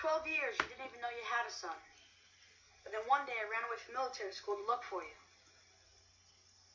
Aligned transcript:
12 0.00 0.26
years, 0.26 0.56
you 0.56 0.66
didn't 0.72 0.88
even 0.88 1.00
know 1.04 1.12
you 1.12 1.24
had 1.28 1.44
a 1.44 1.52
son. 1.52 1.76
But 2.82 2.96
then 2.96 3.04
one 3.04 3.28
day 3.28 3.36
I 3.36 3.44
ran 3.52 3.64
away 3.68 3.76
from 3.84 4.00
military 4.00 4.32
school 4.32 4.56
to 4.56 4.64
look 4.64 4.80
for 4.88 5.04
you. 5.04 5.16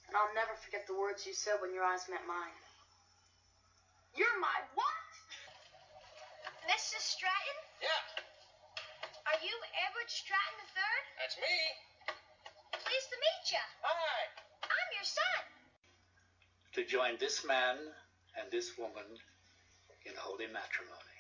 And 0.08 0.13
I'll 0.13 0.29
never 0.38 0.54
forget 0.62 0.86
the 0.86 0.94
words 0.94 1.26
you 1.26 1.34
said 1.34 1.58
when 1.58 1.74
your 1.74 1.82
eyes 1.82 2.06
met 2.06 2.22
mine. 2.30 2.54
You're 4.14 4.38
my 4.38 4.54
what? 4.78 5.10
Mrs. 6.70 7.02
Stratton? 7.02 7.57
Yeah, 7.82 8.21
Are 9.34 9.39
you 9.42 9.54
Edward 9.89 10.10
Stratton 10.10 10.62
III? 10.70 10.98
that's 11.18 11.38
me. 11.42 11.57
Pleased 12.86 13.10
to 13.10 13.18
meet 13.18 13.44
you. 13.57 13.66
Hi. 13.82 14.21
I'm 14.70 14.89
your 14.94 15.05
son. 15.10 15.42
to 16.78 16.82
join 16.86 17.18
this 17.20 17.46
man 17.46 17.78
and 18.38 18.52
this 18.52 18.78
woman 18.78 19.05
in 20.05 20.14
holy 20.18 20.48
matrimony. 20.48 21.14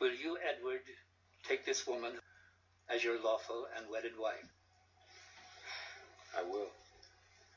Will 0.00 0.14
you, 0.14 0.38
Edward, 0.38 0.80
take 1.46 1.66
this 1.66 1.86
woman 1.86 2.12
as 2.88 3.04
your 3.04 3.22
lawful 3.22 3.66
and 3.76 3.84
wedded 3.90 4.12
wife? 4.18 4.48
I 6.34 6.42
will. 6.42 6.70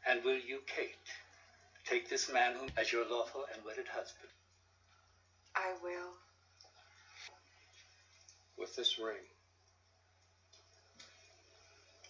And 0.05 0.21
will 0.25 0.37
you, 0.37 0.59
Kate, 0.67 0.97
take 1.85 2.09
this 2.09 2.29
man 2.31 2.55
whom 2.55 2.67
as 2.75 2.91
your 2.91 3.05
lawful 3.09 3.45
and 3.53 3.63
wedded 3.65 3.87
husband? 3.87 4.29
I 5.55 5.71
will. 5.81 6.11
With 8.57 8.75
this 8.75 8.99
ring, 8.99 9.23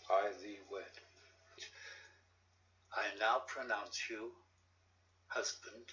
I 0.10 0.30
thee 0.42 0.58
wed. 0.72 0.84
I 2.96 3.04
now 3.20 3.42
pronounce 3.48 4.10
you 4.10 4.32
husband 5.28 5.86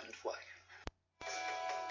and 0.00 0.14
wife. 0.24 1.83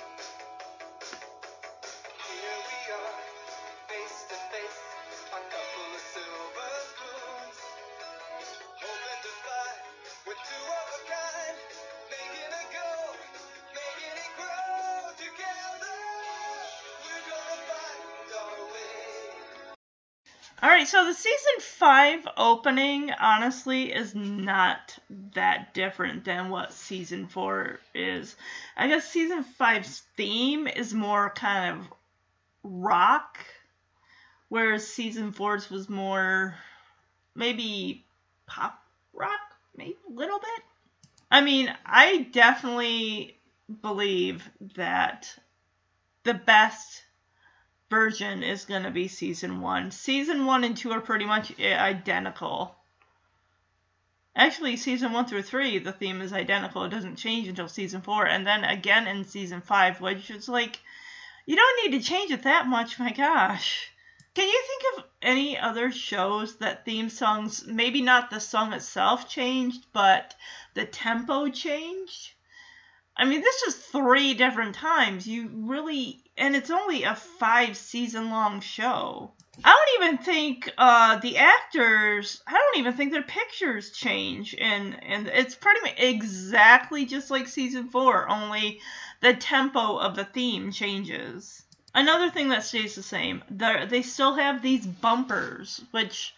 All 20.61 20.69
right, 20.69 20.87
so 20.87 21.05
the 21.05 21.13
season 21.13 21.59
five 21.59 22.27
opening 22.37 23.11
honestly 23.11 23.91
is 23.93 24.15
not 24.15 24.97
that 25.33 25.73
different 25.73 26.23
than 26.23 26.49
what 26.49 26.71
season 26.71 27.27
four 27.27 27.79
is. 27.93 28.37
I 28.77 28.87
guess 28.87 29.09
season 29.09 29.43
five's 29.43 30.03
theme 30.15 30.67
is 30.67 30.93
more 30.93 31.31
kind 31.31 31.81
of 31.81 31.93
rock, 32.63 33.37
whereas 34.49 34.87
season 34.87 35.31
four's 35.31 35.69
was 35.69 35.89
more 35.89 36.55
maybe 37.35 38.05
pop 38.45 38.81
rock, 39.13 39.39
maybe 39.75 39.95
a 40.09 40.13
little 40.13 40.39
bit. 40.39 40.63
I 41.29 41.41
mean, 41.41 41.73
I 41.85 42.27
definitely 42.31 43.37
believe 43.81 44.49
that 44.75 45.35
the 46.23 46.33
best 46.33 47.03
version 47.89 48.43
is 48.43 48.65
going 48.65 48.83
to 48.83 48.91
be 48.91 49.07
season 49.07 49.61
one. 49.61 49.91
Season 49.91 50.45
one 50.45 50.63
and 50.63 50.75
two 50.75 50.91
are 50.91 51.01
pretty 51.01 51.25
much 51.25 51.59
identical. 51.59 52.75
Actually, 54.35 54.77
season 54.77 55.11
one 55.11 55.25
through 55.25 55.43
three, 55.43 55.77
the 55.77 55.91
theme 55.91 56.21
is 56.21 56.33
identical. 56.33 56.83
It 56.83 56.89
doesn't 56.89 57.17
change 57.17 57.47
until 57.47 57.67
season 57.67 58.01
four, 58.01 58.25
and 58.25 58.47
then 58.47 58.63
again 58.63 59.05
in 59.05 59.25
season 59.25 59.61
five, 59.61 60.01
which 60.01 60.31
is 60.31 60.49
like, 60.49 60.79
you 61.45 61.55
don't 61.55 61.91
need 61.91 61.97
to 61.99 62.07
change 62.07 62.31
it 62.31 62.43
that 62.43 62.67
much. 62.67 62.99
My 62.99 63.11
gosh. 63.11 63.89
Can 64.33 64.47
you 64.47 64.63
think 64.67 64.97
of 64.97 65.03
any 65.21 65.59
other 65.59 65.91
shows 65.91 66.57
that 66.57 66.85
theme 66.85 67.09
songs, 67.09 67.65
maybe 67.67 68.01
not 68.01 68.31
the 68.31 68.39
song 68.39 68.73
itself 68.73 69.29
changed, 69.29 69.85
but 69.93 70.33
the 70.73 70.85
tempo 70.85 71.49
changed? 71.49 72.31
I 73.15 73.25
mean, 73.25 73.41
this 73.41 73.61
is 73.63 73.75
three 73.75 74.33
different 74.33 74.73
times. 74.73 75.27
You 75.27 75.49
really, 75.53 76.23
and 76.35 76.55
it's 76.55 76.71
only 76.71 77.03
a 77.03 77.13
five 77.13 77.77
season 77.77 78.31
long 78.31 78.59
show. 78.59 79.33
I 79.63 79.69
don't 79.69 80.03
even 80.03 80.25
think 80.25 80.71
uh, 80.79 81.19
the 81.19 81.37
actors. 81.37 82.41
I 82.47 82.53
don't 82.53 82.79
even 82.79 82.93
think 82.93 83.11
their 83.11 83.21
pictures 83.21 83.91
change, 83.91 84.55
and 84.59 84.97
and 85.03 85.27
it's 85.27 85.53
pretty 85.53 85.81
much 85.81 85.93
exactly 85.97 87.05
just 87.05 87.29
like 87.29 87.47
season 87.47 87.89
four. 87.89 88.27
Only 88.27 88.79
the 89.23 89.33
tempo 89.33 89.95
of 89.97 90.17
the 90.17 90.25
theme 90.25 90.69
changes. 90.69 91.63
Another 91.95 92.29
thing 92.29 92.49
that 92.49 92.65
stays 92.65 92.93
the 92.95 93.01
same. 93.01 93.41
They 93.49 94.01
still 94.01 94.35
have 94.35 94.61
these 94.61 94.85
bumpers, 94.85 95.81
which 95.91 96.35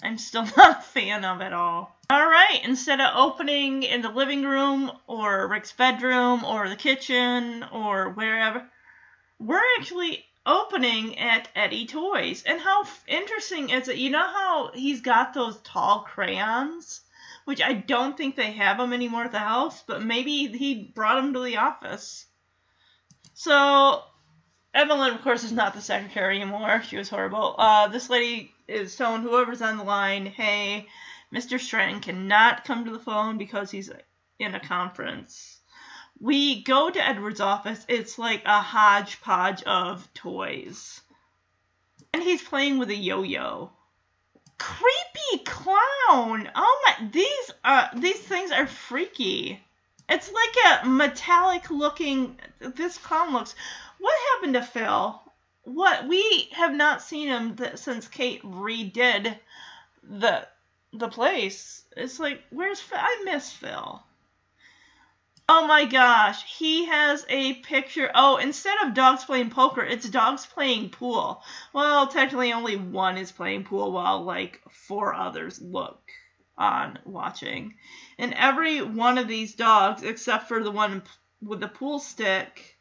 I'm 0.00 0.16
still 0.16 0.44
not 0.56 0.78
a 0.78 0.82
fan 0.82 1.24
of 1.24 1.40
at 1.40 1.52
all. 1.52 1.96
All 2.08 2.24
right, 2.26 2.60
instead 2.62 3.00
of 3.00 3.16
opening 3.16 3.82
in 3.82 4.02
the 4.02 4.10
living 4.10 4.44
room 4.44 4.92
or 5.08 5.48
Rick's 5.48 5.72
bedroom 5.72 6.44
or 6.44 6.68
the 6.68 6.76
kitchen 6.76 7.64
or 7.64 8.10
wherever, 8.10 8.64
we're 9.40 9.60
actually 9.78 10.24
opening 10.46 11.18
at 11.18 11.48
Eddie 11.56 11.86
Toys. 11.86 12.44
And 12.44 12.60
how 12.60 12.84
interesting 13.08 13.70
is 13.70 13.88
it? 13.88 13.96
You 13.96 14.10
know 14.10 14.26
how 14.26 14.70
he's 14.72 15.00
got 15.00 15.34
those 15.34 15.58
tall 15.64 16.06
crayons, 16.08 17.00
which 17.48 17.62
I 17.62 17.72
don't 17.72 18.14
think 18.14 18.36
they 18.36 18.52
have 18.52 18.76
them 18.76 18.92
anymore 18.92 19.24
at 19.24 19.32
the 19.32 19.38
house, 19.38 19.82
but 19.86 20.04
maybe 20.04 20.48
he 20.48 20.92
brought 20.94 21.14
them 21.14 21.32
to 21.32 21.40
the 21.40 21.56
office. 21.56 22.26
So 23.32 24.02
Evelyn, 24.74 25.14
of 25.14 25.22
course, 25.22 25.44
is 25.44 25.52
not 25.52 25.72
the 25.72 25.80
secretary 25.80 26.42
anymore. 26.42 26.82
She 26.82 26.98
was 26.98 27.08
horrible. 27.08 27.54
Uh, 27.56 27.88
this 27.88 28.10
lady 28.10 28.52
is 28.68 28.94
telling 28.94 29.22
whoever's 29.22 29.62
on 29.62 29.78
the 29.78 29.84
line, 29.84 30.26
hey, 30.26 30.88
Mr. 31.34 31.58
Stratton 31.58 32.00
cannot 32.00 32.66
come 32.66 32.84
to 32.84 32.90
the 32.90 32.98
phone 32.98 33.38
because 33.38 33.70
he's 33.70 33.90
in 34.38 34.54
a 34.54 34.60
conference. 34.60 35.58
We 36.20 36.62
go 36.62 36.90
to 36.90 37.08
Edward's 37.08 37.40
office. 37.40 37.82
It's 37.88 38.18
like 38.18 38.42
a 38.44 38.60
hodgepodge 38.60 39.62
of 39.62 40.12
toys. 40.12 41.00
And 42.12 42.22
he's 42.22 42.42
playing 42.42 42.76
with 42.76 42.90
a 42.90 42.94
yo-yo. 42.94 43.72
Creepy 44.58 45.44
clown. 45.44 46.50
Oh 46.54 46.82
my 46.84 47.08
these 47.10 47.50
uh 47.64 47.88
these 47.94 48.18
things 48.18 48.50
are 48.50 48.66
freaky. 48.66 49.62
It's 50.08 50.32
like 50.32 50.82
a 50.82 50.86
metallic 50.86 51.70
looking 51.70 52.38
this 52.58 52.98
clown 52.98 53.32
looks. 53.32 53.54
What 53.98 54.14
happened 54.34 54.54
to 54.54 54.62
Phil? 54.62 55.22
What 55.62 56.08
we 56.08 56.48
have 56.52 56.74
not 56.74 57.02
seen 57.02 57.28
him 57.28 57.56
th- 57.56 57.76
since 57.76 58.08
Kate 58.08 58.42
redid 58.42 59.38
the 60.02 60.48
the 60.92 61.08
place. 61.08 61.84
It's 61.96 62.18
like 62.18 62.42
where's 62.50 62.80
Phil? 62.80 62.98
I 63.00 63.22
miss 63.24 63.52
Phil. 63.52 64.02
Oh 65.50 65.66
my 65.66 65.86
gosh, 65.86 66.44
he 66.58 66.84
has 66.84 67.24
a 67.30 67.54
picture. 67.54 68.10
Oh, 68.14 68.36
instead 68.36 68.76
of 68.84 68.92
dogs 68.92 69.24
playing 69.24 69.48
poker, 69.48 69.82
it's 69.82 70.06
dogs 70.06 70.44
playing 70.44 70.90
pool. 70.90 71.42
Well, 71.72 72.06
technically 72.06 72.52
only 72.52 72.76
one 72.76 73.16
is 73.16 73.32
playing 73.32 73.64
pool 73.64 73.90
while 73.92 74.22
like 74.22 74.60
four 74.70 75.14
others 75.14 75.58
look 75.58 76.02
on 76.58 76.98
watching. 77.06 77.76
And 78.18 78.34
every 78.34 78.82
one 78.82 79.16
of 79.16 79.26
these 79.26 79.54
dogs, 79.54 80.02
except 80.02 80.48
for 80.48 80.62
the 80.62 80.70
one 80.70 81.02
with 81.40 81.60
the 81.60 81.68
pool 81.68 81.98
stick, 81.98 82.78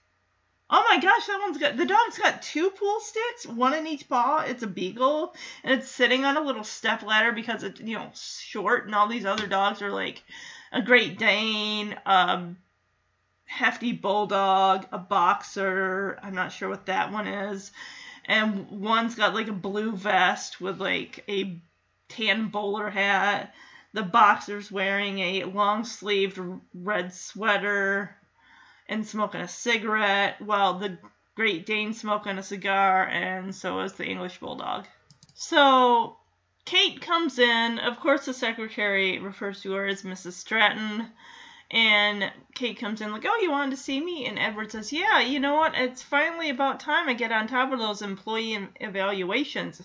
Oh 0.69 0.85
my 0.89 0.99
gosh, 0.99 1.25
that 1.27 1.39
one's 1.39 1.57
got 1.57 1.77
the 1.77 1.85
dog's 1.85 2.17
got 2.17 2.41
two 2.41 2.69
pool 2.71 2.99
sticks, 2.99 3.45
one 3.45 3.73
in 3.73 3.87
each 3.87 4.09
paw. 4.09 4.43
It's 4.45 4.63
a 4.63 4.67
beagle, 4.67 5.33
and 5.63 5.79
it's 5.79 5.89
sitting 5.89 6.25
on 6.25 6.35
a 6.35 6.41
little 6.41 6.65
step 6.65 7.03
ladder 7.03 7.31
because 7.31 7.63
it's 7.63 7.79
you 7.79 7.97
know 7.97 8.11
short, 8.13 8.85
and 8.85 8.93
all 8.93 9.07
these 9.07 9.25
other 9.25 9.47
dogs 9.47 9.81
are 9.81 9.91
like 9.91 10.21
a 10.71 10.81
Great 10.81 11.17
Dane, 11.17 11.95
a 12.05 12.49
hefty 13.45 13.91
bulldog, 13.91 14.85
a 14.91 14.97
boxer. 14.97 16.19
I'm 16.21 16.35
not 16.35 16.51
sure 16.51 16.69
what 16.69 16.85
that 16.87 17.11
one 17.11 17.27
is, 17.27 17.71
and 18.25 18.69
one's 18.69 19.15
got 19.15 19.33
like 19.33 19.47
a 19.47 19.53
blue 19.53 19.95
vest 19.95 20.59
with 20.59 20.79
like 20.79 21.23
a 21.29 21.61
tan 22.09 22.49
bowler 22.49 22.89
hat. 22.89 23.53
The 23.93 24.03
boxer's 24.03 24.71
wearing 24.71 25.19
a 25.19 25.45
long 25.45 25.85
sleeved 25.85 26.39
red 26.73 27.13
sweater 27.13 28.15
and 28.87 29.07
smoking 29.07 29.41
a 29.41 29.47
cigarette 29.47 30.41
while 30.41 30.75
the 30.75 30.97
Great 31.35 31.65
Dane 31.65 31.93
smoking 31.93 32.37
a 32.37 32.43
cigar, 32.43 33.07
and 33.07 33.53
so 33.53 33.79
is 33.81 33.93
the 33.93 34.05
English 34.05 34.39
Bulldog. 34.39 34.87
So 35.35 36.17
Kate 36.67 36.99
comes 36.99 37.39
in. 37.39 37.79
Of 37.79 37.97
course, 38.01 38.25
the 38.25 38.33
secretary 38.33 39.19
refers 39.19 39.61
to 39.61 39.71
her 39.71 39.87
as 39.87 40.03
Mrs. 40.03 40.33
Stratton. 40.33 41.09
And 41.71 42.29
Kate 42.55 42.77
comes 42.77 42.99
in 42.99 43.13
like, 43.13 43.23
"Oh, 43.25 43.39
you 43.41 43.51
wanted 43.51 43.71
to 43.71 43.77
see 43.77 44.01
me?" 44.01 44.25
And 44.25 44.37
Edward 44.37 44.73
says, 44.73 44.91
"Yeah, 44.91 45.21
you 45.21 45.39
know 45.39 45.55
what? 45.55 45.75
It's 45.75 46.03
finally 46.03 46.49
about 46.49 46.81
time 46.81 47.07
I 47.07 47.13
get 47.13 47.31
on 47.31 47.47
top 47.47 47.71
of 47.71 47.79
those 47.79 48.01
employee 48.01 48.67
evaluations." 48.81 49.81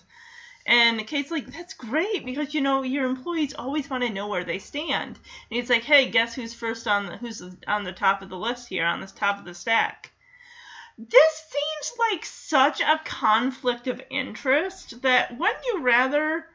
And 0.65 1.07
Kate's 1.07 1.31
like, 1.31 1.45
"That's 1.45 1.73
great 1.73 2.25
because 2.25 2.53
you 2.53 2.59
know 2.59 2.81
your 2.81 3.05
employees 3.05 3.53
always 3.53 3.89
want 3.89 4.03
to 4.03 4.09
know 4.09 4.27
where 4.27 4.43
they 4.43 4.59
stand." 4.59 5.15
And 5.15 5.21
he's 5.51 5.69
like, 5.69 5.83
"Hey, 5.83 6.09
guess 6.09 6.35
who's 6.35 6.53
first 6.53 6.85
on 6.85 7.05
the 7.05 7.15
who's 7.15 7.41
on 7.65 7.85
the 7.85 7.93
top 7.93 8.21
of 8.21 8.27
the 8.27 8.37
list 8.37 8.67
here 8.67 8.85
on 8.85 8.99
this 8.99 9.13
top 9.13 9.39
of 9.39 9.45
the 9.45 9.55
stack?" 9.55 10.11
this 10.97 11.49
seems 11.49 11.97
like 12.11 12.25
such 12.25 12.81
a 12.81 12.99
conflict 13.05 13.87
of 13.87 14.01
interest 14.09 15.01
that 15.01 15.37
wouldn't 15.37 15.65
you 15.65 15.79
rather 15.79 16.45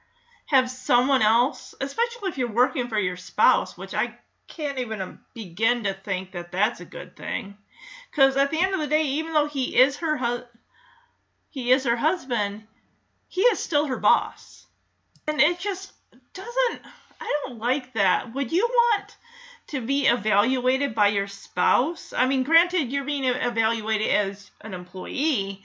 have 0.48 0.70
someone 0.70 1.20
else, 1.20 1.74
especially 1.78 2.30
if 2.30 2.38
you're 2.38 2.50
working 2.50 2.88
for 2.88 2.98
your 2.98 3.16
spouse, 3.16 3.76
which 3.76 3.94
I 3.94 4.14
can't 4.48 4.78
even 4.78 5.02
um, 5.02 5.20
begin 5.34 5.84
to 5.84 5.92
think 5.92 6.32
that 6.32 6.52
that's 6.52 6.80
a 6.80 6.86
good 6.86 7.16
thing. 7.16 7.54
Because 8.10 8.34
at 8.38 8.50
the 8.50 8.58
end 8.58 8.72
of 8.72 8.80
the 8.80 8.86
day, 8.86 9.02
even 9.02 9.34
though 9.34 9.46
he 9.46 9.76
is 9.76 9.98
her 9.98 10.16
hu- 10.16 10.46
he 11.50 11.70
is 11.70 11.84
her 11.84 11.96
husband, 11.96 12.62
he 13.28 13.42
is 13.42 13.58
still 13.58 13.86
her 13.86 13.98
boss, 13.98 14.66
and 15.26 15.38
it 15.38 15.58
just 15.58 15.92
doesn't. 16.32 16.80
I 17.20 17.32
don't 17.44 17.58
like 17.58 17.92
that. 17.92 18.34
Would 18.34 18.50
you 18.50 18.66
want 18.70 19.16
to 19.66 19.82
be 19.82 20.06
evaluated 20.06 20.94
by 20.94 21.08
your 21.08 21.26
spouse? 21.26 22.14
I 22.16 22.26
mean, 22.26 22.42
granted, 22.42 22.90
you're 22.90 23.04
being 23.04 23.24
evaluated 23.24 24.08
as 24.08 24.50
an 24.62 24.72
employee, 24.72 25.62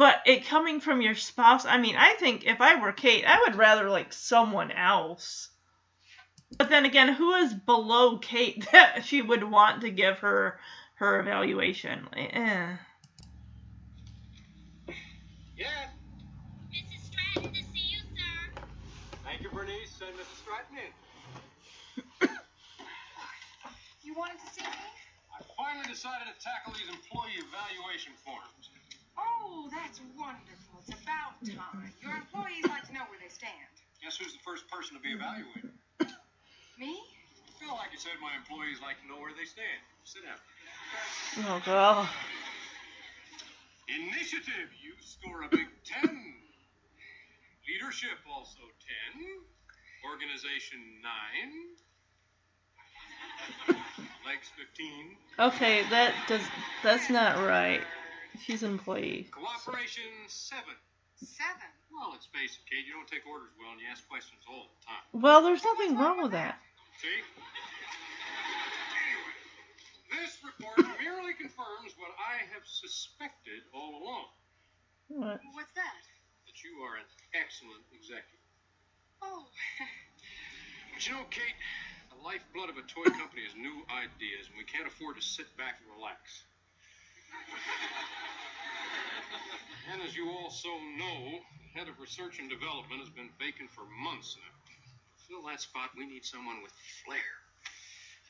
but 0.00 0.22
it 0.24 0.46
coming 0.46 0.80
from 0.80 1.02
your 1.02 1.14
spouse, 1.14 1.66
I 1.66 1.76
mean, 1.76 1.94
I 1.94 2.14
think 2.14 2.46
if 2.46 2.62
I 2.62 2.80
were 2.80 2.90
Kate, 2.90 3.26
I 3.26 3.38
would 3.40 3.54
rather 3.54 3.90
like 3.90 4.14
someone 4.14 4.70
else. 4.70 5.50
But 6.56 6.70
then 6.70 6.86
again, 6.86 7.12
who 7.12 7.34
is 7.34 7.52
below 7.52 8.16
Kate 8.16 8.66
that 8.72 9.04
she 9.04 9.20
would 9.20 9.44
want 9.44 9.82
to 9.82 9.90
give 9.90 10.20
her 10.20 10.58
her 10.94 11.20
evaluation? 11.20 12.08
Eh. 12.16 12.76
Yeah, 15.54 15.68
Mrs. 16.72 17.04
Stratton 17.04 17.52
to 17.52 17.60
see 17.60 17.92
you, 17.92 17.98
sir. 18.16 18.62
thank 19.22 19.42
you, 19.42 19.50
Bernice. 19.50 19.90
Send 19.98 20.16
Mrs. 20.16 20.40
Stratton 20.40 20.78
in. 20.78 22.28
You 24.02 24.14
wanted 24.14 24.40
to 24.40 24.50
see 24.50 24.62
me? 24.62 24.70
I 25.38 25.44
finally 25.58 25.86
decided 25.86 26.24
to 26.24 26.42
tackle 26.42 26.72
these 26.72 26.88
employee 26.88 27.36
evaluation 27.36 28.12
forms. 28.24 28.70
Oh, 29.20 29.68
that's 29.70 30.00
wonderful. 30.16 30.80
It's 30.80 30.96
about 30.96 31.36
time. 31.44 31.92
Your 32.00 32.16
employees 32.16 32.64
like 32.68 32.88
to 32.88 32.92
know 32.96 33.04
where 33.12 33.20
they 33.20 33.28
stand. 33.28 33.68
Guess 34.00 34.16
who's 34.16 34.32
the 34.32 34.40
first 34.40 34.64
person 34.72 34.96
to 34.96 35.02
be 35.02 35.12
evaluated? 35.12 35.76
Me? 36.80 36.96
I 36.96 37.52
Feel 37.60 37.76
like 37.76 37.92
you 37.92 38.00
said 38.00 38.16
my 38.24 38.32
employees 38.32 38.80
like 38.80 38.96
to 39.04 39.06
know 39.06 39.20
where 39.20 39.36
they 39.36 39.44
stand. 39.44 39.84
Sit 40.04 40.24
down. 40.24 40.40
Oh 41.44 41.60
girl. 41.64 42.08
Initiative, 43.88 44.72
you 44.80 44.94
score 45.04 45.42
a 45.42 45.48
big 45.48 45.68
10. 45.84 46.08
Leadership, 47.68 48.16
also 48.24 48.64
10. 49.12 49.20
Organization, 50.08 50.80
9. 53.68 53.76
Legs, 54.24 54.48
15. 54.56 55.16
Okay, 55.38 55.82
that 55.90 56.14
does 56.28 56.40
that's 56.82 57.10
not 57.10 57.36
right. 57.36 57.82
She's 58.44 58.62
an 58.62 58.70
employee. 58.72 59.28
Cooperation, 59.30 60.08
7. 60.28 60.64
Seven. 61.20 61.68
Well, 61.92 62.16
it's 62.16 62.28
basic, 62.32 62.64
Kate, 62.64 62.86
you 62.88 62.96
don't 62.96 63.04
take 63.10 63.26
orders 63.28 63.52
well 63.60 63.72
and 63.76 63.80
you 63.80 63.86
ask 63.92 64.00
questions 64.08 64.40
all 64.48 64.72
the 64.72 64.80
time. 64.88 65.04
Well, 65.12 65.44
there's 65.44 65.60
nothing 65.64 65.98
wrong 66.00 66.22
with 66.24 66.32
that. 66.32 66.56
See? 67.02 67.12
Anyway, 68.96 69.36
this 70.16 70.40
report 70.40 70.80
merely 71.04 71.36
confirms 71.36 71.92
what 72.00 72.16
I 72.16 72.40
have 72.56 72.64
suspected 72.64 73.60
all 73.76 74.00
along 74.00 74.26
What? 75.12 75.38
What's 75.52 75.76
that? 75.76 76.00
that 76.48 76.56
you 76.64 76.80
are 76.88 76.96
an 76.96 77.04
excellent 77.36 77.84
executive. 77.92 78.40
Oh, 79.20 79.44
But 80.96 81.04
you 81.04 81.12
know, 81.16 81.24
Kate, 81.28 81.56
the 82.12 82.16
lifeblood 82.24 82.68
of 82.72 82.76
a 82.80 82.84
toy 82.88 83.08
company 83.12 83.44
is 83.44 83.52
new 83.56 83.84
ideas, 83.92 84.48
and 84.48 84.56
we 84.56 84.64
can't 84.64 84.84
afford 84.88 85.16
to 85.16 85.24
sit 85.24 85.48
back 85.56 85.80
and 85.80 85.88
relax. 85.96 86.44
And 89.92 90.02
as 90.02 90.14
you 90.14 90.30
also 90.30 90.68
know, 90.96 91.40
the 91.58 91.78
head 91.78 91.88
of 91.88 91.98
research 91.98 92.38
and 92.38 92.48
development 92.48 93.00
has 93.00 93.10
been 93.10 93.28
vacant 93.38 93.70
for 93.70 93.82
months 94.04 94.36
now. 94.38 94.54
To 94.70 95.18
fill 95.26 95.42
that 95.50 95.60
spot, 95.60 95.90
we 95.98 96.06
need 96.06 96.24
someone 96.24 96.62
with 96.62 96.72
flair 97.04 97.30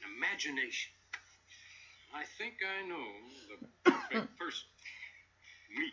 and 0.01 0.17
imagination. 0.17 0.93
I 2.15 2.25
think 2.39 2.55
I 2.65 2.89
know 2.89 3.07
the 3.53 3.91
perfect 3.91 4.39
person. 4.41 4.67
Me. 5.77 5.93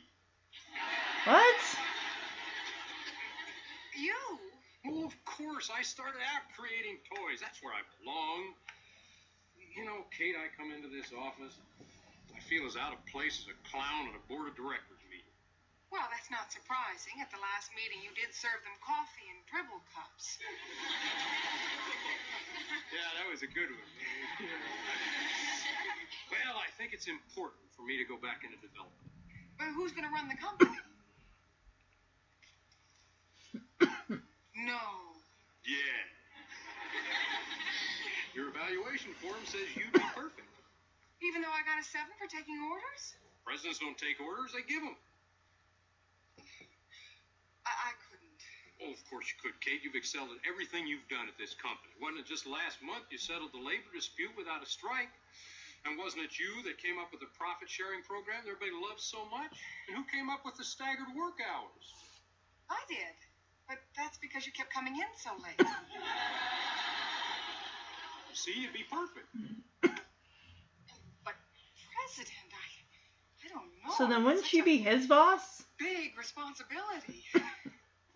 What? 1.25 1.61
you? 3.97 4.15
Well, 4.85 5.05
of 5.05 5.15
course, 5.25 5.69
I 5.73 5.81
started 5.81 6.21
out 6.21 6.47
creating 6.55 7.01
toys. 7.11 7.41
That's 7.41 7.59
where 7.61 7.73
I 7.73 7.83
belong. 7.99 8.55
You 9.75 9.85
know, 9.85 10.05
Kate, 10.15 10.37
I 10.37 10.49
come 10.55 10.71
into 10.71 10.87
this 10.89 11.11
office, 11.13 11.53
feel 12.47 12.63
as 12.63 12.79
out 12.79 12.95
of 12.95 13.03
place 13.11 13.43
as 13.43 13.51
a 13.51 13.57
clown 13.67 14.07
at 14.07 14.15
a 14.15 14.23
board 14.31 14.47
of 14.47 14.55
directors 14.55 15.03
meeting. 15.11 15.35
Well, 15.91 16.07
that's 16.07 16.31
not 16.31 16.47
surprising. 16.47 17.19
At 17.19 17.27
the 17.27 17.43
last 17.43 17.75
meeting, 17.75 17.99
you 17.99 18.15
did 18.15 18.31
serve 18.31 18.63
them 18.63 18.75
coffee 18.79 19.27
in 19.27 19.37
dribble 19.51 19.83
cups. 19.91 20.39
Yeah, 22.87 23.03
that 23.19 23.27
was 23.27 23.43
a 23.43 23.51
good 23.51 23.67
one. 23.67 23.91
well, 26.31 26.55
I 26.55 26.71
think 26.79 26.95
it's 26.95 27.07
important 27.07 27.67
for 27.75 27.83
me 27.83 27.99
to 27.99 28.07
go 28.07 28.15
back 28.15 28.47
into 28.47 28.55
development. 28.63 29.11
But 29.59 29.75
who's 29.75 29.91
going 29.91 30.07
to 30.07 30.13
run 30.15 30.31
the 30.31 30.39
company? 30.39 30.71
no. 34.55 34.79
Yeah. 35.67 35.99
Your 38.33 38.55
evaluation 38.55 39.11
form 39.19 39.43
says 39.43 39.67
you'd 39.75 39.91
be 39.91 39.99
perfect. 40.15 40.46
Even 41.21 41.41
though 41.41 41.53
I 41.53 41.65
got 41.65 41.81
a 41.81 41.85
seven 41.85 42.13
for 42.17 42.29
taking 42.29 42.57
orders? 42.61 43.17
Presidents 43.41 43.79
don't 43.79 43.97
take 43.97 44.21
orders, 44.21 44.53
they 44.53 44.61
give 44.67 44.83
them. 44.83 44.97
I, 47.65 47.73
I 47.73 47.91
couldn't. 48.05 48.41
Oh, 48.77 48.93
of 48.93 49.01
course 49.09 49.25
you 49.33 49.37
could, 49.41 49.57
Kate. 49.59 49.81
You've 49.81 49.97
excelled 49.97 50.29
at 50.29 50.37
everything 50.45 50.85
you've 50.85 51.07
done 51.09 51.25
at 51.25 51.33
this 51.41 51.57
company. 51.57 51.89
Wasn't 51.97 52.21
it 52.21 52.29
just 52.29 52.45
last 52.45 52.77
month 52.85 53.09
you 53.09 53.17
settled 53.17 53.49
the 53.49 53.63
labor 53.63 53.89
dispute 53.89 54.37
without 54.37 54.61
a 54.61 54.69
strike? 54.69 55.09
And 55.85 55.97
wasn't 55.97 56.29
it 56.29 56.37
you 56.37 56.61
that 56.69 56.77
came 56.77 57.01
up 57.01 57.09
with 57.09 57.21
the 57.25 57.31
profit 57.33 57.69
sharing 57.69 58.05
program 58.05 58.45
that 58.45 58.51
everybody 58.53 58.75
loves 58.77 59.01
so 59.01 59.25
much? 59.33 59.57
And 59.89 59.97
who 59.97 60.05
came 60.05 60.29
up 60.29 60.45
with 60.45 60.53
the 60.59 60.65
staggered 60.65 61.09
work 61.17 61.41
hours? 61.41 61.85
I 62.69 62.81
did. 62.85 63.15
But 63.65 63.81
that's 63.97 64.17
because 64.21 64.45
you 64.45 64.53
kept 64.53 64.69
coming 64.69 64.95
in 64.95 65.09
so 65.17 65.33
late. 65.41 65.57
See, 68.33 68.61
you'd 68.61 68.73
be 68.73 68.85
perfect. 68.85 69.27
But 72.07 72.15
president, 72.15 72.47
I, 72.55 72.63
I 73.43 73.51
don't 73.51 73.67
know. 73.83 73.91
So 73.97 74.07
then 74.07 74.23
wouldn't 74.23 74.43
Such 74.43 74.51
she 74.51 74.61
be 74.61 74.77
his 74.77 75.07
boss? 75.07 75.63
Big 75.77 76.17
responsibility. 76.17 77.25
Why 77.33 77.41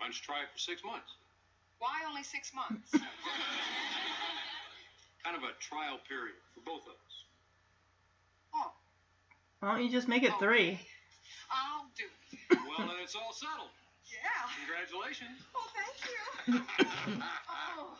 don't 0.08 0.16
you 0.16 0.22
try 0.24 0.44
it 0.44 0.48
for 0.54 0.60
six 0.60 0.82
months? 0.84 1.12
Why 1.80 2.04
only 2.08 2.24
six 2.24 2.54
months? 2.56 2.90
Kind 5.24 5.36
of 5.36 5.44
a 5.44 5.52
trial 5.60 6.00
period 6.08 6.36
for 6.56 6.62
both 6.62 6.84
of 6.88 6.94
us. 6.94 7.26
Oh, 8.56 8.72
Why 9.60 9.74
don't 9.76 9.84
you 9.84 9.92
just 9.92 10.08
make 10.08 10.24
it 10.24 10.32
three? 10.40 10.80
I'll 11.52 11.86
do 11.98 12.06
it. 12.06 12.12
Well, 12.66 12.88
then 12.88 12.96
it's 13.04 13.16
all 13.16 13.34
settled. 13.34 13.72
Yeah. 14.08 14.48
Congratulations. 14.64 15.42
Well, 15.54 15.68
thank 15.76 15.98
you. 16.08 16.56
oh, 17.20 17.98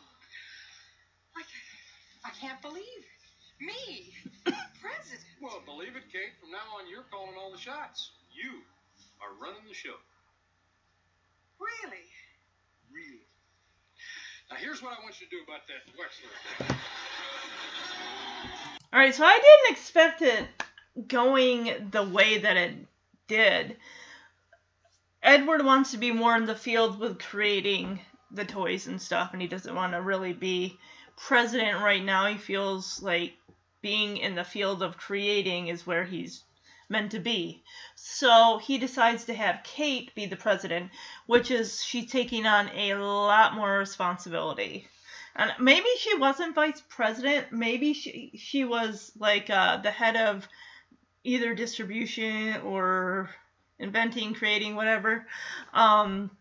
I, 1.36 1.42
can't, 1.44 2.26
I 2.26 2.30
can't 2.40 2.62
believe 2.62 3.04
it. 3.04 3.21
Me, 3.62 4.12
president. 4.82 5.22
Well, 5.40 5.62
believe 5.66 5.96
it, 5.96 6.10
Kate. 6.12 6.34
From 6.40 6.50
now 6.50 6.80
on, 6.80 6.90
you're 6.90 7.06
calling 7.12 7.36
all 7.40 7.52
the 7.52 7.60
shots. 7.60 8.10
You 8.34 8.50
are 9.22 9.30
running 9.40 9.62
the 9.68 9.76
show. 9.76 9.94
Really? 11.60 12.06
Really. 12.92 13.22
Now, 14.50 14.58
here's 14.58 14.82
what 14.82 14.98
I 14.98 15.04
want 15.04 15.22
you 15.22 15.28
to 15.28 15.36
do 15.36 15.44
about 15.44 15.62
that 15.68 15.86
Wexler 15.94 16.68
thing. 16.68 16.78
All 18.92 19.00
right, 19.00 19.14
so 19.14 19.24
I 19.24 19.38
didn't 19.38 19.78
expect 19.78 20.22
it 20.24 20.48
going 21.08 21.90
the 21.92 22.04
way 22.04 22.40
that 22.40 22.58
it 22.58 22.74
did. 23.28 23.78
Edward 25.22 25.64
wants 25.64 25.92
to 25.92 25.98
be 25.98 26.12
more 26.12 26.36
in 26.36 26.46
the 26.46 26.56
field 26.56 27.00
with 27.00 27.20
creating 27.20 28.00
the 28.32 28.44
toys 28.44 28.88
and 28.88 29.00
stuff, 29.00 29.34
and 29.34 29.42
he 29.42 29.48
doesn't 29.48 29.76
want 29.76 29.94
to 29.94 30.02
really 30.02 30.34
be 30.34 30.80
president 31.16 31.80
right 31.80 32.04
now. 32.04 32.26
He 32.26 32.38
feels 32.38 33.02
like 33.04 33.34
being 33.82 34.18
in 34.18 34.36
the 34.36 34.44
field 34.44 34.84
of 34.84 34.98
creating 34.98 35.68
is 35.68 35.88
where 35.88 36.04
he's 36.04 36.44
meant 36.90 37.12
to 37.12 37.20
be. 37.20 37.64
So 37.96 38.60
he 38.62 38.78
decides 38.78 39.26
to 39.26 39.34
have 39.34 39.64
Kate 39.64 40.14
be 40.14 40.26
the 40.26 40.36
president, 40.36 40.92
which 41.26 41.50
is 41.50 41.84
she's 41.84 42.12
taking 42.12 42.46
on 42.46 42.70
a 42.70 42.96
lot 42.96 43.56
more 43.56 43.78
responsibility. 43.78 44.88
And 45.36 45.52
maybe 45.60 45.88
she 45.98 46.16
wasn't 46.16 46.56
vice 46.56 46.82
president. 46.90 47.52
Maybe 47.52 47.94
she 47.94 48.34
she 48.36 48.66
was 48.66 49.14
like 49.18 49.50
uh, 49.50 49.78
the 49.78 49.92
head 49.92 50.18
of 50.18 50.48
either 51.24 51.56
distribution 51.56 52.62
or 52.62 53.30
inventing, 53.80 54.34
creating, 54.34 54.76
whatever. 54.76 55.26
Um, 55.74 56.32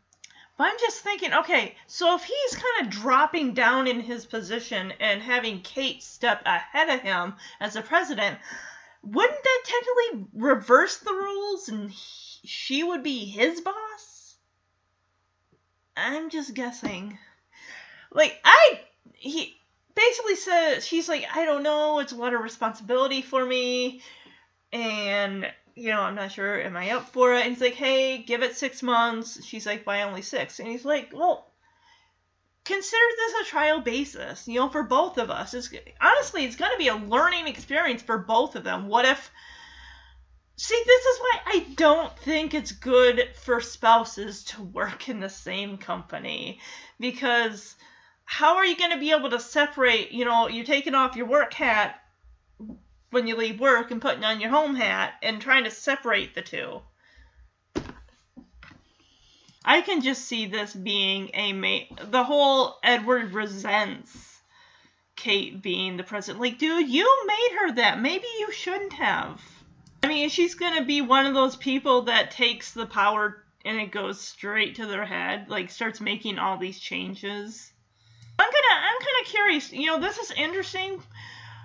but 0.60 0.66
I'm 0.66 0.78
just 0.78 1.00
thinking, 1.00 1.32
okay, 1.32 1.74
so 1.86 2.16
if 2.16 2.22
he's 2.22 2.54
kind 2.54 2.84
of 2.86 2.90
dropping 2.92 3.54
down 3.54 3.86
in 3.86 3.98
his 3.98 4.26
position 4.26 4.92
and 5.00 5.22
having 5.22 5.62
Kate 5.62 6.02
step 6.02 6.42
ahead 6.44 6.90
of 6.90 7.00
him 7.00 7.36
as 7.60 7.76
a 7.76 7.80
president, 7.80 8.38
wouldn't 9.02 9.42
that 9.42 9.62
technically 9.64 10.28
reverse 10.34 10.98
the 10.98 11.14
rules 11.14 11.70
and 11.70 11.90
he, 11.90 12.46
she 12.46 12.84
would 12.84 13.02
be 13.02 13.24
his 13.24 13.62
boss? 13.62 14.36
I'm 15.96 16.28
just 16.28 16.52
guessing. 16.52 17.16
Like 18.12 18.38
I 18.44 18.80
he 19.14 19.56
basically 19.94 20.36
says 20.36 20.86
she's 20.86 21.08
like 21.08 21.24
I 21.34 21.46
don't 21.46 21.62
know, 21.62 22.00
it's 22.00 22.12
a 22.12 22.16
lot 22.16 22.34
of 22.34 22.42
responsibility 22.42 23.22
for 23.22 23.46
me 23.46 24.02
and 24.74 25.50
you 25.74 25.90
know, 25.90 26.00
I'm 26.00 26.14
not 26.14 26.32
sure 26.32 26.60
am 26.60 26.76
I 26.76 26.90
up 26.90 27.08
for 27.08 27.34
it? 27.34 27.42
And 27.42 27.50
he's 27.50 27.60
like, 27.60 27.74
"Hey, 27.74 28.18
give 28.18 28.42
it 28.42 28.56
6 28.56 28.82
months." 28.82 29.44
She's 29.44 29.66
like, 29.66 29.86
"Why 29.86 30.02
only 30.02 30.22
6?" 30.22 30.58
And 30.58 30.68
he's 30.68 30.84
like, 30.84 31.10
"Well, 31.12 31.52
consider 32.64 33.02
this 33.16 33.46
a 33.46 33.50
trial 33.50 33.80
basis, 33.80 34.46
you 34.46 34.60
know, 34.60 34.68
for 34.68 34.82
both 34.82 35.18
of 35.18 35.30
us. 35.30 35.54
It's 35.54 35.70
honestly, 36.00 36.44
it's 36.44 36.56
going 36.56 36.72
to 36.72 36.78
be 36.78 36.88
a 36.88 36.96
learning 36.96 37.48
experience 37.48 38.02
for 38.02 38.18
both 38.18 38.56
of 38.56 38.64
them. 38.64 38.88
What 38.88 39.04
if 39.04 39.30
See, 40.62 40.82
this 40.84 41.06
is 41.06 41.18
why 41.20 41.38
I 41.46 41.66
don't 41.74 42.18
think 42.18 42.52
it's 42.52 42.72
good 42.72 43.30
for 43.34 43.62
spouses 43.62 44.44
to 44.44 44.62
work 44.62 45.08
in 45.08 45.18
the 45.18 45.30
same 45.30 45.78
company 45.78 46.60
because 46.98 47.76
how 48.26 48.56
are 48.56 48.66
you 48.66 48.76
going 48.76 48.90
to 48.90 48.98
be 48.98 49.12
able 49.12 49.30
to 49.30 49.40
separate, 49.40 50.12
you 50.12 50.26
know, 50.26 50.48
you're 50.48 50.66
taking 50.66 50.94
off 50.94 51.16
your 51.16 51.24
work 51.24 51.54
hat 51.54 51.99
when 53.10 53.26
you 53.26 53.36
leave 53.36 53.60
work 53.60 53.90
and 53.90 54.00
putting 54.00 54.24
on 54.24 54.40
your 54.40 54.50
home 54.50 54.74
hat 54.76 55.14
and 55.22 55.40
trying 55.40 55.64
to 55.64 55.70
separate 55.70 56.34
the 56.34 56.42
two. 56.42 56.80
I 59.64 59.82
can 59.82 60.00
just 60.00 60.24
see 60.24 60.46
this 60.46 60.72
being 60.72 61.30
a 61.34 61.52
ma- 61.52 62.04
the 62.10 62.24
whole 62.24 62.78
Edward 62.82 63.32
resents 63.32 64.40
Kate 65.16 65.60
being 65.60 65.98
the 65.98 66.02
president. 66.02 66.40
Like, 66.40 66.58
dude, 66.58 66.88
you 66.88 67.24
made 67.26 67.58
her 67.60 67.72
that. 67.72 68.00
Maybe 68.00 68.26
you 68.38 68.50
shouldn't 68.52 68.94
have. 68.94 69.40
I 70.02 70.08
mean, 70.08 70.30
she's 70.30 70.54
gonna 70.54 70.84
be 70.84 71.02
one 71.02 71.26
of 71.26 71.34
those 71.34 71.56
people 71.56 72.02
that 72.02 72.30
takes 72.30 72.72
the 72.72 72.86
power 72.86 73.44
and 73.64 73.78
it 73.78 73.90
goes 73.90 74.18
straight 74.18 74.76
to 74.76 74.86
their 74.86 75.04
head, 75.04 75.50
like 75.50 75.70
starts 75.70 76.00
making 76.00 76.38
all 76.38 76.56
these 76.56 76.80
changes. 76.80 77.70
I'm 78.38 78.50
gonna, 78.50 78.80
I'm 78.80 78.98
kind 78.98 79.26
of 79.26 79.30
curious. 79.30 79.72
You 79.72 79.86
know, 79.86 80.00
this 80.00 80.16
is 80.16 80.30
interesting. 80.30 81.02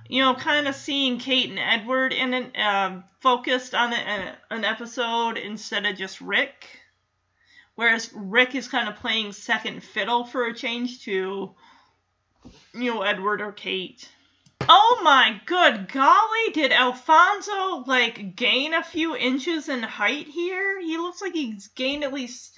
You 0.08 0.22
know, 0.22 0.36
kind 0.36 0.68
of 0.68 0.76
seeing 0.76 1.18
Kate 1.18 1.50
and 1.50 1.60
Edward 1.60 2.14
in 2.14 2.34
an 2.34 2.52
um, 2.56 3.04
focused 3.20 3.74
on 3.74 3.94
a, 3.94 4.38
an 4.52 4.64
episode 4.64 5.38
instead 5.38 5.86
of 5.86 5.98
just 5.98 6.22
Rick 6.22 6.68
whereas 7.76 8.12
Rick 8.14 8.56
is 8.56 8.68
kind 8.68 8.90
of 8.90 8.96
playing 8.96 9.34
second 9.34 9.84
fiddle 9.84 10.26
for 10.26 10.46
a 10.46 10.54
change 10.54 11.04
to, 11.04 11.54
you 12.74 12.94
know, 12.94 13.02
Edward 13.02 13.42
or 13.42 13.52
Kate. 13.52 14.10
Oh 14.68 15.02
my 15.04 15.40
good 15.46 15.90
golly, 15.92 16.52
did 16.54 16.72
Alfonso 16.72 17.84
like 17.86 18.36
gain 18.36 18.74
a 18.74 18.84
few 18.84 19.16
inches 19.16 19.70
in 19.70 19.84
height 19.84 20.28
here? 20.28 20.80
He 20.80 20.98
looks 20.98 21.22
like 21.22 21.34
he's 21.34 21.68
gained 21.68 22.04
at 22.04 22.14
least 22.14 22.58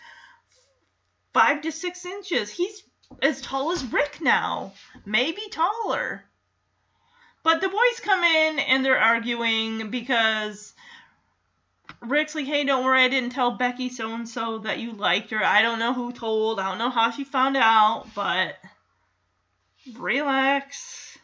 five 1.33 1.61
to 1.63 1.71
six 1.71 2.05
inches. 2.05 2.49
He's 2.49 2.83
as 3.21 3.41
tall 3.41 3.71
as 3.71 3.83
Rick 3.83 4.19
now, 4.21 4.73
maybe 5.05 5.41
taller. 5.49 6.23
But 7.47 7.61
the 7.61 7.69
boys 7.69 7.99
come 8.03 8.25
in 8.25 8.59
and 8.59 8.83
they're 8.83 8.99
arguing 8.99 9.89
because 9.89 10.73
Rick's 12.01 12.35
like, 12.35 12.45
hey, 12.45 12.65
don't 12.65 12.83
worry, 12.83 13.01
I 13.01 13.07
didn't 13.07 13.29
tell 13.29 13.51
Becky 13.51 13.87
so 13.87 14.11
and 14.11 14.27
so 14.27 14.57
that 14.67 14.79
you 14.79 14.91
liked 14.91 15.31
her. 15.31 15.41
I 15.41 15.61
don't 15.61 15.79
know 15.79 15.93
who 15.93 16.11
told. 16.11 16.59
I 16.59 16.67
don't 16.67 16.77
know 16.77 16.89
how 16.89 17.09
she 17.09 17.23
found 17.23 17.55
out, 17.55 18.07
but 18.13 18.59
relax. 19.95 21.17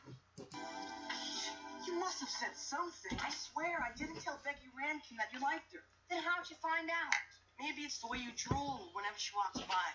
You 1.85 1.99
must 1.99 2.21
have 2.21 2.29
said 2.29 2.55
something. 2.55 3.19
I 3.19 3.29
swear 3.29 3.83
I 3.83 3.91
didn't 3.99 4.21
tell 4.23 4.39
Becky 4.45 4.71
Rankin 4.79 5.17
that 5.17 5.27
you 5.33 5.43
liked 5.43 5.73
her. 5.73 5.83
Then 6.09 6.23
how'd 6.23 6.49
you 6.49 6.55
find 6.63 6.87
out? 6.87 7.19
Maybe 7.59 7.81
it's 7.81 7.99
the 7.99 8.07
way 8.07 8.19
you 8.19 8.31
drool 8.37 8.79
whenever 8.95 9.19
she 9.19 9.35
walks 9.35 9.59
by. 9.67 9.91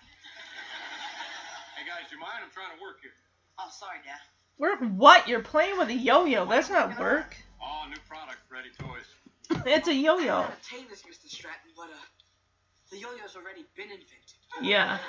Hey 1.80 1.88
guys, 1.88 2.04
do 2.10 2.16
you 2.16 2.20
mind? 2.20 2.44
I'm 2.44 2.52
trying 2.52 2.76
to 2.76 2.82
work 2.84 3.00
here. 3.00 3.16
Oh, 3.58 3.72
sorry, 3.72 4.04
Dad. 4.04 4.20
Work 4.58 4.80
what? 4.80 5.28
You're 5.28 5.40
playing 5.40 5.78
with 5.78 5.88
a 5.88 5.94
yo-yo. 5.94 6.44
That's 6.46 6.68
not 6.68 6.98
work. 6.98 7.36
Oh, 7.62 7.84
new 7.88 7.96
product, 8.08 8.38
ready 8.50 8.70
toys. 8.78 9.64
It's 9.66 9.88
a 9.88 9.94
yo-yo. 9.94 10.42
gotta 10.42 10.52
tell 10.68 10.80
you 10.80 10.88
this, 10.88 11.02
Mr. 11.02 11.28
Stratton, 11.30 11.70
but 11.76 11.86
uh, 11.86 11.96
the 12.90 12.98
yo-yo's 12.98 13.36
already 13.36 13.64
been 13.76 13.90
invented. 13.90 14.34
Yeah. 14.60 14.98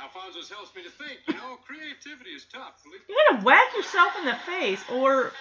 Alfonso 0.00 0.54
helps 0.54 0.74
me 0.74 0.82
to 0.82 0.90
think. 0.90 1.18
You 1.28 1.34
know, 1.34 1.58
creativity 1.66 2.30
is 2.30 2.46
tough. 2.52 2.82
Believe 2.84 3.00
You're 3.08 3.18
gonna 3.30 3.44
whack 3.44 3.74
yourself 3.76 4.12
in 4.18 4.24
the 4.26 4.36
face, 4.46 4.80
or 4.92 5.32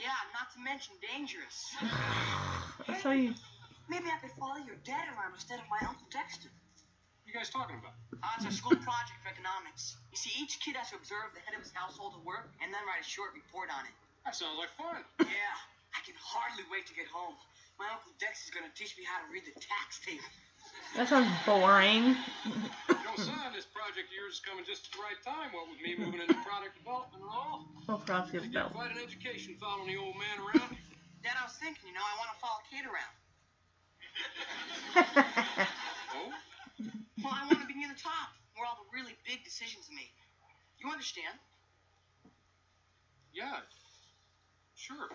Yeah, 0.00 0.10
not 0.34 0.52
to 0.54 0.60
mention 0.60 0.94
dangerous. 1.12 1.74
that's 2.86 3.02
how 3.02 3.12
you. 3.12 3.34
Maybe 3.88 4.06
I 4.06 4.18
could 4.20 4.30
follow 4.38 4.56
your 4.56 4.76
dad 4.84 5.06
around 5.14 5.34
instead 5.34 5.58
of 5.58 5.64
my 5.70 5.86
Uncle 5.86 6.06
Dexter. 6.10 6.48
What 7.30 7.38
are 7.38 7.46
you 7.46 7.46
guys 7.46 7.54
talking 7.54 7.78
about? 7.78 7.94
Uh, 8.10 8.42
it's 8.42 8.50
a 8.50 8.58
school 8.58 8.74
project 8.82 9.22
for 9.22 9.30
economics. 9.30 9.94
You 10.10 10.18
see, 10.18 10.34
each 10.42 10.58
kid 10.58 10.74
has 10.74 10.90
to 10.90 10.98
observe 10.98 11.30
the 11.30 11.38
head 11.46 11.54
of 11.54 11.62
his 11.62 11.70
household 11.70 12.18
at 12.18 12.26
work 12.26 12.50
and 12.58 12.74
then 12.74 12.82
write 12.90 12.98
a 12.98 13.06
short 13.06 13.38
report 13.38 13.70
on 13.70 13.86
it. 13.86 13.94
That 14.26 14.34
sounds 14.34 14.58
like 14.58 14.74
fun. 14.74 15.06
Yeah, 15.22 15.54
I 15.94 16.02
can 16.02 16.18
hardly 16.18 16.66
wait 16.74 16.90
to 16.90 16.94
get 16.98 17.06
home. 17.06 17.38
My 17.78 17.86
Uncle 17.86 18.10
Dex 18.18 18.42
is 18.42 18.50
gonna 18.50 18.74
teach 18.74 18.98
me 18.98 19.06
how 19.06 19.22
to 19.22 19.30
read 19.30 19.46
the 19.46 19.54
tax 19.62 20.02
table. 20.02 20.26
That 20.98 21.06
sounds 21.06 21.30
boring. 21.46 22.18
You 22.90 23.06
know, 23.06 23.14
son, 23.22 23.54
this 23.54 23.66
project 23.70 24.10
of 24.10 24.14
yours 24.14 24.38
is 24.38 24.42
coming 24.42 24.66
just 24.66 24.90
at 24.90 24.98
the 24.98 25.02
right 25.06 25.22
time. 25.22 25.54
What 25.54 25.70
with 25.70 25.78
me 25.78 25.94
moving 25.94 26.18
into 26.18 26.34
product 26.42 26.82
development 26.82 27.22
and 27.22 27.30
all. 27.30 27.70
Oh, 27.86 28.02
profit 28.02 28.42
You 28.42 28.50
get 28.50 28.74
quite 28.74 28.90
an 28.90 28.98
education 28.98 29.54
following 29.62 29.86
the 29.86 30.02
old 30.02 30.18
man 30.18 30.34
around. 30.42 30.74
Then 31.22 31.34
I 31.38 31.46
was 31.46 31.54
thinking, 31.62 31.90
you 31.90 31.94
know, 31.94 32.02
I 32.02 32.14
want 32.18 32.34
to 32.34 32.38
follow 32.42 32.58
Kate 32.66 32.90
around. 32.90 33.14
Oh? 36.10 36.49
Well, 37.22 37.34
I 37.36 37.46
want 37.46 37.60
to 37.60 37.66
be 37.66 37.74
near 37.74 37.88
the 37.88 38.00
top, 38.00 38.32
where 38.56 38.66
all 38.66 38.76
the 38.80 38.88
really 38.96 39.12
big 39.26 39.44
decisions 39.44 39.88
are 39.90 39.94
made. 39.94 40.12
You 40.80 40.90
understand? 40.90 41.36
Yeah. 43.32 43.60
Sure. 44.74 45.08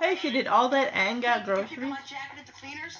Hey, 0.00 0.16
she 0.16 0.30
did 0.30 0.46
all 0.46 0.68
that 0.68 0.94
and 0.94 1.22
got 1.22 1.46
Did 1.46 1.48
you 1.48 1.62
pick 1.62 1.64
up 1.64 1.68
groceries. 1.70 1.90
my 1.90 2.04
jacket 2.06 2.38
at 2.40 2.46
the 2.46 2.52
cleaners? 2.52 2.96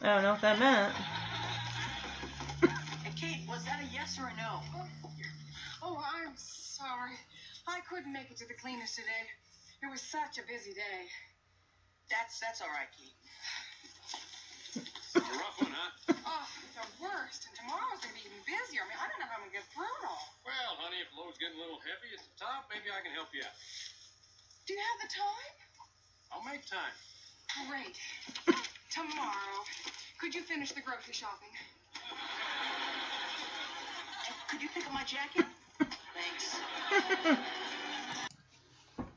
I 0.00 0.14
don't 0.14 0.22
know 0.22 0.32
what 0.32 0.40
that 0.40 0.58
meant. 0.58 0.94
And 3.04 3.14
Kate, 3.16 3.42
was 3.48 3.64
that 3.64 3.80
a 3.82 3.86
yes 3.92 4.18
or 4.18 4.26
a 4.26 4.34
no? 4.36 4.62
Oh, 5.82 5.98
I'm 5.98 6.32
sorry. 6.36 7.18
I 7.66 7.80
couldn't 7.88 8.12
make 8.12 8.30
it 8.30 8.36
to 8.38 8.46
the 8.46 8.54
cleaners 8.54 8.94
today. 8.94 9.26
It 9.82 9.90
was 9.90 10.00
such 10.00 10.38
a 10.38 10.46
busy 10.46 10.72
day. 10.72 11.06
That's 12.10 12.40
that's 12.40 12.60
all 12.60 12.72
right, 12.72 12.88
Kate. 12.96 13.14
A 15.16 15.20
rough 15.36 15.56
one, 15.60 15.72
huh? 15.72 15.90
Oh, 16.24 16.46
the 16.76 16.86
worst. 17.04 17.44
And 17.48 17.54
tomorrow's 17.56 18.00
gonna 18.00 18.14
be 18.16 18.24
even 18.24 18.40
busier. 18.48 18.80
I 18.82 18.86
mean, 18.88 18.96
I 19.00 19.08
don't 19.08 19.18
know 19.20 19.28
how 19.28 19.36
I'm 19.36 19.44
gonna 19.44 19.52
get 19.52 19.66
through 19.72 19.88
it 20.00 20.04
all. 20.08 20.28
Well, 20.44 20.76
honey, 20.80 21.00
if 21.00 21.08
the 21.10 21.16
load's 21.16 21.36
getting 21.38 21.56
a 21.56 21.60
little 21.60 21.80
heavy 21.84 22.12
at 22.16 22.22
the 22.24 22.32
top, 22.40 22.64
maybe 22.72 22.88
I 22.90 23.00
can 23.00 23.12
help 23.12 23.28
you 23.32 23.44
out. 23.44 23.52
Do 24.66 24.72
you 24.72 24.80
have 24.80 24.98
the 25.00 25.10
time? 25.12 25.54
I'll 26.32 26.44
make 26.44 26.64
time. 26.66 26.94
Great. 27.68 27.96
Tomorrow. 28.90 29.64
Could 30.18 30.34
you 30.34 30.42
finish 30.42 30.72
the 30.72 30.80
grocery 30.80 31.14
shopping? 31.14 31.52
And 34.28 34.36
could 34.50 34.60
you 34.62 34.68
pick 34.68 34.86
up 34.86 34.92
my 34.92 35.04
jacket? 35.04 35.46
Thanks. 36.14 36.56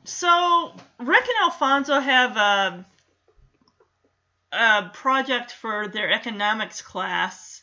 So 0.04 0.74
Rick 0.98 1.24
and 1.24 1.44
Alfonso 1.44 2.00
have 2.00 2.36
a, 2.36 2.84
a 4.52 4.90
project 4.92 5.52
for 5.52 5.88
their 5.88 6.10
economics 6.10 6.82
class 6.82 7.62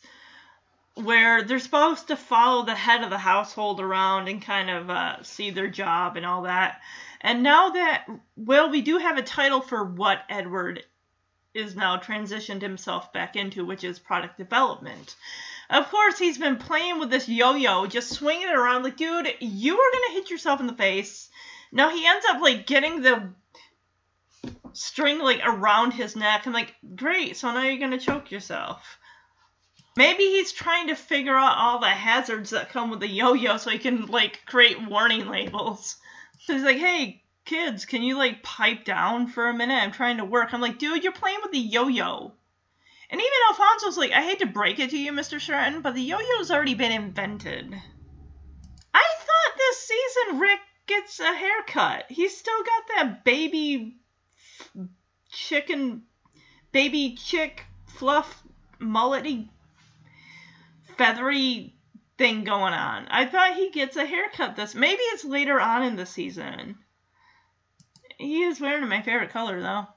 where 0.95 1.43
they're 1.43 1.59
supposed 1.59 2.07
to 2.07 2.15
follow 2.15 2.65
the 2.65 2.75
head 2.75 3.03
of 3.03 3.09
the 3.09 3.17
household 3.17 3.79
around 3.79 4.27
and 4.27 4.41
kind 4.41 4.69
of 4.69 4.89
uh, 4.89 5.23
see 5.23 5.51
their 5.51 5.69
job 5.69 6.17
and 6.17 6.25
all 6.25 6.43
that. 6.43 6.81
And 7.21 7.43
now 7.43 7.69
that 7.69 8.05
well, 8.37 8.69
we 8.69 8.81
do 8.81 8.97
have 8.97 9.17
a 9.17 9.23
title 9.23 9.61
for 9.61 9.83
what 9.83 10.23
Edward 10.29 10.83
is 11.53 11.75
now 11.75 11.97
transitioned 11.97 12.61
himself 12.61 13.11
back 13.11 13.35
into, 13.35 13.65
which 13.65 13.83
is 13.83 13.99
product 13.99 14.37
development. 14.37 15.15
Of 15.69 15.89
course, 15.89 16.17
he's 16.17 16.37
been 16.37 16.57
playing 16.57 16.99
with 16.99 17.09
this 17.09 17.27
yo-yo, 17.29 17.85
just 17.85 18.11
swinging 18.11 18.47
it 18.47 18.55
around 18.55 18.83
like, 18.83 18.97
dude, 18.97 19.27
you 19.39 19.79
are 19.79 19.91
gonna 19.91 20.13
hit 20.13 20.29
yourself 20.29 20.59
in 20.59 20.67
the 20.67 20.73
face. 20.73 21.29
No, 21.71 21.89
he 21.89 22.05
ends 22.05 22.25
up 22.29 22.41
like 22.41 22.65
getting 22.65 23.01
the 23.01 23.29
string 24.73 25.19
like 25.19 25.41
around 25.45 25.91
his 25.91 26.15
neck. 26.15 26.45
I'm 26.45 26.53
like, 26.53 26.75
great, 26.95 27.37
so 27.37 27.51
now 27.51 27.63
you're 27.63 27.79
gonna 27.79 27.99
choke 27.99 28.31
yourself. 28.31 28.97
Maybe 29.95 30.23
he's 30.23 30.51
trying 30.51 30.87
to 30.87 30.95
figure 30.95 31.35
out 31.35 31.57
all 31.57 31.79
the 31.79 31.87
hazards 31.87 32.51
that 32.51 32.69
come 32.69 32.89
with 32.89 33.01
the 33.01 33.07
yo-yo 33.07 33.57
so 33.57 33.69
he 33.69 33.79
can 33.79 34.05
like 34.05 34.45
create 34.45 34.87
warning 34.87 35.27
labels. 35.27 35.97
So 36.41 36.53
he's 36.55 36.63
like, 36.63 36.77
hey, 36.77 37.23
kids, 37.45 37.85
can 37.85 38.01
you 38.01 38.17
like 38.17 38.43
pipe 38.43 38.85
down 38.85 39.27
for 39.27 39.49
a 39.49 39.53
minute? 39.53 39.75
I'm 39.75 39.91
trying 39.91 40.17
to 40.17 40.25
work. 40.25 40.53
I'm 40.53 40.61
like, 40.61 40.79
dude, 40.79 41.03
you're 41.03 41.11
playing 41.11 41.39
with 41.41 41.51
the 41.51 41.59
yo-yo. 41.59 42.33
And 43.11 43.19
even 43.19 43.33
Alfonso's 43.49 43.97
like, 43.97 44.11
I 44.11 44.21
hate 44.21 44.39
to 44.39 44.45
break 44.45 44.79
it 44.79 44.91
to 44.91 44.97
you, 44.97 45.11
Mr. 45.11 45.41
Stratton, 45.41 45.81
but 45.81 45.95
the 45.95 46.01
yo-yo's 46.01 46.51
already 46.51 46.75
been 46.75 46.91
invented. 46.91 47.73
I 48.93 49.03
thought 49.17 49.57
this 49.57 49.79
season, 49.79 50.39
Rick 50.39 50.59
gets 50.89 51.19
a 51.19 51.33
haircut. 51.33 52.05
He's 52.09 52.35
still 52.35 52.63
got 52.63 52.83
that 52.95 53.23
baby 53.23 53.95
chicken, 55.31 56.03
baby 56.71 57.15
chick 57.15 57.63
fluff 57.87 58.43
mullety 58.81 59.47
feathery 60.97 61.75
thing 62.17 62.43
going 62.43 62.73
on. 62.73 63.07
I 63.09 63.25
thought 63.25 63.55
he 63.55 63.69
gets 63.69 63.95
a 63.95 64.05
haircut 64.05 64.55
this. 64.55 64.75
Maybe 64.75 65.01
it's 65.13 65.23
later 65.23 65.61
on 65.61 65.83
in 65.83 65.95
the 65.95 66.05
season. 66.05 66.77
He 68.17 68.43
is 68.43 68.59
wearing 68.59 68.89
my 68.89 69.01
favorite 69.01 69.29
color 69.29 69.61
though. 69.61 69.87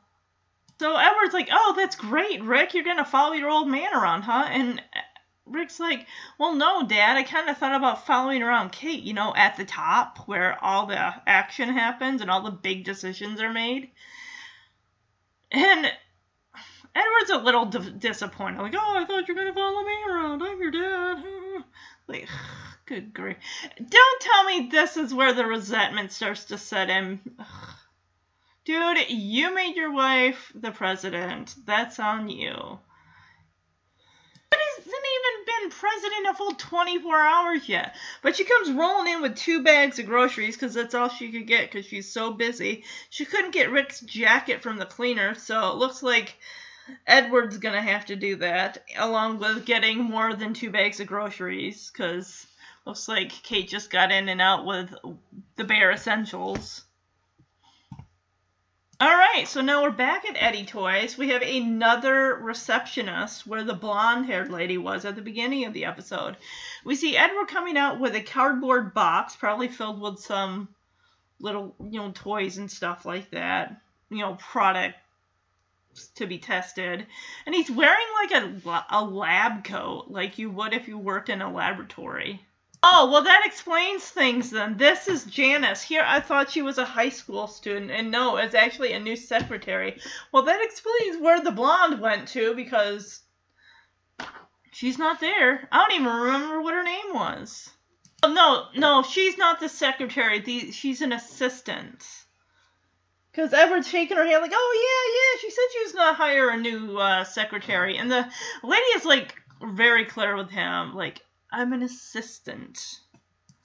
So 0.79 0.97
Edward's 0.97 1.35
like, 1.35 1.49
"Oh, 1.51 1.75
that's 1.77 1.97
great, 1.97 2.43
Rick. 2.43 2.75
You're 2.75 2.85
gonna 2.85 3.05
follow 3.05 3.33
your 3.33 3.51
old 3.51 3.69
man 3.69 3.95
around, 3.95 4.23
huh?" 4.23 4.47
And 4.49 4.83
Rick's 5.45 5.81
like, 5.81 6.07
"Well, 6.39 6.55
no, 6.55 6.87
Dad. 6.87 7.17
I 7.17 7.25
kind 7.25 7.49
of 7.49 7.59
thought 7.59 7.75
about 7.75 8.07
following 8.07 8.43
around 8.43 8.73
Kate. 8.73 9.03
You 9.03 9.13
know, 9.13 9.35
at 9.35 9.57
the 9.57 9.65
top 9.65 10.19
where 10.27 10.63
all 10.63 10.87
the 10.87 11.15
action 11.27 11.71
happens 11.71 12.21
and 12.21 12.31
all 12.31 12.43
the 12.43 12.51
big 12.51 12.85
decisions 12.85 13.41
are 13.41 13.53
made." 13.53 13.91
And 15.51 15.93
Edward's 16.95 17.31
a 17.31 17.39
little 17.39 17.67
d- 17.67 17.93
disappointed. 17.99 18.63
Like, 18.63 18.75
"Oh, 18.77 18.97
I 18.97 19.05
thought 19.05 19.27
you 19.27 19.35
were 19.35 19.41
gonna 19.41 19.55
follow 19.55 19.83
me 19.83 19.97
around. 20.09 20.43
I'm 20.43 20.61
your 20.61 20.71
dad." 20.71 21.65
like, 22.07 22.29
good 22.87 23.13
grief! 23.13 23.37
Don't 23.77 24.21
tell 24.21 24.45
me 24.45 24.69
this 24.71 24.97
is 24.97 25.13
where 25.13 25.33
the 25.33 25.47
resentment 25.47 26.13
starts 26.13 26.45
to 26.47 26.59
set 26.59 26.89
in. 26.89 27.21
Dude, 28.65 29.11
you 29.11 29.53
made 29.55 29.75
your 29.75 29.93
wife 29.93 30.53
the 30.55 30.71
president. 30.71 31.55
That's 31.65 31.99
on 31.99 32.29
you. 32.29 32.79
President 35.71 36.29
a 36.31 36.35
full 36.35 36.53
24 36.53 37.21
hours 37.21 37.69
yet. 37.69 37.95
But 38.23 38.37
she 38.37 38.45
comes 38.45 38.71
rolling 38.71 39.13
in 39.13 39.23
with 39.23 39.37
two 39.37 39.63
bags 39.63 39.99
of 39.99 40.07
groceries 40.07 40.57
because 40.57 40.75
that's 40.75 40.95
all 40.95 41.09
she 41.09 41.31
could 41.31 41.47
get 41.47 41.71
because 41.71 41.87
she's 41.87 42.11
so 42.11 42.33
busy. 42.33 42.85
She 43.11 43.25
couldn't 43.25 43.53
get 43.53 43.71
Rick's 43.71 44.01
jacket 44.01 44.63
from 44.63 44.79
the 44.79 44.87
cleaner, 44.87 45.35
so 45.35 45.71
it 45.71 45.77
looks 45.77 46.03
like 46.03 46.37
Edward's 47.07 47.59
gonna 47.59 47.83
have 47.83 48.07
to 48.07 48.17
do 48.17 48.37
that, 48.37 48.85
along 48.97 49.39
with 49.39 49.65
getting 49.65 49.99
more 49.99 50.35
than 50.35 50.55
two 50.55 50.71
bags 50.71 51.01
of 51.01 51.07
groceries 51.07 51.91
because 51.91 52.47
looks 52.85 53.09
like 53.09 53.31
Kate 53.31 53.69
just 53.69 53.91
got 53.91 54.11
in 54.11 54.29
and 54.29 54.41
out 54.41 54.65
with 54.65 54.95
the 55.57 55.65
bare 55.65 55.93
essentials. 55.93 56.83
All 59.03 59.09
right, 59.09 59.49
so 59.49 59.63
now 59.63 59.83
we're 59.83 59.91
back 59.91 60.25
at 60.31 60.41
Eddie 60.41 60.65
Toys. 60.65 61.19
We 61.19 61.31
have 61.31 61.43
another 61.43 62.37
receptionist 62.37 63.45
where 63.49 63.65
the 63.65 63.75
blonde 63.75 64.27
haired 64.27 64.49
lady 64.49 64.79
was 64.79 65.05
at 65.05 65.17
the 65.17 65.23
beginning 65.23 65.65
of 65.65 65.73
the 65.73 65.87
episode. 65.87 66.37
We 66.85 66.95
see 66.95 67.17
Edward 67.17 67.49
coming 67.49 67.77
out 67.77 67.99
with 67.99 68.15
a 68.15 68.23
cardboard 68.23 68.95
box, 68.95 69.35
probably 69.35 69.67
filled 69.67 70.01
with 70.01 70.21
some 70.21 70.69
little, 71.41 71.75
you 71.81 71.99
know, 71.99 72.13
toys 72.15 72.59
and 72.59 72.71
stuff 72.71 73.05
like 73.05 73.29
that, 73.33 73.77
you 74.09 74.19
know, 74.19 74.37
product 74.37 74.95
to 76.15 76.29
be 76.29 76.39
tested. 76.39 77.05
And 77.45 77.57
he's 77.57 77.73
wearing 77.73 78.07
like 78.23 78.41
a, 78.41 78.85
a 78.89 79.05
lab 79.05 79.65
coat, 79.65 80.11
like 80.11 80.39
you 80.39 80.49
would 80.49 80.75
if 80.75 80.87
you 80.87 80.97
worked 80.97 81.29
in 81.29 81.43
a 81.43 81.53
laboratory. 81.53 82.41
Oh, 82.85 83.11
well, 83.13 83.23
that 83.23 83.43
explains 83.47 84.03
things 84.03 84.51
then. 84.51 84.77
This 84.77 85.07
is 85.07 85.25
Janice. 85.25 85.83
Here, 85.83 86.03
I 86.05 86.19
thought 86.19 86.51
she 86.51 86.63
was 86.63 86.79
a 86.79 86.85
high 86.85 87.11
school 87.11 87.47
student, 87.47 87.93
and 87.93 88.11
no, 88.11 88.37
it's 88.39 88.57
actually 88.57 88.93
a 88.93 88.99
new 88.99 89.15
secretary. 89.15 90.01
Well, 90.33 90.43
that 90.45 90.65
explains 90.65 91.23
where 91.23 91.41
the 91.41 91.53
blonde 91.53 92.01
went 92.01 92.27
to 92.29 92.55
because 92.55 93.23
she's 94.73 94.99
not 94.99 95.21
there. 95.21 95.69
I 95.71 95.79
don't 95.79 96.01
even 96.01 96.13
remember 96.13 96.61
what 96.61 96.75
her 96.75 96.83
name 96.83 97.15
was. 97.15 97.71
Oh, 98.25 98.33
no, 98.33 98.67
no, 98.75 99.05
she's 99.05 99.39
not 99.39 99.61
the 99.61 99.69
secretary. 99.69 100.41
The, 100.41 100.73
she's 100.73 101.03
an 101.03 101.13
assistant. 101.13 102.05
Because 103.31 103.55
Edward's 103.55 103.89
shaking 103.89 104.17
her 104.17 104.27
head 104.27 104.43
like, 104.43 104.53
oh, 104.53 104.73
yeah, 104.75 105.15
yeah, 105.15 105.41
she 105.41 105.51
said 105.51 105.65
she 105.73 105.85
was 105.85 105.93
going 105.93 106.09
to 106.09 106.15
hire 106.15 106.51
a 106.51 106.57
new 106.57 106.99
uh, 106.99 107.23
secretary. 107.23 107.97
And 107.97 108.11
the 108.11 108.29
lady 108.65 108.83
is, 108.97 109.05
like, 109.05 109.37
very 109.63 110.05
clear 110.05 110.37
with 110.37 110.51
him, 110.51 110.95
like, 110.95 111.21
I'm 111.53 111.75
an 111.75 111.83
assistant. 111.83 113.01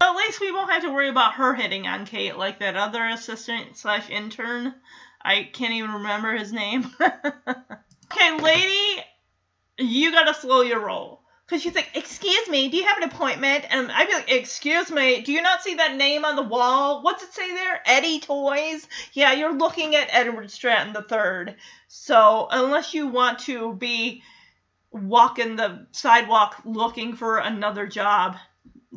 At 0.01 0.15
least 0.15 0.41
we 0.41 0.51
won't 0.51 0.69
have 0.69 0.83
to 0.83 0.91
worry 0.91 1.07
about 1.07 1.35
her 1.35 1.55
hitting 1.55 1.87
on 1.87 2.05
Kate 2.05 2.37
like 2.37 2.59
that 2.59 2.75
other 2.75 3.03
assistant 3.07 3.77
slash 3.77 4.09
intern. 4.09 4.75
I 5.21 5.49
can't 5.51 5.73
even 5.73 5.93
remember 5.93 6.33
his 6.33 6.51
name. 6.51 6.85
okay, 7.01 8.39
lady, 8.41 9.03
you 9.77 10.11
gotta 10.11 10.33
slow 10.33 10.61
your 10.61 10.85
roll. 10.85 11.21
Because 11.45 11.63
she's 11.63 11.75
like, 11.75 11.89
Excuse 11.93 12.49
me, 12.49 12.67
do 12.67 12.75
you 12.75 12.83
have 12.83 12.97
an 12.97 13.09
appointment? 13.09 13.65
And 13.69 13.89
I'd 13.89 14.07
be 14.07 14.13
like, 14.13 14.31
Excuse 14.31 14.91
me, 14.91 15.21
do 15.21 15.31
you 15.31 15.41
not 15.41 15.63
see 15.63 15.75
that 15.75 15.95
name 15.95 16.25
on 16.25 16.35
the 16.35 16.43
wall? 16.43 17.03
What's 17.03 17.23
it 17.23 17.33
say 17.33 17.53
there? 17.53 17.81
Eddie 17.85 18.19
Toys? 18.19 18.85
Yeah, 19.13 19.31
you're 19.31 19.57
looking 19.57 19.95
at 19.95 20.09
Edward 20.11 20.51
Stratton 20.51 20.93
III. 20.93 21.55
So, 21.87 22.49
unless 22.51 22.93
you 22.93 23.07
want 23.07 23.39
to 23.39 23.73
be 23.73 24.23
walking 24.91 25.55
the 25.55 25.87
sidewalk 25.91 26.61
looking 26.65 27.15
for 27.15 27.37
another 27.37 27.87
job, 27.87 28.37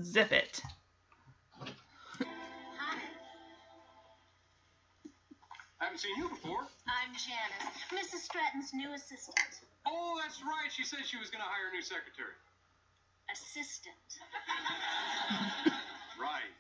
zip 0.03 0.33
it. 0.33 0.61
I 5.81 5.85
haven't 5.85 5.99
seen 5.99 6.17
you 6.17 6.29
before. 6.29 6.67
I'm 6.87 7.13
Janice, 7.15 7.75
Mrs. 7.91 8.21
Stratton's 8.25 8.73
new 8.75 8.93
assistant. 8.93 9.39
Oh, 9.87 10.19
that's 10.23 10.43
right. 10.43 10.71
She 10.71 10.85
said 10.85 11.01
she 11.07 11.17
was 11.17 11.31
going 11.31 11.41
to 11.41 11.49
hire 11.49 11.69
a 11.73 11.75
new 11.75 11.83
secretary. 11.83 12.35
Assistant. 13.33 13.95
Right. 16.21 16.53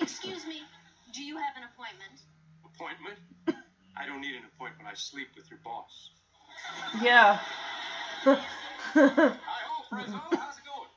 Excuse 0.00 0.44
me, 0.44 0.62
do 1.12 1.22
you 1.22 1.36
have 1.36 1.54
an 1.56 1.62
appointment? 1.70 2.18
Appointment? 2.64 3.18
I 3.96 4.06
don't 4.06 4.20
need 4.20 4.34
an 4.34 4.42
appointment. 4.56 4.88
I 4.90 4.94
sleep 4.94 5.28
with 5.36 5.48
your 5.48 5.60
boss. 5.62 6.10
Yeah. 7.02 7.38
Hi 8.24 9.60
ho, 9.68 9.84
Fresno. 9.90 10.18
How's 10.32 10.56
it 10.58 10.64
going? 10.64 10.90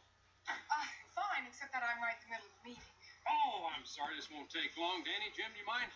Uh, 0.48 0.86
fine, 1.13 1.43
except 1.48 1.72
that 1.76 1.84
I'm 1.84 2.00
right 2.00 2.15
in 2.17 2.24
the 2.26 2.32
middle 2.34 2.48
of 2.48 2.56
the 2.63 2.63
meeting. 2.74 2.93
Oh, 3.28 3.67
I'm 3.76 3.84
sorry. 3.84 4.15
This 4.15 4.32
won't 4.32 4.50
take 4.50 4.72
long. 4.80 5.04
Danny, 5.04 5.30
Jim, 5.36 5.52
do 5.52 5.60
you 5.60 5.67
mind? 5.67 5.91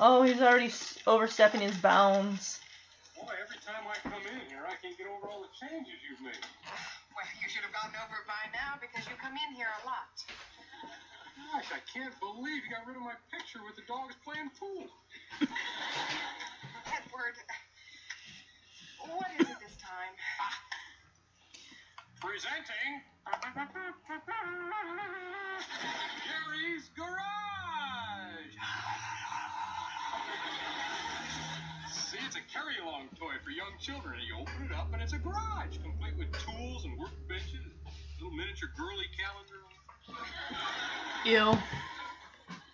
oh, 0.00 0.22
he's 0.26 0.40
already 0.42 0.72
overstepping 1.06 1.60
his 1.60 1.76
bounds. 1.78 2.58
Boy, 3.14 3.30
every 3.38 3.60
time 3.62 3.86
I 3.86 3.94
come 4.02 4.24
in 4.26 4.40
here, 4.50 4.66
I 4.66 4.74
can't 4.82 4.96
get 4.98 5.06
over 5.06 5.30
all 5.30 5.44
the 5.46 5.52
changes 5.54 5.94
you've 6.02 6.20
made. 6.24 6.40
Well, 7.14 7.28
you 7.38 7.46
should 7.46 7.62
have 7.62 7.70
gotten 7.70 7.94
over 8.02 8.18
it 8.18 8.26
by 8.26 8.50
now 8.50 8.74
because 8.82 9.06
you 9.06 9.14
come 9.22 9.38
in 9.38 9.54
here 9.54 9.70
a 9.70 9.82
lot. 9.86 10.10
Gosh, 11.54 11.70
I 11.70 11.78
can't 11.86 12.14
believe 12.18 12.66
you 12.66 12.70
got 12.74 12.82
rid 12.86 12.98
of 12.98 13.06
my 13.06 13.14
picture 13.30 13.62
with 13.62 13.78
the 13.78 13.86
dogs 13.86 14.18
playing 14.26 14.50
pool. 14.58 14.90
Edward, 16.90 17.38
what 19.02 19.30
is 19.40 19.48
it 19.48 19.58
this 19.60 19.76
time? 19.76 20.14
Presenting 22.20 23.02
Gary's 26.24 26.88
Garage. 26.96 28.54
See, 31.92 32.18
it's 32.24 32.36
a 32.36 32.44
carry-along 32.52 33.08
toy 33.18 33.34
for 33.44 33.50
young 33.50 33.74
children. 33.80 34.20
You 34.26 34.40
open 34.40 34.70
it 34.70 34.72
up, 34.72 34.92
and 34.92 35.02
it's 35.02 35.12
a 35.12 35.18
garage, 35.18 35.76
complete 35.82 36.16
with 36.16 36.32
tools 36.32 36.84
and 36.84 36.98
workbenches, 36.98 37.74
little 38.20 38.32
miniature 38.36 38.70
girly 38.76 39.08
calendar. 39.18 39.60
Ew. 41.24 41.58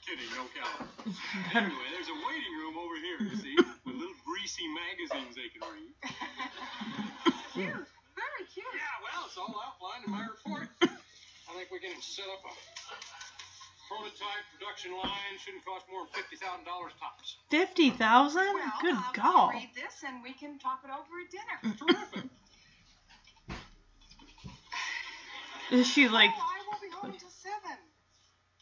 Kidding, 0.07 0.31
no 0.37 0.45
calendar. 0.53 0.91
Anyway, 1.55 1.89
there's 1.95 2.09
a 2.09 2.19
waiting 2.27 2.55
room 2.61 2.77
over 2.79 2.97
here, 3.01 3.19
you 3.31 3.37
see, 3.37 3.55
with 3.57 3.67
little 3.67 3.80
greasy 4.41 4.65
magazines 4.73 5.37
they 5.37 5.53
can 5.53 5.61
read. 5.69 5.93
Cute, 7.53 7.85
very 8.17 8.45
cute. 8.49 8.73
Yeah, 8.73 9.05
well, 9.05 9.27
it's 9.29 9.37
all 9.37 9.53
outlined 9.53 10.07
in 10.07 10.11
my 10.17 10.25
report. 10.25 10.65
I 10.81 11.53
think 11.53 11.69
we 11.69 11.77
can 11.83 11.93
set 12.01 12.25
up 12.31 12.41
a 12.47 12.55
prototype 13.85 14.47
production 14.55 14.97
line. 14.97 15.35
Shouldn't 15.45 15.67
cost 15.67 15.85
more 15.93 16.09
than 16.09 16.15
fifty 16.25 16.41
thousand 16.41 16.65
dollars 16.65 16.95
tops. 16.97 17.37
Fifty 17.51 17.91
thousand? 17.91 18.49
Well, 18.55 18.81
Good 18.81 18.97
uh, 18.97 19.03
I'll, 19.05 19.13
God. 19.13 19.53
I'll 19.53 19.61
read 19.61 19.75
this 19.75 20.01
and 20.07 20.23
we 20.23 20.33
can 20.33 20.57
talk 20.57 20.81
it 20.87 20.91
over 20.95 21.13
at 21.21 21.29
dinner. 21.29 21.59
Terrific. 21.77 22.31
Is 25.75 25.87
she 25.91 26.09
like? 26.09 26.31
Oh, 26.33 26.41
I 26.41 26.65
won't 26.71 26.81
be 26.81 26.89
home 26.89 27.13
until 27.13 27.35
seven. 27.35 27.77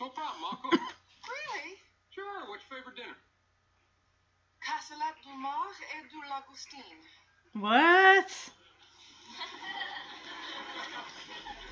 No 0.01 0.09
problem, 0.11 0.43
I'll 0.43 0.59
cook. 0.59 0.75
Really? 0.75 1.77
Sure. 2.11 2.49
What's 2.49 2.65
your 2.67 2.81
favorite 2.81 2.97
dinner? 2.97 3.15
Cassoulet 4.69 5.15
du 5.23 5.33
Mar 5.39 5.71
et 5.97 6.03
du 6.11 6.21
Lagoustine. 6.29 7.03
What? 7.55 8.51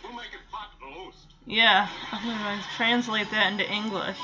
We'll 0.02 0.12
make 0.12 0.26
it 0.26 0.40
pot 0.50 0.70
roast. 0.82 1.26
Yeah, 1.46 1.88
I'm 2.12 2.24
gonna 2.26 2.62
translate 2.76 3.30
that 3.30 3.52
into 3.52 3.70
English. 3.70 4.18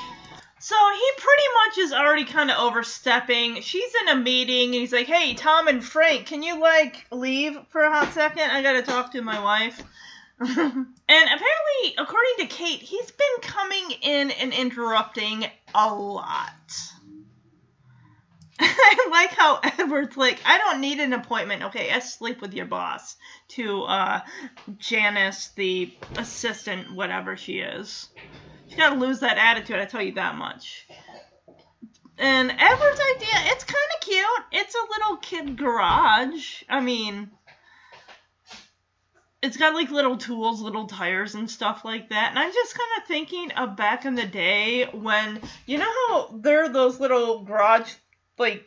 So 0.58 0.76
he 0.76 1.10
pretty 1.18 1.42
much 1.66 1.78
is 1.78 1.92
already 1.92 2.24
kind 2.24 2.50
of 2.50 2.58
overstepping. 2.58 3.62
She's 3.62 3.92
in 4.02 4.08
a 4.08 4.16
meeting 4.16 4.66
and 4.66 4.74
he's 4.74 4.92
like, 4.92 5.06
"Hey, 5.06 5.34
Tom 5.34 5.68
and 5.68 5.84
Frank, 5.84 6.26
can 6.26 6.42
you 6.42 6.60
like 6.60 7.06
leave 7.10 7.58
for 7.70 7.82
a 7.82 7.92
hot 7.92 8.12
second? 8.12 8.50
I 8.50 8.62
gotta 8.62 8.82
talk 8.82 9.12
to 9.12 9.22
my 9.22 9.42
wife." 9.42 9.82
and 10.40 10.86
apparently, 11.08 11.94
according 11.98 12.32
to 12.38 12.46
Kate, 12.46 12.80
he's 12.80 13.10
been 13.10 13.40
coming 13.42 13.90
in 14.02 14.30
and 14.30 14.52
interrupting 14.52 15.46
a 15.74 15.94
lot. 15.94 16.91
I 18.90 19.08
like 19.10 19.30
how 19.30 19.60
Edward's 19.62 20.16
like, 20.16 20.40
I 20.44 20.58
don't 20.58 20.80
need 20.80 20.98
an 20.98 21.12
appointment. 21.12 21.62
Okay, 21.64 21.90
I 21.90 22.00
sleep 22.00 22.40
with 22.40 22.54
your 22.54 22.66
boss. 22.66 23.16
To 23.50 23.82
uh, 23.82 24.20
Janice, 24.78 25.48
the 25.56 25.92
assistant, 26.16 26.94
whatever 26.94 27.36
she 27.36 27.58
is. 27.58 28.08
She's 28.66 28.76
got 28.76 28.90
to 28.90 28.96
lose 29.00 29.20
that 29.20 29.38
attitude, 29.38 29.76
I 29.76 29.84
tell 29.84 30.02
you 30.02 30.14
that 30.14 30.36
much. 30.36 30.86
And 32.18 32.50
Edward's 32.50 33.00
idea, 33.16 33.52
it's 33.52 33.64
kind 33.64 33.76
of 33.94 34.00
cute. 34.00 34.26
It's 34.52 34.74
a 34.74 34.88
little 34.98 35.16
kid 35.18 35.56
garage. 35.56 36.62
I 36.68 36.80
mean, 36.80 37.30
it's 39.42 39.56
got 39.56 39.74
like 39.74 39.90
little 39.90 40.16
tools, 40.16 40.60
little 40.60 40.86
tires 40.86 41.34
and 41.34 41.50
stuff 41.50 41.84
like 41.84 42.10
that. 42.10 42.30
And 42.30 42.38
I'm 42.38 42.52
just 42.52 42.76
kind 42.76 42.90
of 42.98 43.08
thinking 43.08 43.52
of 43.52 43.76
back 43.76 44.04
in 44.04 44.14
the 44.14 44.26
day 44.26 44.84
when 44.92 45.40
you 45.66 45.78
know 45.78 45.92
how 46.08 46.38
there 46.40 46.64
are 46.64 46.68
those 46.68 47.00
little 47.00 47.42
garage 47.44 47.92
like 48.38 48.66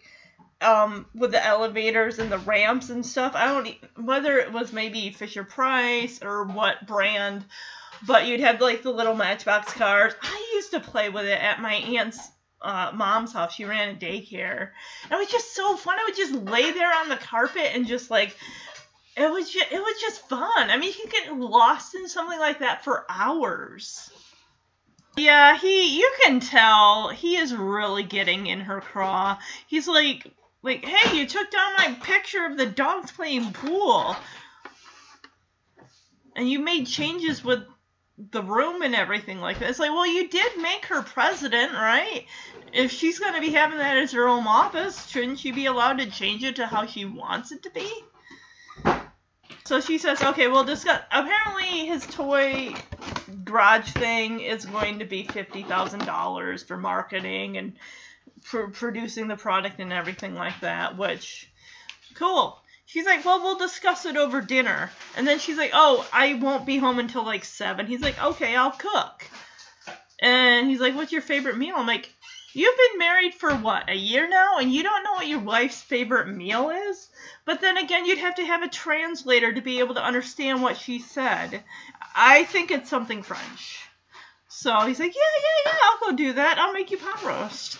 um 0.62 1.06
with 1.14 1.32
the 1.32 1.46
elevators 1.46 2.20
and 2.20 2.32
the 2.32 2.38
ramps 2.40 2.90
and 2.90 3.06
stuff. 3.06 3.34
I 3.36 3.48
don't 3.48 3.68
e- 3.68 3.80
whether 3.98 4.38
it 4.38 4.52
was 4.52 4.72
maybe 4.74 5.12
Fisher 5.12 5.44
Price 5.44 6.20
or 6.22 6.46
what 6.46 6.88
brand, 6.88 7.46
but 8.08 8.26
you'd 8.26 8.40
have 8.40 8.62
like 8.62 8.84
the 8.84 8.92
little 8.92 9.16
Matchbox 9.16 9.74
cars. 9.74 10.14
I 10.22 10.52
used 10.56 10.72
to 10.72 10.80
play 10.80 11.10
with 11.10 11.26
it 11.26 11.42
at 11.42 11.62
my 11.62 11.74
aunt's 11.74 12.20
uh, 12.62 12.92
mom's 12.94 13.34
house. 13.34 13.54
She 13.54 13.66
ran 13.66 13.96
a 13.96 13.98
daycare. 13.98 14.70
And 15.04 15.12
it 15.12 15.18
was 15.18 15.30
just 15.32 15.56
so 15.56 15.78
fun. 15.78 15.98
I 16.00 16.06
would 16.06 16.16
just 16.16 16.34
lay 16.34 16.72
there 16.72 16.92
on 17.02 17.10
the 17.10 17.18
carpet 17.18 17.72
and 17.74 17.86
just 17.86 18.10
like 18.10 18.36
it 19.18 19.32
was 19.32 19.50
just, 19.50 19.72
it 19.72 19.80
was 19.80 20.02
just 20.02 20.28
fun. 20.28 20.70
I 20.70 20.78
mean, 20.78 20.92
you 20.92 21.10
can 21.10 21.26
get 21.26 21.38
lost 21.38 21.96
in 21.96 22.08
something 22.08 22.40
like 22.40 22.60
that 22.60 22.84
for 22.84 23.06
hours. 23.08 24.10
Yeah, 25.18 25.58
he 25.58 25.98
you 25.98 26.14
can 26.22 26.40
tell 26.40 27.10
he 27.10 27.38
is 27.38 27.56
really 27.56 28.04
getting 28.04 28.48
in 28.48 28.62
her 28.62 28.82
craw. 28.82 29.38
He's 29.68 29.88
like 29.88 30.30
like, 30.62 30.84
"Hey, 30.84 31.18
you 31.18 31.26
took 31.26 31.50
down 31.52 31.74
my 31.78 31.98
picture 32.02 32.46
of 32.46 32.58
the 32.58 32.66
dogs 32.66 33.12
playing 33.12 33.54
pool." 33.54 34.16
And 36.36 36.50
you 36.50 36.60
made 36.60 36.86
changes 36.86 37.44
with 37.44 37.64
the 38.32 38.44
room 38.44 38.82
and 38.82 38.96
everything 38.96 39.40
like 39.40 39.60
that. 39.60 39.70
It's 39.70 39.80
like, 39.80 39.92
well, 39.92 40.08
you 40.08 40.28
did 40.28 40.62
make 40.62 40.86
her 40.88 41.02
president, 41.02 41.72
right? 41.74 42.26
If 42.74 42.92
she's 42.92 43.20
going 43.20 43.36
to 43.36 43.42
be 43.42 43.52
having 43.52 43.78
that 43.78 43.98
as 43.98 44.12
her 44.12 44.28
own 44.28 44.46
office, 44.46 45.08
shouldn't 45.08 45.40
she 45.40 45.52
be 45.52 45.66
allowed 45.66 46.00
to 46.00 46.10
change 46.10 46.44
it 46.44 46.58
to 46.58 46.68
how 46.68 46.86
she 46.86 47.06
wants 47.06 47.54
it 47.54 47.64
to 47.64 47.70
be? 47.70 47.90
So 49.66 49.80
she 49.80 49.98
says, 49.98 50.22
okay, 50.22 50.48
we'll 50.48 50.64
discuss. 50.64 51.02
Apparently, 51.12 51.86
his 51.86 52.06
toy 52.06 52.76
garage 53.44 53.92
thing 53.92 54.40
is 54.40 54.66
going 54.66 55.00
to 55.00 55.06
be 55.06 55.24
$50,000 55.26 56.66
for 56.66 56.78
marketing 56.78 57.58
and 57.58 57.74
for 58.42 58.70
producing 58.70 59.28
the 59.28 59.36
product 59.36 59.80
and 59.80 59.92
everything 59.92 60.36
like 60.36 60.60
that, 60.62 60.98
which, 60.98 61.50
cool. 62.14 62.60
She's 62.86 63.06
like, 63.06 63.26
well, 63.26 63.42
we'll 63.42 63.58
discuss 63.58 64.06
it 64.06 64.16
over 64.16 64.42
dinner. 64.42 64.92
And 65.18 65.28
then 65.28 65.40
she's 65.40 65.58
like, 65.58 65.72
oh, 65.74 66.08
I 66.14 66.36
won't 66.36 66.66
be 66.66 66.78
home 66.78 67.00
until 67.00 67.26
like 67.26 67.44
7. 67.44 67.88
He's 67.88 68.02
like, 68.02 68.24
okay, 68.24 68.56
I'll 68.56 68.72
cook. 68.72 69.26
And 70.22 70.70
he's 70.70 70.80
like, 70.80 70.96
what's 70.96 71.12
your 71.12 71.22
favorite 71.22 71.58
meal? 71.58 71.76
I'm 71.78 71.88
like, 71.88 72.14
you've 72.56 72.78
been 72.78 73.00
married 73.00 73.34
for 73.34 73.54
what, 73.54 73.90
a 73.90 73.96
year 73.96 74.28
now? 74.28 74.58
And 74.60 74.74
you 74.74 74.84
don't 74.84 75.04
know 75.04 75.14
what 75.14 75.28
your 75.28 75.40
wife's 75.40 75.82
favorite 75.82 76.28
meal 76.28 76.70
is? 76.70 77.10
But 77.46 77.62
then 77.62 77.78
again, 77.78 78.06
you'd 78.06 78.20
have 78.20 78.36
to 78.36 78.46
have 78.46 78.64
a 78.64 78.70
translator 78.70 79.54
to 79.54 79.62
be 79.62 79.80
able 79.80 79.96
to 79.96 80.04
understand 80.04 80.62
what 80.62 80.78
she 80.78 81.00
said. 81.00 81.64
I 82.16 82.44
think 82.46 82.72
it's 82.72 82.90
something 82.90 83.24
French. 83.24 83.82
So 84.48 84.80
he's 84.82 85.00
like, 85.00 85.14
yeah, 85.14 85.22
yeah, 85.22 85.72
yeah, 85.72 85.80
I'll 85.84 86.12
go 86.12 86.16
do 86.16 86.34
that. 86.34 86.58
I'll 86.58 86.74
make 86.74 86.92
you 86.92 86.98
pot 86.98 87.24
roast. 87.24 87.78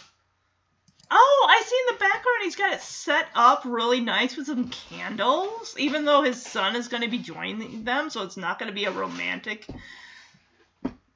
Oh, 1.10 1.48
I 1.50 1.62
see 1.64 1.78
in 1.88 1.96
the 1.96 2.00
background 2.00 2.44
he's 2.44 2.56
got 2.56 2.74
it 2.74 2.82
set 2.82 3.28
up 3.36 3.62
really 3.64 4.02
nice 4.02 4.36
with 4.36 4.48
some 4.48 4.70
candles, 4.70 5.76
even 5.78 6.04
though 6.04 6.24
his 6.24 6.42
son 6.42 6.76
is 6.76 6.88
going 6.88 7.04
to 7.04 7.10
be 7.10 7.20
joining 7.20 7.84
them, 7.84 8.10
so 8.10 8.24
it's 8.24 8.38
not 8.38 8.58
going 8.58 8.70
to 8.70 8.76
be 8.76 8.86
a 8.86 8.92
romantic 8.92 9.68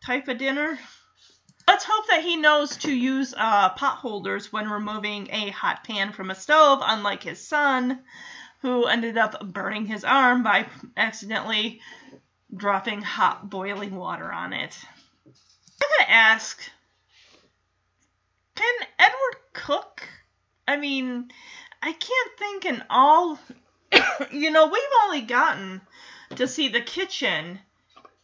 type 0.06 0.28
of 0.28 0.38
dinner. 0.38 0.78
Let's 1.70 1.86
hope 1.88 2.08
that 2.08 2.24
he 2.24 2.36
knows 2.36 2.78
to 2.78 2.92
use 2.92 3.32
uh, 3.38 3.70
pot 3.70 3.98
holders 3.98 4.52
when 4.52 4.68
removing 4.68 5.30
a 5.32 5.52
hot 5.52 5.84
pan 5.84 6.12
from 6.14 6.32
a 6.32 6.36
stove, 6.36 6.80
unlike 6.82 7.22
his 7.22 7.46
son, 7.46 8.00
who 8.64 8.86
ended 8.86 9.20
up 9.20 9.46
burning 9.46 9.86
his 9.86 10.04
arm 10.04 10.42
by 10.42 10.66
accidentally 10.98 11.80
dropping 12.52 13.04
hot 13.04 13.52
boiling 13.52 13.96
water 13.96 14.32
on 14.32 14.52
it. 14.52 14.80
I'm 15.28 15.32
going 15.80 16.08
to 16.08 16.12
ask 16.12 16.60
can 18.56 18.88
Edward 18.98 19.38
cook? 19.54 20.10
I 20.68 20.76
mean, 20.76 21.30
I 21.84 21.92
can't 21.92 22.32
think 22.40 22.66
in 22.66 22.84
all. 22.90 23.38
you 24.32 24.50
know, 24.50 24.66
we've 24.66 24.82
only 25.04 25.22
gotten 25.22 25.82
to 26.36 26.48
see 26.48 26.70
the 26.70 26.82
kitchen 26.82 27.60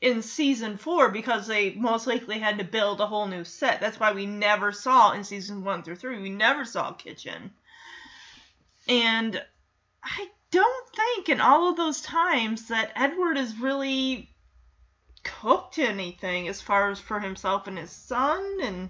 in 0.02 0.22
season 0.22 0.78
four 0.78 1.10
because 1.10 1.48
they 1.48 1.74
most 1.74 2.06
likely 2.06 2.40
had 2.40 2.60
to 2.60 2.64
build 2.64 3.02
a 3.02 3.08
whole 3.08 3.28
new 3.28 3.44
set. 3.44 3.80
That's 3.80 4.00
why 4.00 4.12
we 4.12 4.26
never 4.26 4.72
saw 4.72 5.14
in 5.14 5.24
season 5.24 5.64
one 5.64 5.84
through 5.84 5.96
three, 5.96 6.22
we 6.22 6.30
never 6.30 6.66
saw 6.66 6.92
kitchen. 6.94 7.52
And 8.88 9.42
I 10.04 10.30
don't 10.52 10.90
think 10.96 11.30
in 11.30 11.42
all 11.42 11.70
of 11.70 11.78
those 11.78 12.02
times 12.02 12.68
that 12.68 12.92
Edward 12.96 13.38
has 13.38 13.58
really 13.58 14.30
cooked 15.24 15.80
anything 15.80 16.48
as 16.48 16.62
far 16.62 16.92
as 16.92 17.00
for 17.00 17.20
himself 17.20 17.68
and 17.68 17.78
his 17.78 17.92
son 17.92 18.60
and 18.62 18.90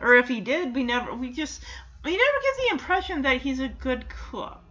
or 0.00 0.16
if 0.16 0.28
he 0.28 0.40
did, 0.40 0.74
we 0.74 0.82
never 0.82 1.14
we 1.14 1.30
just 1.30 1.62
we 2.04 2.10
never 2.10 2.38
get 2.42 2.56
the 2.56 2.72
impression 2.72 3.22
that 3.22 3.40
he's 3.40 3.60
a 3.60 3.68
good 3.68 4.06
cook. 4.08 4.65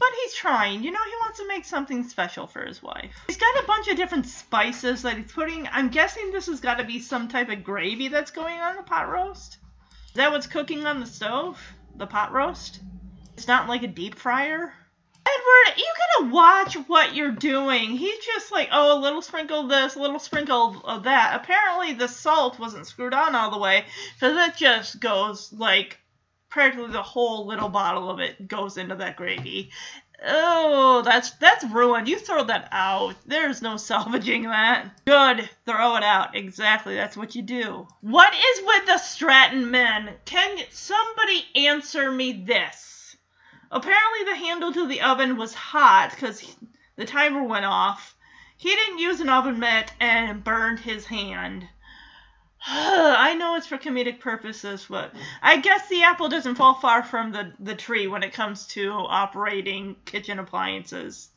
But 0.00 0.08
he's 0.22 0.34
trying. 0.34 0.82
You 0.82 0.90
know, 0.92 1.04
he 1.04 1.16
wants 1.20 1.38
to 1.38 1.46
make 1.46 1.66
something 1.66 2.08
special 2.08 2.46
for 2.46 2.64
his 2.64 2.82
wife. 2.82 3.14
He's 3.26 3.36
got 3.36 3.62
a 3.62 3.66
bunch 3.66 3.86
of 3.88 3.98
different 3.98 4.26
spices 4.26 5.02
that 5.02 5.18
he's 5.18 5.30
putting. 5.30 5.68
I'm 5.70 5.90
guessing 5.90 6.32
this 6.32 6.46
has 6.46 6.60
got 6.60 6.78
to 6.78 6.84
be 6.84 6.98
some 7.00 7.28
type 7.28 7.50
of 7.50 7.62
gravy 7.62 8.08
that's 8.08 8.30
going 8.30 8.58
on 8.58 8.76
the 8.76 8.82
pot 8.82 9.10
roast. 9.10 9.58
Is 10.08 10.14
that 10.14 10.32
what's 10.32 10.46
cooking 10.46 10.86
on 10.86 11.00
the 11.00 11.06
stove? 11.06 11.60
The 11.96 12.06
pot 12.06 12.32
roast? 12.32 12.80
It's 13.34 13.46
not 13.46 13.68
like 13.68 13.82
a 13.82 13.88
deep 13.88 14.14
fryer? 14.14 14.72
Edward, 15.26 15.78
you 15.78 15.86
gotta 16.18 16.32
watch 16.32 16.74
what 16.88 17.14
you're 17.14 17.30
doing. 17.30 17.90
He's 17.90 18.24
just 18.24 18.50
like, 18.50 18.70
oh, 18.72 18.98
a 18.98 19.02
little 19.02 19.20
sprinkle 19.20 19.60
of 19.60 19.68
this, 19.68 19.96
a 19.96 20.00
little 20.00 20.18
sprinkle 20.18 20.80
of 20.84 21.02
that. 21.02 21.38
Apparently, 21.42 21.92
the 21.92 22.08
salt 22.08 22.58
wasn't 22.58 22.86
screwed 22.86 23.12
on 23.12 23.34
all 23.34 23.50
the 23.50 23.58
way, 23.58 23.84
because 24.14 24.48
it 24.48 24.56
just 24.56 24.98
goes 24.98 25.52
like 25.52 25.98
practically 26.50 26.90
the 26.90 27.02
whole 27.02 27.46
little 27.46 27.68
bottle 27.68 28.10
of 28.10 28.20
it 28.20 28.48
goes 28.48 28.76
into 28.76 28.96
that 28.96 29.16
gravy. 29.16 29.70
Oh, 30.22 31.00
that's 31.02 31.30
that's 31.32 31.64
ruined. 31.64 32.06
You 32.06 32.18
throw 32.18 32.44
that 32.44 32.68
out. 32.72 33.14
There's 33.24 33.62
no 33.62 33.76
salvaging 33.78 34.42
that. 34.42 35.04
Good. 35.06 35.48
Throw 35.64 35.96
it 35.96 36.02
out. 36.02 36.36
Exactly. 36.36 36.94
That's 36.94 37.16
what 37.16 37.34
you 37.34 37.42
do. 37.42 37.88
What 38.02 38.34
is 38.34 38.66
with 38.66 38.86
the 38.86 38.98
Stratton 38.98 39.70
men? 39.70 40.10
Can 40.26 40.58
somebody 40.70 41.46
answer 41.54 42.12
me 42.12 42.32
this? 42.32 43.16
Apparently, 43.70 44.24
the 44.24 44.36
handle 44.36 44.72
to 44.72 44.86
the 44.86 45.00
oven 45.00 45.36
was 45.36 45.54
hot 45.54 46.10
because 46.10 46.56
the 46.96 47.06
timer 47.06 47.44
went 47.44 47.64
off. 47.64 48.14
He 48.56 48.68
didn't 48.68 48.98
use 48.98 49.20
an 49.20 49.30
oven 49.30 49.58
mitt 49.58 49.92
and 50.00 50.44
burned 50.44 50.80
his 50.80 51.06
hand. 51.06 51.66
I 52.66 53.34
know 53.34 53.56
it's 53.56 53.66
for 53.66 53.78
comedic 53.78 54.20
purposes, 54.20 54.86
but 54.88 55.14
I 55.42 55.58
guess 55.58 55.88
the 55.88 56.02
apple 56.02 56.28
doesn't 56.28 56.56
fall 56.56 56.74
far 56.74 57.02
from 57.02 57.32
the, 57.32 57.52
the 57.58 57.74
tree 57.74 58.06
when 58.06 58.22
it 58.22 58.34
comes 58.34 58.66
to 58.68 58.92
operating 58.92 59.96
kitchen 60.04 60.38
appliances 60.38 61.30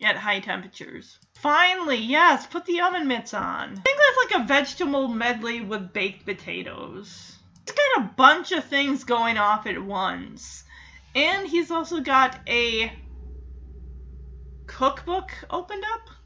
at 0.00 0.16
high 0.16 0.40
temperatures. 0.40 1.18
Finally, 1.34 1.96
yes, 1.96 2.46
put 2.46 2.64
the 2.66 2.80
oven 2.80 3.08
mitts 3.08 3.34
on. 3.34 3.72
I 3.72 3.80
think 3.80 3.98
that's 3.98 4.32
like 4.32 4.42
a 4.42 4.46
vegetable 4.46 5.08
medley 5.08 5.60
with 5.60 5.92
baked 5.92 6.24
potatoes. 6.24 7.36
He's 7.66 7.74
got 7.74 8.04
a 8.04 8.12
bunch 8.16 8.52
of 8.52 8.64
things 8.64 9.04
going 9.04 9.36
off 9.36 9.66
at 9.66 9.82
once. 9.82 10.64
And 11.14 11.46
he's 11.48 11.70
also 11.70 12.00
got 12.00 12.38
a 12.48 12.92
cookbook 14.66 15.32
opened 15.50 15.84
up. 15.94 16.17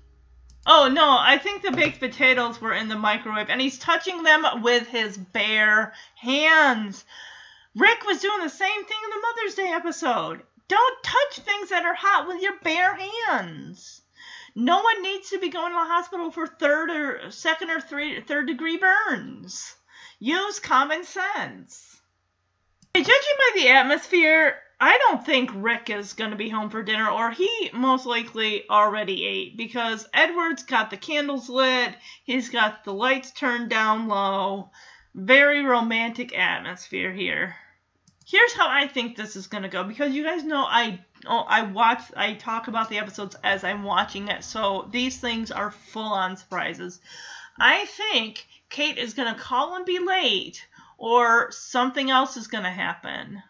Oh 0.66 0.88
no, 0.88 1.16
I 1.18 1.38
think 1.38 1.62
the 1.62 1.72
baked 1.72 1.98
potatoes 1.98 2.61
were 2.61 2.72
in 2.72 2.88
the 2.88 2.96
microwave 2.96 3.51
and 3.51 3.61
he's 3.61 3.79
touching 3.79 4.22
them 4.22 4.44
with 4.62 4.87
his 4.87 5.18
bare 5.18 5.92
hands. 6.14 7.05
Rick 7.75 8.05
was 8.05 8.20
doing 8.20 8.40
the 8.40 8.48
same 8.48 8.85
thing 8.85 8.98
in 9.05 9.11
the 9.11 9.27
Mother's 9.27 9.55
Day 9.55 9.72
episode. 9.72 10.42
Don't 10.68 11.03
touch 11.03 11.38
things 11.38 11.70
that 11.70 11.85
are 11.85 11.94
hot 11.94 12.29
with 12.29 12.40
your 12.40 12.59
bare 12.61 12.94
hands. 12.94 14.03
No 14.55 14.83
one 14.83 15.03
needs 15.03 15.31
to 15.31 15.38
be 15.38 15.48
going 15.48 15.72
to 15.72 15.79
the 15.79 15.92
hospital 15.92 16.31
for 16.31 16.46
third 16.46 16.90
or 16.90 17.31
second 17.31 17.70
or 17.70 17.81
three, 17.81 18.20
third 18.20 18.46
degree 18.46 18.77
burns. 18.77 19.75
Use 20.18 20.61
common 20.61 21.05
sense. 21.05 22.01
Judging 22.94 23.11
by 23.11 23.51
the 23.55 23.68
atmosphere, 23.70 24.59
I 24.84 24.98
don't 24.98 25.24
think 25.24 25.52
Rick 25.54 25.90
is 25.90 26.14
going 26.14 26.32
to 26.32 26.36
be 26.36 26.48
home 26.48 26.68
for 26.68 26.82
dinner, 26.82 27.08
or 27.08 27.30
he 27.30 27.70
most 27.72 28.04
likely 28.04 28.68
already 28.68 29.24
ate 29.24 29.56
because 29.56 30.08
Edward's 30.12 30.64
got 30.64 30.90
the 30.90 30.96
candles 30.96 31.48
lit, 31.48 31.94
he's 32.24 32.48
got 32.48 32.82
the 32.82 32.92
lights 32.92 33.30
turned 33.30 33.70
down 33.70 34.08
low. 34.08 34.72
Very 35.14 35.62
romantic 35.62 36.36
atmosphere 36.36 37.12
here. 37.12 37.54
Here's 38.26 38.54
how 38.54 38.68
I 38.68 38.88
think 38.88 39.14
this 39.14 39.36
is 39.36 39.46
going 39.46 39.62
to 39.62 39.68
go 39.68 39.84
because 39.84 40.14
you 40.14 40.24
guys 40.24 40.42
know 40.42 40.64
I 40.64 40.98
oh, 41.26 41.44
I 41.46 41.62
watch 41.62 42.02
I 42.16 42.34
talk 42.34 42.66
about 42.66 42.88
the 42.88 42.98
episodes 42.98 43.36
as 43.44 43.62
I'm 43.62 43.84
watching 43.84 44.26
it, 44.26 44.42
so 44.42 44.88
these 44.90 45.16
things 45.16 45.52
are 45.52 45.70
full 45.70 46.12
on 46.12 46.36
surprises. 46.36 47.00
I 47.56 47.84
think 47.84 48.48
Kate 48.68 48.98
is 48.98 49.14
going 49.14 49.32
to 49.32 49.40
call 49.40 49.76
and 49.76 49.86
be 49.86 50.00
late, 50.00 50.66
or 50.98 51.52
something 51.52 52.10
else 52.10 52.36
is 52.36 52.48
going 52.48 52.64
to 52.64 52.70
happen 52.70 53.44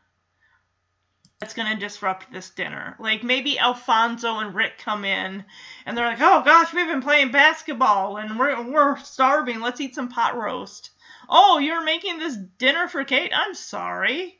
that's 1.42 1.54
going 1.54 1.74
to 1.74 1.76
disrupt 1.76 2.32
this 2.32 2.50
dinner. 2.50 2.94
Like 3.00 3.24
maybe 3.24 3.58
Alfonso 3.58 4.38
and 4.38 4.54
Rick 4.54 4.78
come 4.78 5.04
in 5.04 5.44
and 5.84 5.98
they're 5.98 6.06
like, 6.06 6.20
"Oh 6.20 6.40
gosh, 6.44 6.72
we've 6.72 6.86
been 6.86 7.02
playing 7.02 7.32
basketball 7.32 8.16
and 8.16 8.38
we're 8.38 8.62
we're 8.62 8.96
starving. 8.98 9.60
Let's 9.60 9.80
eat 9.80 9.96
some 9.96 10.08
pot 10.08 10.36
roast." 10.36 10.90
"Oh, 11.28 11.58
you're 11.58 11.82
making 11.82 12.20
this 12.20 12.36
dinner 12.36 12.86
for 12.86 13.02
Kate? 13.02 13.32
I'm 13.34 13.56
sorry." 13.56 14.38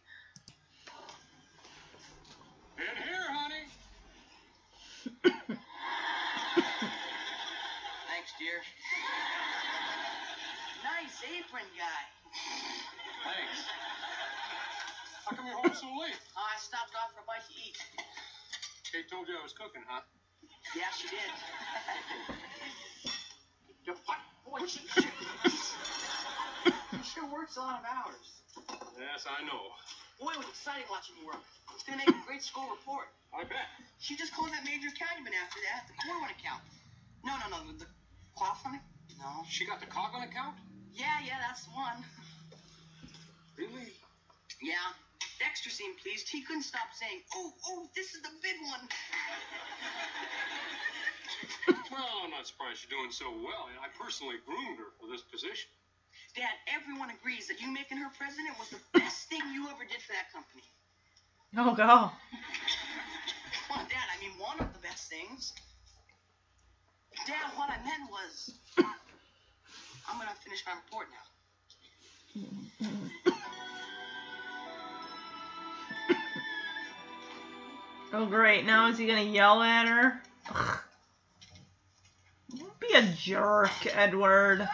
In 2.79 3.03
here, 3.03 3.27
honey. 3.29 3.67
Thanks, 8.09 8.33
dear. 8.39 8.63
Nice 10.85 11.25
apron, 11.37 11.67
guy. 11.77 12.05
Thanks. 13.25 13.92
How 15.25 15.37
come 15.37 15.47
you're 15.47 15.55
home 15.57 15.75
so 15.75 15.87
late? 16.03 16.19
Oh, 16.37 16.43
I 16.43 16.57
stopped 16.59 16.97
off 16.99 17.13
for 17.15 17.21
a 17.23 17.27
bite 17.29 17.45
to 17.47 17.55
eat. 17.55 17.77
Kate 18.91 19.07
told 19.09 19.29
you 19.29 19.37
I 19.39 19.43
was 19.45 19.53
cooking, 19.53 19.85
huh? 19.87 20.01
Yeah, 20.75 20.91
she 20.97 21.09
did. 21.09 21.19
You? 23.83 23.99
Boy, 24.47 24.63
she, 24.71 24.79
she, 24.95 25.03
she 25.51 27.03
sure 27.03 27.27
works 27.27 27.59
a 27.59 27.61
lot 27.67 27.83
of 27.83 27.85
hours. 27.91 28.47
Yes, 28.95 29.27
I 29.27 29.43
know. 29.43 29.75
Boy, 30.23 30.39
it 30.39 30.39
was 30.39 30.47
exciting 30.55 30.87
watching 30.87 31.19
you 31.19 31.27
work. 31.27 31.43
It's 31.75 31.83
gonna 31.83 31.99
make 31.99 32.15
a 32.15 32.23
great 32.23 32.47
school 32.47 32.71
report. 32.71 33.11
I 33.35 33.43
bet. 33.43 33.67
She 33.99 34.15
just 34.15 34.31
closed 34.39 34.55
that 34.55 34.63
major 34.63 34.87
Calumet 34.95 35.35
after 35.35 35.59
that, 35.67 35.91
the 35.91 35.99
Corwin 35.99 36.31
account. 36.31 36.63
No, 37.27 37.35
no, 37.43 37.51
no, 37.51 37.59
the, 37.75 37.83
the 37.83 37.89
Coughlin? 38.39 38.79
No. 39.19 39.43
She 39.51 39.67
got 39.67 39.83
the 39.83 39.91
Coughlin 39.91 40.23
account? 40.31 40.55
Yeah, 40.95 41.19
yeah, 41.27 41.43
that's 41.43 41.67
the 41.67 41.75
one. 41.75 42.07
Really? 43.59 43.91
Yeah. 44.63 44.95
Dexter 45.39 45.71
seemed 45.71 45.97
pleased. 45.99 46.29
He 46.29 46.43
couldn't 46.43 46.63
stop 46.65 46.89
saying, 46.93 47.21
"Oh, 47.35 47.53
oh, 47.69 47.89
this 47.95 48.15
is 48.15 48.23
the 48.23 48.33
big 48.43 48.57
one." 48.63 48.89
Well, 51.93 52.25
I'm 52.25 52.31
not 52.31 52.47
surprised 52.47 52.81
she's 52.81 52.89
doing 52.89 53.13
so 53.13 53.29
well. 53.31 53.69
I 53.77 53.89
personally 54.01 54.37
groomed 54.47 54.79
her 54.79 54.89
for 54.99 55.07
this 55.13 55.21
position. 55.23 55.69
Dad, 56.35 56.57
everyone 56.67 57.11
agrees 57.11 57.47
that 57.49 57.61
you 57.61 57.71
making 57.71 57.99
her 57.99 58.09
president 58.17 58.59
was 58.59 58.71
the 58.71 58.81
best 58.95 59.29
thing 59.29 59.41
you 59.53 59.69
ever 59.69 59.85
did 59.85 60.01
for 60.01 60.13
that 60.13 60.33
company. 60.33 60.65
Oh 61.57 61.75
god. 61.75 62.11
Well, 63.69 63.85
Dad, 63.89 64.07
I 64.09 64.17
mean 64.21 64.33
one 64.39 64.59
of 64.61 64.73
the 64.73 64.79
best 64.81 65.09
things. 65.11 65.53
Dad, 67.27 67.53
what 67.57 67.69
I 67.71 67.77
meant 67.85 68.11
was, 68.11 68.51
uh, 68.79 68.83
I'm 70.09 70.19
gonna 70.19 70.35
finish 70.45 70.65
my 70.67 70.73
report 70.75 71.09
now. 71.13 71.25
Oh 78.13 78.27
great. 78.27 78.67
Now 78.67 78.89
is 78.89 78.99
he 78.99 79.07
going 79.07 79.25
to 79.27 79.33
yell 79.33 79.63
at 79.63 79.89
her? 79.89 80.21
Ugh. 80.55 80.79
Be 82.79 82.95
a 82.95 83.03
jerk, 83.03 83.71
Edward. 83.95 84.69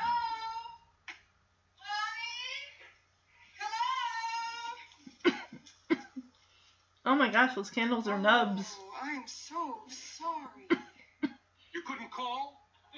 Oh 7.09 7.15
my 7.15 7.31
gosh, 7.31 7.55
those 7.55 7.71
candles 7.71 8.07
are 8.07 8.19
nubs. 8.19 8.77
Oh, 8.79 8.91
I'm 9.03 9.27
so 9.27 9.79
sorry. 9.89 10.69
You 11.75 11.83
couldn't 11.87 12.11
call? 12.11 12.61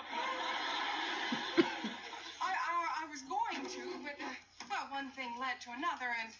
I, 1.58 1.62
I, 2.42 3.04
I 3.04 3.10
was 3.10 3.22
going 3.22 3.66
to, 3.66 3.80
but 4.02 4.16
uh, 4.24 4.30
well, 4.70 4.86
one 4.90 5.10
thing 5.10 5.28
led 5.38 5.60
to 5.62 5.70
another, 5.76 6.14
and 6.22 6.32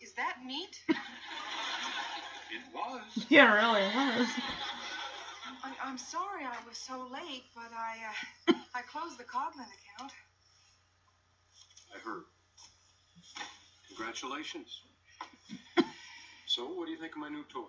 is 0.00 0.12
that 0.14 0.38
meat? 0.44 0.80
It 2.50 2.62
was. 2.72 3.02
Yeah, 3.28 3.52
it 3.52 3.56
really 3.56 3.82
was. 3.82 4.28
I, 5.64 5.72
I'm 5.82 5.98
sorry 5.98 6.44
I 6.44 6.56
was 6.68 6.76
so 6.76 7.06
late, 7.12 7.44
but 7.54 7.70
I 7.72 8.52
uh, 8.52 8.54
I 8.74 8.82
closed 8.82 9.18
the 9.18 9.24
Coughlin 9.24 9.66
account. 9.66 10.12
I 11.94 11.98
heard. 12.04 12.24
Congratulations. 13.88 14.80
So, 16.46 16.66
what 16.66 16.86
do 16.86 16.92
you 16.92 16.98
think 16.98 17.12
of 17.12 17.18
my 17.18 17.28
new 17.28 17.44
toy? 17.52 17.66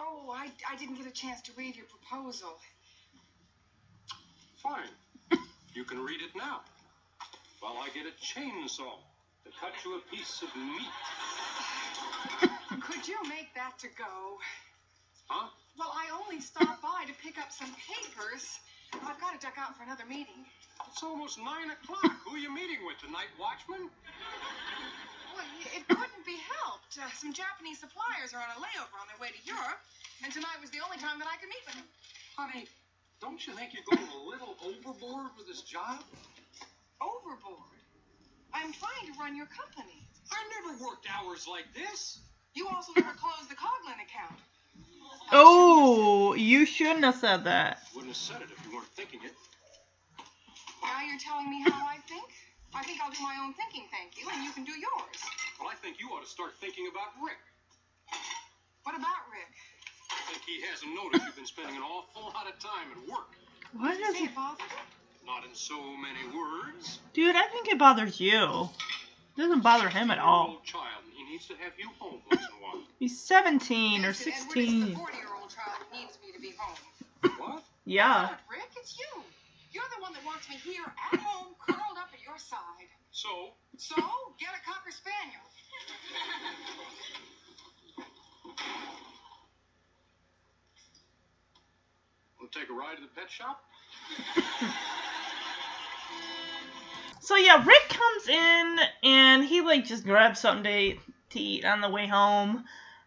Oh, 0.00 0.34
I, 0.34 0.50
I 0.70 0.76
didn't 0.76 0.96
get 0.96 1.06
a 1.06 1.12
chance 1.12 1.40
to 1.42 1.52
read 1.56 1.76
your 1.76 1.86
proposal. 1.86 2.58
Fine. 4.62 4.90
You 5.74 5.84
can 5.84 6.02
read 6.04 6.20
it 6.20 6.36
now. 6.36 6.62
While 7.60 7.78
I 7.78 7.88
get 7.94 8.06
a 8.06 8.14
chainsaw 8.22 8.98
to 9.44 9.50
cut 9.60 9.72
you 9.84 9.96
a 9.96 10.00
piece 10.10 10.42
of 10.42 10.54
meat. 10.56 10.90
Could 12.80 13.06
you 13.06 13.18
make 13.28 13.54
that 13.54 13.78
to 13.80 13.88
go? 13.94 14.38
Huh? 15.28 15.48
Well, 15.78 15.92
I 15.94 16.10
only 16.10 16.40
stopped 16.40 16.82
by 16.82 17.06
to 17.06 17.14
pick 17.22 17.38
up 17.38 17.50
some 17.50 17.70
papers. 17.78 18.58
I've 18.94 19.18
got 19.18 19.34
to 19.34 19.40
duck 19.42 19.58
out 19.58 19.74
for 19.78 19.82
another 19.82 20.06
meeting. 20.06 20.46
It's 20.90 21.02
almost 21.02 21.38
nine 21.38 21.70
o'clock. 21.70 22.14
Who 22.26 22.34
are 22.34 22.42
you 22.42 22.50
meeting 22.50 22.82
with? 22.86 22.98
The 23.02 23.10
night 23.10 23.30
watchman? 23.38 23.90
Well, 25.34 25.46
it 25.74 25.82
couldn't 25.86 26.24
be 26.26 26.38
helped. 26.62 26.94
Uh, 26.94 27.10
some 27.18 27.34
Japanese 27.34 27.82
suppliers 27.82 28.30
are 28.34 28.42
on 28.42 28.50
a 28.54 28.58
layover 28.62 28.94
on 29.02 29.06
their 29.10 29.18
way 29.18 29.34
to 29.34 29.40
Europe, 29.42 29.82
and 30.22 30.30
tonight 30.30 30.58
was 30.62 30.70
the 30.70 30.78
only 30.78 30.98
time 31.02 31.18
that 31.18 31.26
I 31.26 31.34
could 31.42 31.50
meet 31.50 31.64
with 31.66 31.74
them. 31.74 31.88
Honey, 32.38 32.70
don't 33.18 33.42
you 33.42 33.54
think 33.58 33.74
you're 33.74 33.86
going 33.86 34.06
a 34.06 34.22
little 34.22 34.54
overboard 34.62 35.34
with 35.34 35.50
this 35.50 35.62
job? 35.66 36.06
Overboard? 37.02 37.74
I'm 38.54 38.70
trying 38.70 39.10
to 39.10 39.14
run 39.18 39.34
your 39.34 39.50
company. 39.50 40.06
I 40.30 40.38
never 40.54 40.78
worked 40.86 41.10
hours 41.10 41.50
like 41.50 41.66
this. 41.74 42.22
You 42.54 42.68
also 42.68 42.92
never 42.96 43.10
closed 43.18 43.50
the 43.50 43.56
Coughlin 43.56 43.98
account. 44.02 44.38
Oh, 45.32 46.34
you 46.34 46.66
shouldn't 46.66 47.02
have 47.04 47.16
said 47.16 47.44
that. 47.44 47.80
Wouldn't 47.94 48.12
have 48.12 48.16
said 48.16 48.42
it 48.42 48.48
if 48.52 48.60
you 48.66 48.76
weren't 48.76 48.86
thinking 48.94 49.20
it. 49.24 49.32
Now 50.84 51.00
you're 51.02 51.18
telling 51.18 51.48
me 51.48 51.62
how 51.64 51.80
I 51.88 51.96
think? 52.06 52.28
I 52.74 52.82
think 52.84 53.00
I'll 53.02 53.10
do 53.10 53.22
my 53.22 53.34
own 53.42 53.54
thinking, 53.54 53.88
thank 53.90 54.20
you, 54.20 54.28
and 54.30 54.44
you 54.44 54.52
can 54.52 54.64
do 54.64 54.72
yours. 54.72 55.18
Well, 55.58 55.70
I 55.72 55.76
think 55.80 55.98
you 55.98 56.08
ought 56.10 56.22
to 56.22 56.28
start 56.28 56.52
thinking 56.60 56.86
about 56.92 57.14
Rick. 57.24 57.40
What 58.84 58.94
about 58.94 59.24
Rick? 59.32 59.54
I 60.12 60.20
think 60.30 60.42
he 60.44 60.60
hasn't 60.68 60.92
noticed 60.94 61.24
you've 61.24 61.36
been 61.36 61.46
spending 61.46 61.76
an 61.76 61.82
awful 61.82 62.28
lot 62.34 62.46
of 62.46 62.58
time 62.60 62.90
at 62.92 63.00
work. 63.08 63.30
What 63.78 63.94
is 63.98 64.14
Say 64.18 64.24
it? 64.24 64.30
it, 64.30 64.34
Father. 64.36 64.62
Not 65.24 65.44
in 65.48 65.54
so 65.54 65.78
many 65.96 66.20
words. 66.36 66.98
Dude, 67.14 67.34
I 67.34 67.46
think 67.48 67.68
it 67.68 67.78
bothers 67.78 68.20
you. 68.20 68.68
It 69.36 69.40
doesn't 69.40 69.62
bother 69.62 69.88
him 69.88 70.10
at 70.10 70.18
all. 70.18 70.58
Old 70.58 70.64
child, 70.64 71.00
and 71.06 71.13
he 71.13 71.13
needs 71.34 71.50
to 71.50 71.58
have 71.58 71.74
you 71.76 71.90
home 71.98 72.22
once 72.30 72.46
in 72.46 72.54
a 72.54 72.62
while. 72.62 72.78
He's 73.00 73.18
17 73.18 74.04
or 74.04 74.08
Listen, 74.14 74.30
Edward, 74.30 74.38
it's 74.38 74.44
the 74.54 74.56
16. 74.62 74.94
40-year-old 74.94 75.50
child 75.50 75.82
that 75.82 75.90
needs 75.90 76.14
me 76.22 76.30
to 76.30 76.38
be 76.38 76.54
home. 76.56 76.78
What? 77.42 77.64
Yeah. 77.84 78.30
Not 78.30 78.38
Rick, 78.48 78.70
it's 78.78 78.96
you. 78.96 79.10
You're 79.72 79.82
the 79.98 80.00
one 80.00 80.12
that 80.14 80.24
wants 80.24 80.48
me 80.48 80.54
here 80.62 80.86
at 80.86 81.18
home, 81.18 81.56
curled 81.58 81.98
up 81.98 82.14
at 82.14 82.22
your 82.22 82.38
side. 82.38 82.86
So, 83.10 83.58
So, 83.76 83.96
get 84.38 84.54
a 84.54 84.62
cocker 84.62 84.94
spaniel. 84.94 85.42
want 92.38 92.52
to 92.52 92.58
take 92.60 92.70
a 92.70 92.72
ride 92.72 92.94
to 92.94 93.02
the 93.02 93.10
pet 93.18 93.28
shop? 93.28 93.58
So 97.24 97.36
yeah, 97.36 97.64
Rick 97.64 97.88
comes 97.88 98.28
in 98.28 98.78
and 99.02 99.42
he 99.42 99.62
like 99.62 99.86
just 99.86 100.04
grabs 100.04 100.40
something 100.40 100.64
to, 100.64 100.98
to 101.34 101.40
eat 101.40 101.64
on 101.64 101.80
the 101.80 101.90
way 101.90 102.06
home 102.06 102.64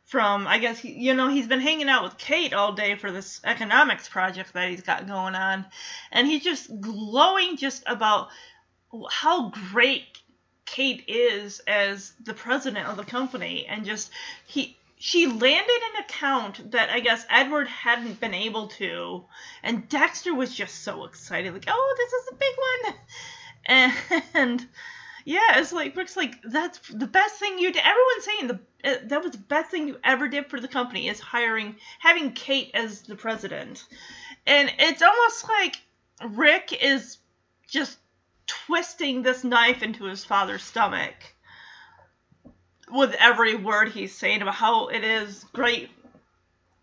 from 0.08 0.48
I 0.48 0.58
guess 0.58 0.84
you 0.84 1.14
know 1.14 1.28
he's 1.28 1.48
been 1.48 1.60
hanging 1.60 1.90
out 1.90 2.04
with 2.04 2.18
Kate 2.18 2.54
all 2.54 2.72
day 2.72 2.96
for 2.96 3.12
this 3.12 3.42
economics 3.44 4.08
project 4.08 4.54
that 4.54 4.70
he's 4.70 4.82
got 4.82 5.06
going 5.06 5.36
on. 5.36 5.66
And 6.12 6.26
he's 6.26 6.44
just 6.44 6.80
glowing 6.80 7.58
just 7.58 7.84
about 7.86 8.30
how 9.12 9.50
great 9.50 10.06
Kate 10.66 11.04
is 11.08 11.60
as 11.68 12.14
the 12.24 12.34
president 12.34 12.88
of 12.88 12.96
the 12.96 13.04
company. 13.04 13.66
And 13.68 13.86
just 13.86 14.10
he 14.46 14.78
she 14.98 15.28
landed 15.28 15.82
an 15.96 16.04
account 16.06 16.72
that 16.72 16.90
I 16.90 17.02
guess 17.02 17.26
Edward 17.30 17.68
hadn't 17.68 18.22
been 18.22 18.34
able 18.34 18.70
to. 18.80 19.26
And 19.62 19.90
Dexter 19.90 20.34
was 20.34 20.56
just 20.56 20.84
so 20.84 21.04
excited 21.04 21.54
like 21.54 21.66
oh 21.68 21.96
this 21.98 22.14
is 22.14 22.28
a 22.32 22.36
big 22.36 22.56
one. 22.58 22.96
And 24.34 24.66
Yeah, 25.28 25.60
it's 25.60 25.74
like 25.74 25.94
Rick's 25.94 26.16
like 26.16 26.42
that's 26.42 26.80
the 26.88 27.06
best 27.06 27.36
thing 27.36 27.60
you 27.60 27.74
did. 27.74 27.84
Everyone's 27.84 28.24
saying 28.24 28.48
the 28.48 28.60
uh, 28.90 29.08
that 29.10 29.22
was 29.22 29.34
the 29.34 29.38
best 29.40 29.70
thing 29.70 29.90
you 29.90 29.98
ever 30.02 30.30
did 30.30 30.50
for 30.50 30.58
the 30.58 30.70
company 30.70 31.10
is 31.10 31.20
hiring 31.20 31.76
having 32.00 32.32
Kate 32.32 32.72
as 32.74 33.02
the 33.02 33.18
president, 33.18 33.84
and 34.46 34.72
it's 34.80 35.02
almost 35.02 35.50
like 35.50 35.82
Rick 36.30 36.82
is 36.82 37.18
just 37.68 37.98
twisting 38.46 39.22
this 39.22 39.44
knife 39.44 39.84
into 39.84 40.06
his 40.06 40.24
father's 40.24 40.64
stomach 40.64 41.16
with 42.90 43.14
every 43.20 43.54
word 43.54 43.90
he's 43.90 44.16
saying 44.16 44.42
about 44.42 44.56
how 44.56 44.88
it 44.88 45.04
is 45.04 45.44
great 45.52 45.90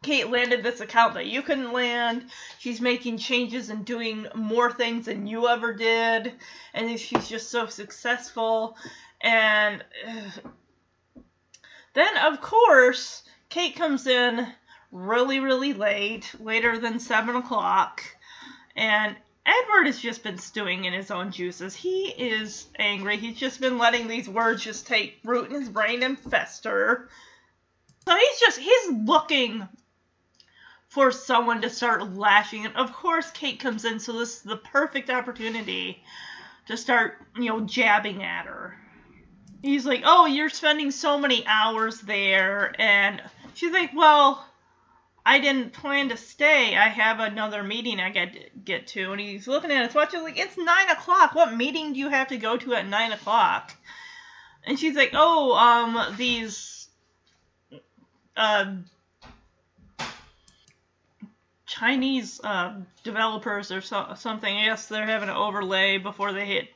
Kate 0.05 0.29
landed 0.29 0.63
this 0.63 0.83
account 0.83 1.15
that 1.15 1.27
you 1.27 1.41
couldn't 1.41 1.73
land. 1.73 2.27
She's 2.59 2.79
making 2.79 3.17
changes 3.17 3.71
and 3.71 3.87
doing 3.87 4.27
more 4.35 4.71
things 4.71 5.07
than 5.07 5.27
you 5.27 5.49
ever 5.49 5.73
did. 5.73 6.35
And 6.75 7.01
she's 7.01 7.27
just 7.27 7.51
so 7.51 7.67
successful. 7.67 8.77
And 9.23 9.83
then, 11.95 12.17
of 12.19 12.43
course, 12.43 13.23
Kate 13.49 13.77
comes 13.77 14.07
in 14.07 14.47
really, 14.93 15.41
really 15.41 15.73
late, 15.73 16.31
later 16.39 16.79
than 16.79 17.01
7 17.01 17.35
o'clock. 17.37 18.05
And 18.77 19.17
Edward 19.47 19.87
has 19.87 19.99
just 19.99 20.23
been 20.23 20.37
stewing 20.37 20.85
in 20.85 20.93
his 20.93 21.11
own 21.11 21.33
juices. 21.33 21.75
He 21.75 22.09
is 22.09 22.67
angry. 22.79 23.17
He's 23.17 23.39
just 23.39 23.59
been 23.59 23.79
letting 23.79 24.07
these 24.07 24.29
words 24.29 24.65
just 24.65 24.87
take 24.87 25.21
root 25.25 25.51
in 25.51 25.61
his 25.61 25.71
brain 25.71 26.03
and 26.03 26.19
fester. 26.19 27.09
So 28.07 28.15
he's 28.15 28.41
just, 28.41 28.59
he's 28.59 28.93
looking 29.07 29.67
for 30.95 31.11
someone 31.11 31.61
to 31.63 31.69
start 31.69 32.15
lashing. 32.15 32.67
And 32.67 32.77
of 32.77 32.93
course, 32.93 33.29
Kate 33.33 33.59
comes 33.59 33.85
in, 33.85 33.99
so 33.99 34.13
this 34.13 34.37
is 34.37 34.43
the 34.43 34.57
perfect 34.57 35.11
opportunity 35.11 36.01
to 36.69 36.77
start, 36.77 37.19
you 37.37 37.47
know, 37.47 37.61
jabbing 37.63 38.23
at 38.23 38.47
her. 38.47 38.79
He's 39.61 39.85
like, 39.85 40.03
Oh, 40.05 40.27
you're 40.27 40.51
spending 40.51 40.93
so 40.93 41.19
many 41.19 41.45
hours 41.47 42.01
there. 42.01 42.73
And 42.79 43.21
she's 43.55 43.73
like, 43.73 43.91
Well, 43.93 44.47
I 45.27 45.41
didn't 45.41 45.73
plan 45.73 46.11
to 46.11 46.17
stay. 46.17 46.77
I 46.77 46.89
have 46.89 47.19
another 47.19 47.65
meeting 47.65 47.99
I 47.99 48.11
got 48.11 48.33
to 48.35 48.41
get 48.65 48.87
to. 48.89 49.11
And 49.11 49.21
he's 49.21 49.49
looking 49.49 49.73
at 49.73 49.87
his 49.87 49.95
watch, 49.97 50.13
like, 50.13 50.39
It's 50.39 50.57
nine 50.57 50.91
o'clock. 50.91 51.35
What 51.35 51.57
meeting 51.57 51.93
do 51.93 51.99
you 51.99 52.09
have 52.09 52.29
to 52.29 52.37
go 52.37 52.57
to 52.57 52.75
at 52.75 52.87
nine 52.87 53.11
o'clock? 53.11 53.75
And 54.65 54.79
she's 54.79 54.95
like, 54.95 55.11
Oh, 55.13 55.55
um, 55.57 56.17
these. 56.17 56.89
Uh, 58.37 58.77
Chinese 61.79 62.41
uh, 62.45 62.73
developers 63.03 63.73
or 63.73 63.81
so, 63.81 64.15
something. 64.17 64.57
I 64.57 64.67
guess 64.67 64.87
they're 64.87 65.07
having 65.07 65.29
an 65.29 65.35
overlay 65.35 65.99
before 65.99 66.33
they 66.33 66.47
hit 66.47 66.69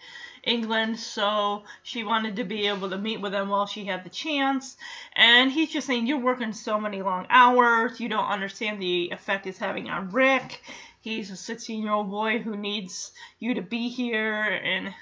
England, 0.42 0.98
so 0.98 1.62
she 1.84 2.02
wanted 2.02 2.34
to 2.36 2.44
be 2.44 2.66
able 2.66 2.90
to 2.90 2.98
meet 2.98 3.20
with 3.20 3.30
them 3.30 3.48
while 3.48 3.66
she 3.66 3.84
had 3.84 4.02
the 4.02 4.10
chance. 4.10 4.76
And 5.14 5.52
he's 5.52 5.70
just 5.70 5.86
saying, 5.86 6.08
You're 6.08 6.18
working 6.18 6.52
so 6.52 6.80
many 6.80 7.00
long 7.00 7.28
hours, 7.30 8.00
you 8.00 8.08
don't 8.08 8.28
understand 8.28 8.82
the 8.82 9.10
effect 9.10 9.46
it's 9.46 9.58
having 9.58 9.88
on 9.88 10.10
Rick. 10.10 10.62
He's 11.00 11.30
a 11.30 11.36
16 11.36 11.80
year 11.80 11.92
old 11.92 12.10
boy 12.10 12.40
who 12.40 12.56
needs 12.56 13.12
you 13.38 13.54
to 13.54 13.62
be 13.62 13.90
here. 13.90 14.42
And 14.42 14.92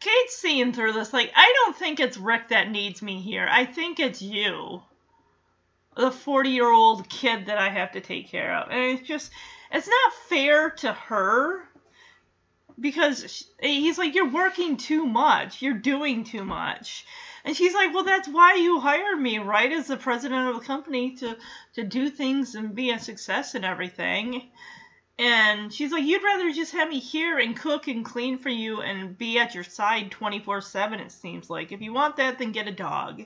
Kate's 0.00 0.38
seeing 0.38 0.72
through 0.72 0.94
this, 0.94 1.12
like, 1.12 1.30
I 1.36 1.52
don't 1.56 1.76
think 1.76 2.00
it's 2.00 2.16
Rick 2.16 2.48
that 2.48 2.70
needs 2.70 3.02
me 3.02 3.20
here. 3.20 3.46
I 3.50 3.66
think 3.66 4.00
it's 4.00 4.22
you 4.22 4.80
the 6.00 6.10
40 6.10 6.50
year 6.50 6.70
old 6.70 7.08
kid 7.08 7.46
that 7.46 7.58
I 7.58 7.68
have 7.68 7.92
to 7.92 8.00
take 8.00 8.28
care 8.28 8.56
of. 8.56 8.70
And 8.70 8.98
it's 8.98 9.06
just, 9.06 9.30
it's 9.70 9.88
not 9.88 10.12
fair 10.28 10.70
to 10.70 10.92
her 10.92 11.62
because 12.80 13.46
eh, 13.62 13.68
he's 13.68 13.98
like, 13.98 14.14
You're 14.14 14.30
working 14.30 14.76
too 14.76 15.06
much. 15.06 15.62
You're 15.62 15.74
doing 15.74 16.24
too 16.24 16.44
much. 16.44 17.04
And 17.44 17.56
she's 17.56 17.74
like, 17.74 17.94
Well, 17.94 18.04
that's 18.04 18.28
why 18.28 18.54
you 18.54 18.80
hired 18.80 19.20
me, 19.20 19.38
right? 19.38 19.70
As 19.70 19.86
the 19.86 19.96
president 19.96 20.48
of 20.48 20.56
the 20.56 20.66
company 20.66 21.16
to, 21.16 21.36
to 21.74 21.84
do 21.84 22.08
things 22.08 22.54
and 22.54 22.74
be 22.74 22.90
a 22.90 22.98
success 22.98 23.54
and 23.54 23.64
everything. 23.64 24.50
And 25.18 25.72
she's 25.72 25.92
like, 25.92 26.04
You'd 26.04 26.24
rather 26.24 26.50
just 26.52 26.72
have 26.72 26.88
me 26.88 26.98
here 26.98 27.38
and 27.38 27.56
cook 27.56 27.88
and 27.88 28.04
clean 28.04 28.38
for 28.38 28.48
you 28.48 28.80
and 28.80 29.16
be 29.16 29.38
at 29.38 29.54
your 29.54 29.64
side 29.64 30.10
24 30.10 30.62
7, 30.62 31.00
it 31.00 31.12
seems 31.12 31.50
like. 31.50 31.72
If 31.72 31.82
you 31.82 31.92
want 31.92 32.16
that, 32.16 32.38
then 32.38 32.52
get 32.52 32.68
a 32.68 32.72
dog. 32.72 33.24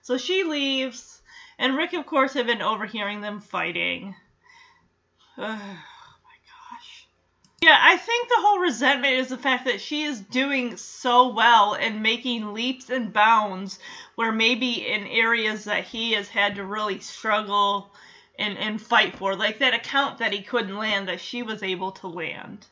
So 0.00 0.16
she 0.16 0.44
leaves. 0.44 1.20
And 1.58 1.76
Rick, 1.76 1.92
of 1.92 2.06
course, 2.06 2.34
had 2.34 2.46
been 2.46 2.62
overhearing 2.62 3.20
them 3.20 3.40
fighting. 3.40 4.14
Oh 5.36 5.42
my 5.46 6.36
gosh. 6.76 7.06
Yeah, 7.62 7.78
I 7.80 7.96
think 7.96 8.28
the 8.28 8.40
whole 8.40 8.58
resentment 8.58 9.14
is 9.14 9.28
the 9.28 9.38
fact 9.38 9.64
that 9.64 9.80
she 9.80 10.02
is 10.02 10.20
doing 10.20 10.76
so 10.76 11.28
well 11.28 11.74
and 11.74 12.02
making 12.02 12.54
leaps 12.54 12.90
and 12.90 13.12
bounds 13.12 13.78
where 14.14 14.32
maybe 14.32 14.86
in 14.86 15.06
areas 15.06 15.64
that 15.64 15.84
he 15.84 16.12
has 16.12 16.28
had 16.28 16.56
to 16.56 16.64
really 16.64 17.00
struggle 17.00 17.90
and, 18.38 18.58
and 18.58 18.80
fight 18.80 19.16
for. 19.16 19.36
Like 19.36 19.58
that 19.58 19.74
account 19.74 20.18
that 20.18 20.32
he 20.32 20.42
couldn't 20.42 20.76
land 20.76 21.08
that 21.08 21.20
she 21.20 21.42
was 21.42 21.62
able 21.62 21.92
to 21.92 22.08
land. 22.08 22.66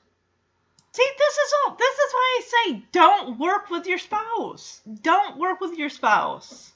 See, 0.92 1.10
this 1.18 1.34
is 1.38 1.52
all 1.66 1.74
this 1.74 1.98
is 1.98 2.12
why 2.12 2.38
I 2.38 2.42
say 2.44 2.82
don't 2.92 3.38
work 3.38 3.70
with 3.70 3.86
your 3.86 3.98
spouse. 3.98 4.82
Don't 5.02 5.38
work 5.38 5.60
with 5.60 5.78
your 5.78 5.88
spouse. 5.88 6.71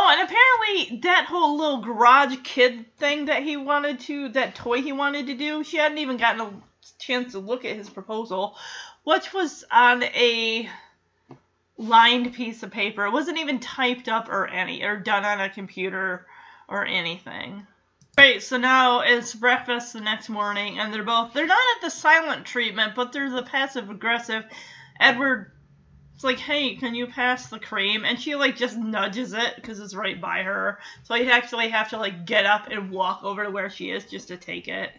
Oh, 0.00 0.10
and 0.12 0.22
apparently 0.22 1.00
that 1.00 1.24
whole 1.24 1.58
little 1.58 1.80
garage 1.80 2.36
kid 2.44 2.86
thing 2.98 3.24
that 3.24 3.42
he 3.42 3.56
wanted 3.56 3.98
to, 4.00 4.28
that 4.28 4.54
toy 4.54 4.80
he 4.80 4.92
wanted 4.92 5.26
to 5.26 5.34
do, 5.34 5.64
she 5.64 5.76
hadn't 5.76 5.98
even 5.98 6.18
gotten 6.18 6.40
a 6.40 6.52
chance 7.00 7.32
to 7.32 7.40
look 7.40 7.64
at 7.64 7.74
his 7.74 7.90
proposal, 7.90 8.54
which 9.02 9.32
was 9.34 9.64
on 9.72 10.04
a 10.04 10.70
lined 11.76 12.32
piece 12.32 12.62
of 12.62 12.70
paper. 12.70 13.06
It 13.06 13.12
wasn't 13.12 13.38
even 13.38 13.58
typed 13.58 14.08
up 14.08 14.28
or 14.28 14.46
any, 14.46 14.84
or 14.84 14.98
done 15.00 15.24
on 15.24 15.40
a 15.40 15.50
computer 15.50 16.24
or 16.68 16.86
anything. 16.86 17.66
Right, 18.16 18.40
so 18.40 18.56
now 18.56 19.00
it's 19.00 19.34
breakfast 19.34 19.94
the 19.94 20.00
next 20.00 20.28
morning, 20.28 20.78
and 20.78 20.94
they're 20.94 21.02
both, 21.02 21.32
they're 21.32 21.44
not 21.44 21.58
at 21.74 21.82
the 21.82 21.90
silent 21.90 22.46
treatment, 22.46 22.94
but 22.94 23.12
they're 23.12 23.30
the 23.30 23.42
passive 23.42 23.90
aggressive. 23.90 24.44
Edward 25.00 25.50
it's 26.18 26.24
like, 26.24 26.40
hey, 26.40 26.74
can 26.74 26.96
you 26.96 27.06
pass 27.06 27.46
the 27.46 27.60
cream? 27.60 28.04
And 28.04 28.20
she 28.20 28.34
like 28.34 28.56
just 28.56 28.76
nudges 28.76 29.34
it 29.34 29.54
because 29.54 29.78
it's 29.78 29.94
right 29.94 30.20
by 30.20 30.42
her. 30.42 30.80
So 31.04 31.14
I'd 31.14 31.28
actually 31.28 31.68
have 31.68 31.90
to 31.90 31.96
like 31.96 32.26
get 32.26 32.44
up 32.44 32.66
and 32.72 32.90
walk 32.90 33.22
over 33.22 33.44
to 33.44 33.50
where 33.52 33.70
she 33.70 33.92
is 33.92 34.04
just 34.04 34.26
to 34.26 34.36
take 34.36 34.66
it. 34.66 34.90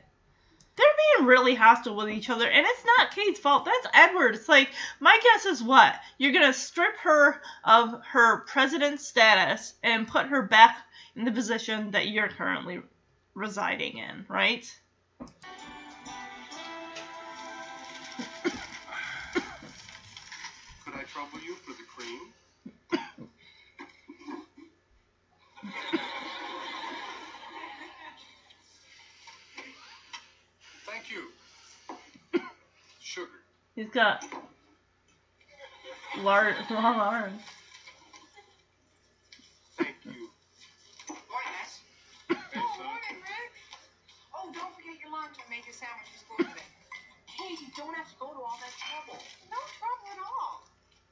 They're 0.77 0.87
being 1.17 1.27
really 1.27 1.55
hostile 1.55 1.97
with 1.97 2.07
each 2.07 2.29
other, 2.29 2.47
and 2.47 2.65
it's 2.65 2.85
not 2.85 3.13
Kate's 3.13 3.37
fault. 3.37 3.65
That's 3.65 3.87
Edward. 3.93 4.35
It's 4.35 4.47
like, 4.47 4.69
my 5.01 5.19
guess 5.21 5.45
is 5.45 5.61
what? 5.61 5.93
You're 6.19 6.31
gonna 6.31 6.53
strip 6.53 6.95
her 6.99 7.41
of 7.65 8.01
her 8.13 8.45
president 8.45 9.01
status 9.01 9.73
and 9.83 10.07
put 10.07 10.27
her 10.27 10.43
back 10.43 10.77
in 11.17 11.25
the 11.25 11.33
position 11.33 11.91
that 11.91 12.07
you're 12.07 12.29
currently 12.29 12.79
residing 13.35 13.97
in, 13.97 14.25
right? 14.29 14.73
trouble 21.19 21.45
you 21.45 21.55
for 21.55 21.71
the 21.71 21.83
cream? 21.83 22.31
Thank 30.85 31.11
you. 31.11 31.27
Sugar. 33.01 33.27
He's 33.75 33.89
got 33.89 34.23
large, 36.19 36.55
long 36.69 36.95
arms. 36.95 37.41
Thank 39.77 39.95
you. 40.05 40.11
Morning, 41.09 41.51
Max. 41.51 41.79
Oh, 42.31 42.35
morning, 42.77 43.19
Rick. 43.19 43.51
Oh, 44.35 44.51
don't 44.53 44.73
forget 44.73 44.95
your 45.03 45.11
lunch. 45.11 45.35
I 45.35 45.49
made 45.49 45.65
your 45.65 45.75
sandwiches 45.75 46.23
for 46.23 46.37
today. 46.37 46.63
Hey, 47.27 47.51
you 47.59 47.67
don't 47.75 47.95
have 47.95 48.07
to 48.07 48.15
go 48.19 48.27
to 48.27 48.39
all 48.39 48.57
that 48.63 48.71
trouble. 48.79 49.19
No 49.51 49.59
trouble 49.79 50.07
at 50.15 50.19
all. 50.23 50.68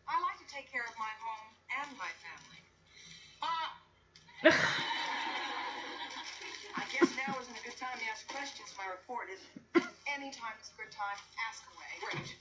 I 0.08 0.15
like 0.24 0.39
to 0.39 0.48
take 0.48 0.72
care 0.72 0.88
of 0.88 0.96
my 0.96 1.12
home 1.20 1.52
and 1.84 1.89
my 2.00 2.08
family. 2.24 2.62
Uh, 3.43 3.67
I 6.80 6.84
guess 6.96 7.12
now 7.20 7.36
isn't 7.44 7.58
a 7.60 7.63
good 7.67 7.75
time 7.75 8.00
to 8.00 8.06
ask 8.08 8.23
questions. 8.31 8.71
My 8.79 8.88
report 8.88 9.27
is 9.27 9.44
anytime 10.08 10.56
is 10.63 10.71
a 10.71 10.77
good 10.79 10.92
time. 10.96 11.19
Ask 11.52 11.67
away. 11.75 11.92
Great. 12.00 12.36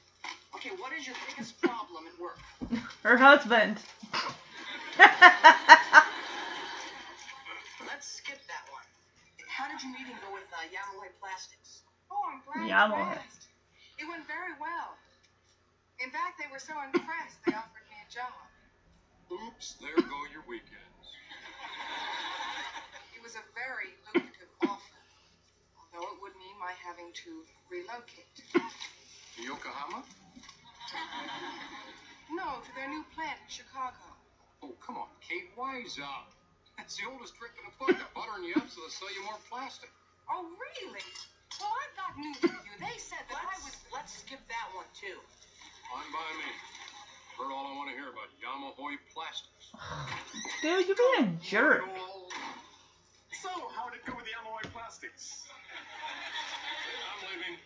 Okay, 0.55 0.70
what 0.78 0.93
is 0.95 1.07
your 1.11 1.16
biggest 1.26 1.61
problem 1.61 2.07
at 2.07 2.14
work? 2.22 2.38
Her 3.03 3.18
husband. 3.18 3.82
Let's 7.82 8.07
skip 8.07 8.38
that 8.47 8.64
one. 8.70 8.86
How 9.51 9.66
did 9.66 9.82
your 9.82 9.90
meeting 9.93 10.14
go 10.22 10.30
with 10.32 10.47
uh, 10.55 10.62
Yamamoy 10.70 11.11
Plastics? 11.18 11.82
Oh, 12.11 12.22
I'm 12.30 12.40
glad 12.47 12.62
Yamamoy. 12.70 13.11
you 13.11 13.18
asked. 13.26 13.49
It 13.99 14.07
went 14.09 14.22
very 14.26 14.55
well. 14.61 14.95
In 16.03 16.11
fact, 16.12 16.36
they 16.36 16.49
were 16.53 16.61
so 16.61 16.76
impressed 16.84 17.40
they 17.47 17.57
offered 17.57 17.86
me 17.88 17.97
a 17.97 18.09
job. 18.12 18.44
Oops, 19.32 19.66
there 19.80 19.97
go 19.97 20.18
your 20.28 20.44
weekends. 20.44 21.07
It 23.16 23.22
was 23.24 23.34
a 23.34 23.44
very 23.57 23.97
lucrative 24.12 24.53
offer, 24.62 25.01
although 25.80 26.07
it 26.12 26.18
would 26.20 26.36
mean 26.36 26.57
my 26.61 26.76
having 26.84 27.11
to 27.24 27.42
relocate. 27.72 28.28
To 28.55 29.42
Yokohama? 29.42 30.05
No, 32.30 32.61
to 32.61 32.70
their 32.76 32.88
new 32.92 33.05
plant 33.16 33.40
in 33.40 33.51
Chicago. 33.51 34.05
Oh, 34.62 34.76
come 34.84 35.01
on, 35.01 35.09
Kate, 35.24 35.49
wise 35.57 35.97
up. 35.99 36.28
Uh, 36.28 36.76
that's 36.78 37.01
the 37.01 37.09
oldest 37.09 37.34
trick 37.40 37.57
in 37.57 37.64
the 37.64 37.74
book. 37.80 37.97
They're 37.97 38.14
buttering 38.14 38.44
you 38.44 38.55
up 38.61 38.68
so 38.68 38.84
they'll 38.84 38.92
sell 38.92 39.12
you 39.16 39.24
more 39.24 39.40
plastic. 39.49 39.90
Oh, 40.28 40.44
really? 40.44 41.07
Well, 41.57 41.72
I've 41.72 41.94
got 41.97 42.12
news 42.20 42.36
for 42.36 42.53
you. 42.53 42.74
They 42.78 43.01
said 43.01 43.24
that 43.32 43.40
I 43.40 43.57
was. 43.64 43.74
Let's 43.90 44.20
skip 44.20 44.44
that 44.53 44.68
one 44.76 44.86
too. 44.92 45.16
Fine 45.90 46.05
by 46.16 46.32
me. 46.40 46.48
Heard 47.36 47.52
all 47.52 47.68
I 47.68 47.76
want 47.76 47.92
to 47.92 47.96
hear 47.96 48.08
about 48.08 48.32
Yamahoy 48.40 48.96
Plastics. 49.12 49.68
Dude, 50.64 50.88
you're 50.88 50.96
being 50.96 51.28
a 51.28 51.44
jerk. 51.44 51.84
So, 53.44 53.52
how 53.76 53.92
did 53.92 54.00
it 54.00 54.08
go 54.08 54.16
with 54.16 54.24
the 54.24 54.32
Alloy 54.40 54.64
Plastics? 54.72 55.44
I'm 55.68 57.20
leaving. 57.28 57.60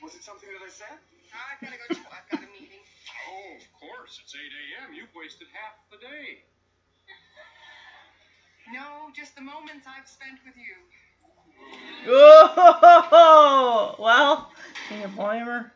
Was 0.00 0.16
it 0.16 0.24
something 0.24 0.48
that 0.48 0.64
I 0.64 0.72
said? 0.72 0.96
I've 1.36 1.60
got 1.60 1.76
to 1.76 1.78
go 1.78 1.86
too. 1.92 2.08
I've 2.08 2.24
got 2.32 2.40
a 2.40 2.50
meeting. 2.56 2.80
Oh, 3.28 3.60
of 3.60 3.68
course. 3.76 4.16
It's 4.24 4.32
8 4.32 4.40
a.m. 4.40 4.96
You've 4.96 5.12
wasted 5.12 5.52
half 5.52 5.76
the 5.92 6.00
day. 6.00 6.40
No, 8.72 9.12
just 9.12 9.36
the 9.36 9.44
moments 9.44 9.84
I've 9.84 10.08
spent 10.08 10.40
with 10.48 10.56
you. 10.56 10.76
Oh, 13.12 13.94
well, 13.98 14.50
can 14.88 15.02
you 15.02 15.08
blame 15.08 15.44
her? 15.44 15.72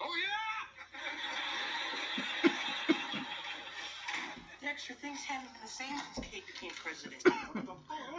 Oh, 0.00 0.14
Dexter, 4.76 5.00
things 5.00 5.24
haven't 5.24 5.48
been 5.56 5.64
the 5.64 5.72
same 5.72 5.96
since 6.12 6.20
Kate 6.20 6.44
became 6.44 6.68
president. 6.76 7.24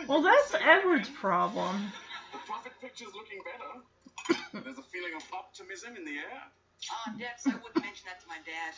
Well, 0.09 0.25
that's 0.25 0.57
Edward's 0.57 1.05
problem. 1.05 1.93
The 2.33 2.41
profit 2.49 2.73
picture's 2.81 3.13
looking 3.13 3.45
better. 3.45 4.65
There's 4.65 4.81
a 4.81 4.87
feeling 4.89 5.13
of 5.13 5.21
optimism 5.37 5.93
in 5.93 6.01
the 6.01 6.17
air. 6.17 6.41
Ah, 6.89 7.13
Dex, 7.13 7.45
I 7.45 7.53
wouldn't 7.61 7.77
mention 7.85 8.09
that 8.09 8.17
to 8.25 8.27
my 8.27 8.41
dad. 8.41 8.73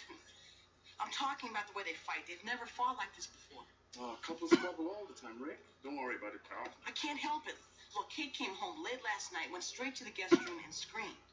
I'm 0.99 1.07
talking 1.15 1.55
about 1.55 1.71
the 1.71 1.75
way 1.79 1.87
they 1.87 1.95
fight. 2.03 2.27
They've 2.27 2.43
never 2.43 2.67
fought 2.67 2.99
like 2.99 3.15
this 3.15 3.31
before. 3.31 3.63
Oh, 3.95 4.19
couples 4.27 4.51
squabble 4.51 4.91
all 4.91 5.07
the 5.07 5.15
time, 5.15 5.39
Rick. 5.39 5.63
Don't 5.79 5.95
worry 5.95 6.19
about 6.19 6.35
it, 6.35 6.43
pal. 6.51 6.67
I 6.83 6.91
can't 6.91 7.15
help 7.15 7.47
it. 7.47 7.55
Look, 7.95 8.11
Kate 8.11 8.35
came 8.35 8.51
home 8.59 8.83
late 8.83 8.99
last 9.07 9.31
night, 9.31 9.47
went 9.55 9.63
straight 9.63 9.95
to 10.03 10.03
the 10.03 10.11
guest 10.11 10.35
room, 10.35 10.59
and 10.67 10.75
screamed. 10.75 11.23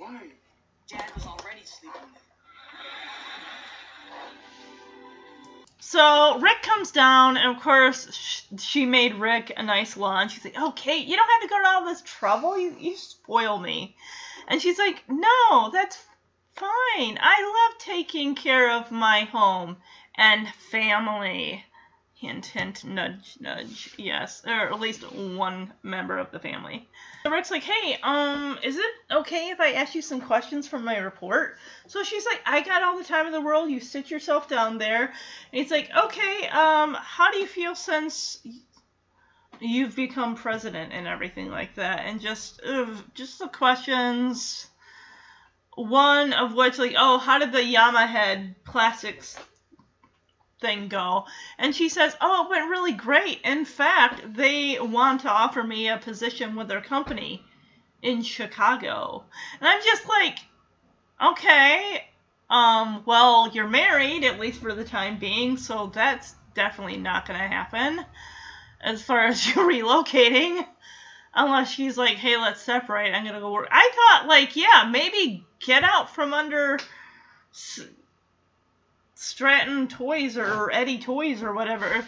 Why? 0.00 0.32
Dad 0.88 1.12
was 1.12 1.28
already 1.28 1.60
sleeping 1.68 2.08
there. 2.16 2.24
So 5.82 6.38
Rick 6.38 6.62
comes 6.62 6.90
down, 6.90 7.38
and 7.38 7.56
of 7.56 7.62
course 7.62 8.46
she 8.58 8.84
made 8.84 9.14
Rick 9.14 9.52
a 9.56 9.62
nice 9.62 9.96
lunch. 9.96 10.34
She's 10.34 10.44
like, 10.44 10.58
"Oh, 10.58 10.72
Kate, 10.72 11.06
you 11.06 11.16
don't 11.16 11.30
have 11.30 11.40
to 11.40 11.48
go 11.48 11.58
to 11.58 11.68
all 11.68 11.84
this 11.86 12.02
trouble. 12.02 12.58
You 12.58 12.76
you 12.78 12.96
spoil 12.96 13.58
me." 13.58 13.96
And 14.46 14.60
she's 14.60 14.78
like, 14.78 15.02
"No, 15.08 15.70
that's 15.72 15.96
fine. 16.52 17.18
I 17.20 17.68
love 17.70 17.78
taking 17.78 18.34
care 18.34 18.70
of 18.70 18.90
my 18.90 19.24
home 19.24 19.78
and 20.14 20.52
family." 20.70 21.64
Hint, 22.14 22.44
hint, 22.44 22.84
nudge, 22.84 23.38
nudge. 23.40 23.94
Yes, 23.96 24.44
or 24.44 24.70
at 24.70 24.80
least 24.80 25.10
one 25.10 25.72
member 25.82 26.18
of 26.18 26.30
the 26.30 26.38
family. 26.38 26.86
So 27.22 27.30
Rick's 27.30 27.50
like, 27.50 27.64
"Hey, 27.64 27.98
um, 28.02 28.58
is 28.62 28.76
it 28.76 28.94
okay 29.10 29.50
if 29.50 29.60
I 29.60 29.72
ask 29.72 29.94
you 29.94 30.02
some 30.02 30.20
questions 30.20 30.66
from 30.66 30.84
my 30.84 30.96
report?" 30.96 31.56
So 31.86 32.02
she's 32.02 32.24
like, 32.24 32.40
"I 32.46 32.62
got 32.62 32.82
all 32.82 32.96
the 32.96 33.04
time 33.04 33.26
in 33.26 33.32
the 33.32 33.40
world. 33.40 33.70
You 33.70 33.80
sit 33.80 34.10
yourself 34.10 34.48
down 34.48 34.78
there." 34.78 35.04
And 35.04 35.12
he's 35.52 35.70
like, 35.70 35.90
"Okay, 35.94 36.48
um, 36.48 36.94
how 36.98 37.30
do 37.30 37.38
you 37.38 37.46
feel 37.46 37.74
since 37.74 38.38
you've 39.60 39.94
become 39.94 40.34
president 40.34 40.92
and 40.92 41.06
everything 41.06 41.50
like 41.50 41.74
that?" 41.74 42.00
And 42.06 42.20
just, 42.20 42.60
ugh, 42.64 43.04
just 43.14 43.38
the 43.38 43.48
questions. 43.48 44.66
One 45.76 46.32
of 46.32 46.54
which, 46.54 46.78
like, 46.78 46.94
oh, 46.96 47.18
how 47.18 47.38
did 47.38 47.52
the 47.52 47.64
Yama 47.64 48.06
head 48.06 48.54
plastics 48.64 49.36
thing 50.60 50.88
go? 50.88 51.24
And 51.58 51.74
she 51.74 51.88
says, 51.88 52.16
oh, 52.20 52.44
it 52.44 52.50
went 52.50 52.70
really 52.70 52.92
great. 52.92 53.40
In 53.44 53.64
fact, 53.64 54.34
they 54.34 54.78
want 54.80 55.22
to 55.22 55.30
offer 55.30 55.62
me 55.62 55.88
a 55.88 55.98
position 55.98 56.56
with 56.56 56.68
their 56.68 56.80
company 56.80 57.44
in 58.02 58.22
Chicago. 58.22 59.24
And 59.60 59.68
I'm 59.68 59.82
just 59.82 60.08
like, 60.08 60.38
okay, 61.22 62.04
um, 62.48 63.02
well, 63.06 63.50
you're 63.52 63.68
married, 63.68 64.24
at 64.24 64.40
least 64.40 64.60
for 64.60 64.74
the 64.74 64.84
time 64.84 65.18
being, 65.18 65.56
so 65.56 65.90
that's 65.92 66.34
definitely 66.54 66.96
not 66.96 67.26
going 67.26 67.38
to 67.38 67.46
happen 67.46 68.04
as 68.80 69.02
far 69.02 69.26
as 69.26 69.46
you 69.48 69.54
relocating. 69.54 70.64
Unless 71.32 71.70
she's 71.70 71.96
like, 71.96 72.16
hey, 72.16 72.36
let's 72.36 72.60
separate, 72.60 73.14
I'm 73.14 73.22
going 73.22 73.36
to 73.36 73.40
go 73.40 73.52
work. 73.52 73.68
I 73.70 73.90
thought, 73.94 74.26
like, 74.26 74.56
yeah, 74.56 74.88
maybe 74.90 75.46
get 75.60 75.84
out 75.84 76.12
from 76.12 76.34
under 76.34 76.78
Stratton 79.22 79.86
Toys 79.86 80.38
or 80.38 80.72
Eddie 80.72 80.98
Toys 80.98 81.42
or 81.42 81.52
whatever. 81.52 81.84
Edward 81.84 82.06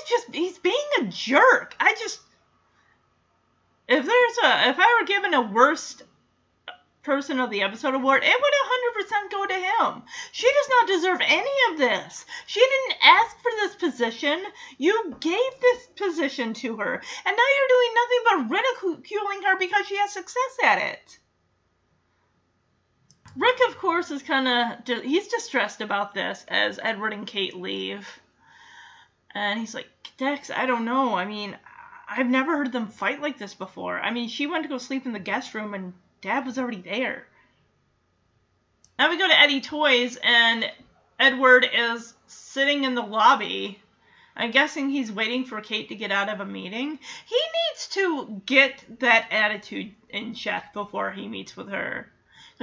is 0.00 0.08
just, 0.08 0.32
he's 0.32 0.58
being 0.60 0.76
a 1.00 1.06
jerk. 1.06 1.74
I 1.80 1.96
just, 1.98 2.20
if 3.88 4.06
there's 4.06 4.38
a, 4.44 4.68
if 4.70 4.76
I 4.78 5.00
were 5.00 5.06
given 5.06 5.34
a 5.34 5.42
worst 5.42 6.04
person 7.02 7.40
of 7.40 7.50
the 7.50 7.62
episode 7.62 7.94
award, 7.94 8.22
it 8.22 8.40
would 8.40 9.06
100% 9.08 9.30
go 9.32 9.46
to 9.46 9.54
him. 9.54 10.04
She 10.30 10.46
does 10.46 10.68
not 10.70 10.86
deserve 10.86 11.20
any 11.20 11.50
of 11.72 11.78
this. 11.78 12.24
She 12.46 12.60
didn't 12.60 13.02
ask 13.02 13.36
for 13.38 13.50
this 13.56 13.74
position. 13.74 14.40
You 14.78 15.16
gave 15.18 15.60
this 15.60 15.86
position 15.96 16.54
to 16.54 16.76
her. 16.76 16.94
And 16.94 17.36
now 17.36 17.48
you're 17.56 17.68
doing 17.68 17.92
nothing 17.96 18.22
but 18.24 18.50
ridiculing 18.56 19.42
her 19.42 19.58
because 19.58 19.84
she 19.88 19.96
has 19.96 20.12
success 20.12 20.58
at 20.62 20.78
it. 20.78 21.18
Rick, 23.36 23.58
of 23.68 23.78
course, 23.78 24.10
is 24.10 24.22
kind 24.22 24.48
of, 24.48 25.02
he's 25.02 25.28
distressed 25.28 25.80
about 25.80 26.14
this 26.14 26.44
as 26.48 26.78
Edward 26.82 27.12
and 27.12 27.26
Kate 27.26 27.54
leave. 27.54 28.08
And 29.34 29.58
he's 29.58 29.74
like, 29.74 29.88
Dex, 30.18 30.50
I 30.50 30.66
don't 30.66 30.84
know. 30.84 31.14
I 31.14 31.24
mean, 31.24 31.56
I've 32.08 32.28
never 32.28 32.56
heard 32.56 32.72
them 32.72 32.88
fight 32.88 33.22
like 33.22 33.38
this 33.38 33.54
before. 33.54 33.98
I 33.98 34.10
mean, 34.10 34.28
she 34.28 34.46
went 34.46 34.64
to 34.64 34.68
go 34.68 34.78
sleep 34.78 35.06
in 35.06 35.12
the 35.12 35.18
guest 35.18 35.54
room 35.54 35.72
and 35.72 35.94
Dad 36.20 36.44
was 36.44 36.58
already 36.58 36.82
there. 36.82 37.26
Now 38.98 39.08
we 39.08 39.18
go 39.18 39.26
to 39.26 39.40
Eddie 39.40 39.62
Toys 39.62 40.18
and 40.22 40.70
Edward 41.18 41.66
is 41.72 42.14
sitting 42.26 42.84
in 42.84 42.94
the 42.94 43.02
lobby. 43.02 43.80
I'm 44.36 44.50
guessing 44.50 44.90
he's 44.90 45.10
waiting 45.10 45.44
for 45.44 45.60
Kate 45.60 45.88
to 45.88 45.94
get 45.94 46.12
out 46.12 46.28
of 46.28 46.40
a 46.40 46.44
meeting. 46.44 46.98
He 47.26 47.36
needs 47.36 47.88
to 47.92 48.42
get 48.46 49.00
that 49.00 49.28
attitude 49.30 49.92
in 50.10 50.34
check 50.34 50.72
before 50.72 51.10
he 51.10 51.28
meets 51.28 51.56
with 51.56 51.70
her. 51.70 52.10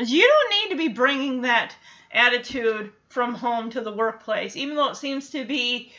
You 0.07 0.27
don't 0.27 0.61
need 0.61 0.69
to 0.75 0.77
be 0.77 0.93
bringing 0.93 1.41
that 1.41 1.75
attitude 2.11 2.91
from 3.09 3.35
home 3.35 3.69
to 3.71 3.81
the 3.81 3.91
workplace, 3.91 4.55
even 4.55 4.75
though 4.75 4.89
it 4.89 4.97
seems 4.97 5.31
to 5.31 5.45
be 5.45 5.91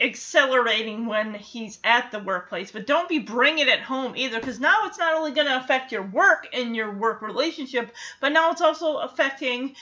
accelerating 0.00 1.06
when 1.06 1.34
he's 1.34 1.78
at 1.82 2.10
the 2.10 2.18
workplace. 2.18 2.70
But 2.70 2.86
don't 2.86 3.08
be 3.08 3.18
bringing 3.18 3.66
it 3.66 3.68
at 3.68 3.80
home 3.80 4.14
either, 4.16 4.38
because 4.38 4.60
now 4.60 4.80
it's 4.84 4.98
not 4.98 5.14
only 5.14 5.32
going 5.32 5.46
to 5.46 5.56
affect 5.56 5.92
your 5.92 6.02
work 6.02 6.48
and 6.52 6.76
your 6.76 6.92
work 6.92 7.22
relationship, 7.22 7.92
but 8.20 8.32
now 8.32 8.50
it's 8.50 8.60
also 8.60 8.98
affecting 8.98 9.74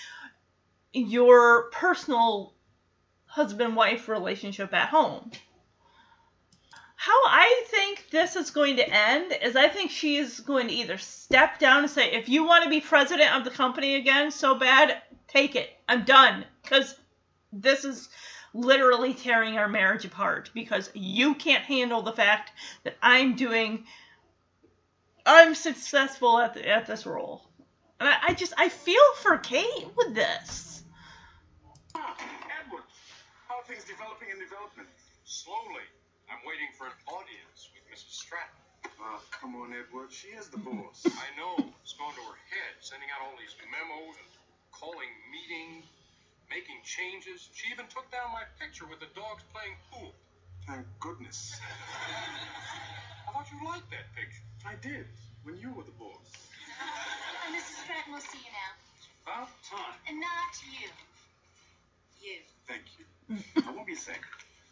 your 0.92 1.70
personal 1.70 2.54
husband 3.26 3.74
wife 3.74 4.08
relationship 4.08 4.72
at 4.72 4.88
home. 4.88 5.32
How 7.04 7.26
I 7.26 7.64
think 7.66 8.06
this 8.10 8.34
is 8.34 8.50
going 8.50 8.76
to 8.76 8.88
end 8.88 9.36
is 9.42 9.56
I 9.56 9.68
think 9.68 9.90
she's 9.90 10.40
going 10.40 10.68
to 10.68 10.72
either 10.72 10.96
step 10.96 11.58
down 11.58 11.80
and 11.80 11.90
say, 11.90 12.12
if 12.12 12.30
you 12.30 12.46
want 12.46 12.64
to 12.64 12.70
be 12.70 12.80
president 12.80 13.36
of 13.36 13.44
the 13.44 13.50
company 13.50 13.96
again 13.96 14.30
so 14.30 14.54
bad, 14.54 15.02
take 15.28 15.54
it. 15.54 15.68
I'm 15.86 16.04
done. 16.04 16.46
Because 16.62 16.96
this 17.52 17.84
is 17.84 18.08
literally 18.54 19.12
tearing 19.12 19.58
our 19.58 19.68
marriage 19.68 20.06
apart 20.06 20.48
because 20.54 20.90
you 20.94 21.34
can't 21.34 21.62
handle 21.62 22.00
the 22.00 22.14
fact 22.14 22.52
that 22.84 22.96
I'm 23.02 23.36
doing, 23.36 23.84
I'm 25.26 25.54
successful 25.54 26.38
at, 26.38 26.54
the, 26.54 26.66
at 26.66 26.86
this 26.86 27.04
role. 27.04 27.42
And 28.00 28.08
I, 28.08 28.16
I 28.28 28.32
just, 28.32 28.54
I 28.56 28.70
feel 28.70 29.14
for 29.16 29.36
Kate 29.36 29.88
with 29.94 30.14
this. 30.14 30.82
How 31.94 32.14
things 33.66 33.84
developing 33.84 34.30
in 34.32 34.38
development? 34.38 34.88
Slowly. 35.26 35.84
I'm 36.34 36.42
waiting 36.42 36.66
for 36.74 36.90
an 36.90 36.98
audience 37.06 37.70
with 37.70 37.86
Mrs. 37.86 38.10
Stratton. 38.26 38.58
Ah, 38.98 39.22
come 39.38 39.54
on, 39.54 39.70
Edward. 39.70 40.10
She 40.10 40.34
is 40.34 40.50
the 40.50 40.58
boss. 40.58 41.06
I 41.06 41.30
know. 41.38 41.54
It's 41.78 41.94
gone 41.94 42.10
to 42.10 42.24
her 42.26 42.40
head, 42.50 42.74
sending 42.82 43.06
out 43.14 43.22
all 43.22 43.38
these 43.38 43.54
memos 43.62 44.18
and 44.18 44.26
calling 44.74 45.14
meetings, 45.30 45.86
making 46.50 46.82
changes. 46.82 47.46
She 47.54 47.70
even 47.70 47.86
took 47.86 48.10
down 48.10 48.34
my 48.34 48.42
picture 48.58 48.82
with 48.82 48.98
the 48.98 49.06
dogs 49.14 49.46
playing 49.54 49.78
pool. 49.94 50.10
Thank 50.66 50.82
goodness. 50.98 51.54
I 53.30 53.30
thought 53.30 53.46
you 53.54 53.62
liked 53.62 53.86
that 53.94 54.10
picture. 54.18 54.42
I 54.66 54.74
did, 54.82 55.06
when 55.46 55.54
you 55.62 55.70
were 55.70 55.86
the 55.86 55.94
boss. 55.94 56.50
Uh, 56.66 57.54
Mrs. 57.54 57.86
Stratton 57.86 58.10
will 58.10 58.26
see 58.26 58.42
you 58.42 58.50
now. 58.50 58.74
About 59.22 59.54
time. 59.62 60.02
And 60.10 60.18
not 60.18 60.50
you. 60.66 60.90
You. 62.18 62.42
Thank 62.66 62.90
you. 62.98 63.06
I 63.62 63.70
won't 63.70 63.86
be 63.86 63.94
a 63.94 64.02
sec. 64.02 64.18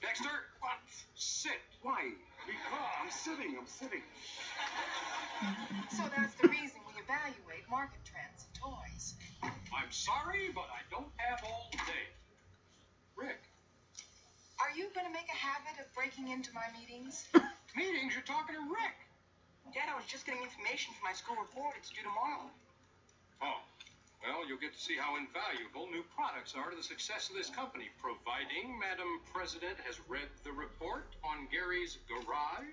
Dexter, 0.03 0.51
What? 0.61 0.83
sit. 1.15 1.63
Why? 1.83 2.11
Because 2.43 2.91
I'm 2.99 3.11
sitting, 3.11 3.55
I'm 3.55 3.71
sitting. 3.71 4.03
So 5.95 6.03
that's 6.11 6.35
the 6.43 6.49
reason 6.51 6.83
we 6.91 6.95
evaluate 6.99 7.63
market 7.71 8.03
trends 8.03 8.47
in 8.47 8.51
toys. 8.59 9.15
I'm 9.43 9.91
sorry, 9.91 10.51
but 10.55 10.67
I 10.75 10.83
don't 10.91 11.11
have 11.23 11.39
all 11.47 11.71
day. 11.87 12.07
Rick, 13.15 13.39
Are 14.59 14.75
you 14.75 14.91
going 14.95 15.07
to 15.07 15.15
make 15.15 15.31
a 15.31 15.39
habit 15.39 15.79
of 15.79 15.87
breaking 15.95 16.29
into 16.35 16.51
my 16.51 16.67
meetings? 16.75 17.27
meetings? 17.79 18.11
You're 18.15 18.27
talking 18.27 18.59
to 18.59 18.65
Rick. 18.67 18.99
Dad, 19.71 19.87
I 19.87 19.95
was 19.95 20.07
just 20.11 20.27
getting 20.27 20.43
information 20.43 20.91
for 20.99 21.07
my 21.07 21.15
school 21.15 21.39
report. 21.39 21.79
It's 21.79 21.91
due 21.95 22.03
tomorrow. 22.03 22.51
Oh, 23.43 23.63
well, 24.23 24.47
you'll 24.47 24.63
get 24.63 24.73
to 24.75 24.81
see 24.81 24.95
how 24.95 25.19
invaluable 25.19 25.91
new 25.91 26.07
products 26.15 26.55
are 26.55 26.71
to 26.71 26.77
the 26.79 26.83
success 26.83 27.27
of 27.27 27.35
this 27.35 27.51
company, 27.51 27.91
providing 27.99 28.79
Madam 28.79 29.19
President 29.27 29.75
has 29.83 29.99
read 30.07 30.31
the 30.47 30.55
report 30.55 31.11
on 31.27 31.51
Gary's 31.51 31.99
garage. 32.07 32.71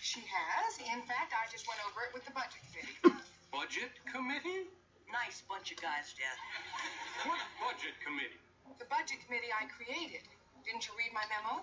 She 0.00 0.22
has. 0.22 0.78
In 0.78 1.02
fact, 1.04 1.34
I 1.34 1.50
just 1.50 1.66
went 1.66 1.82
over 1.90 2.06
it 2.06 2.14
with 2.14 2.22
the 2.24 2.34
budget 2.34 2.62
committee. 2.70 3.20
Budget 3.50 3.92
committee? 4.06 4.70
Nice 5.10 5.42
bunch 5.50 5.74
of 5.74 5.78
guys, 5.82 6.14
Dad. 6.14 6.38
What 7.26 7.42
budget 7.58 7.98
committee? 8.02 8.38
The 8.78 8.86
budget 8.86 9.22
committee 9.26 9.50
I 9.50 9.66
created. 9.66 10.22
Didn't 10.62 10.86
you 10.86 10.94
read 10.98 11.10
my 11.14 11.26
memo? 11.30 11.62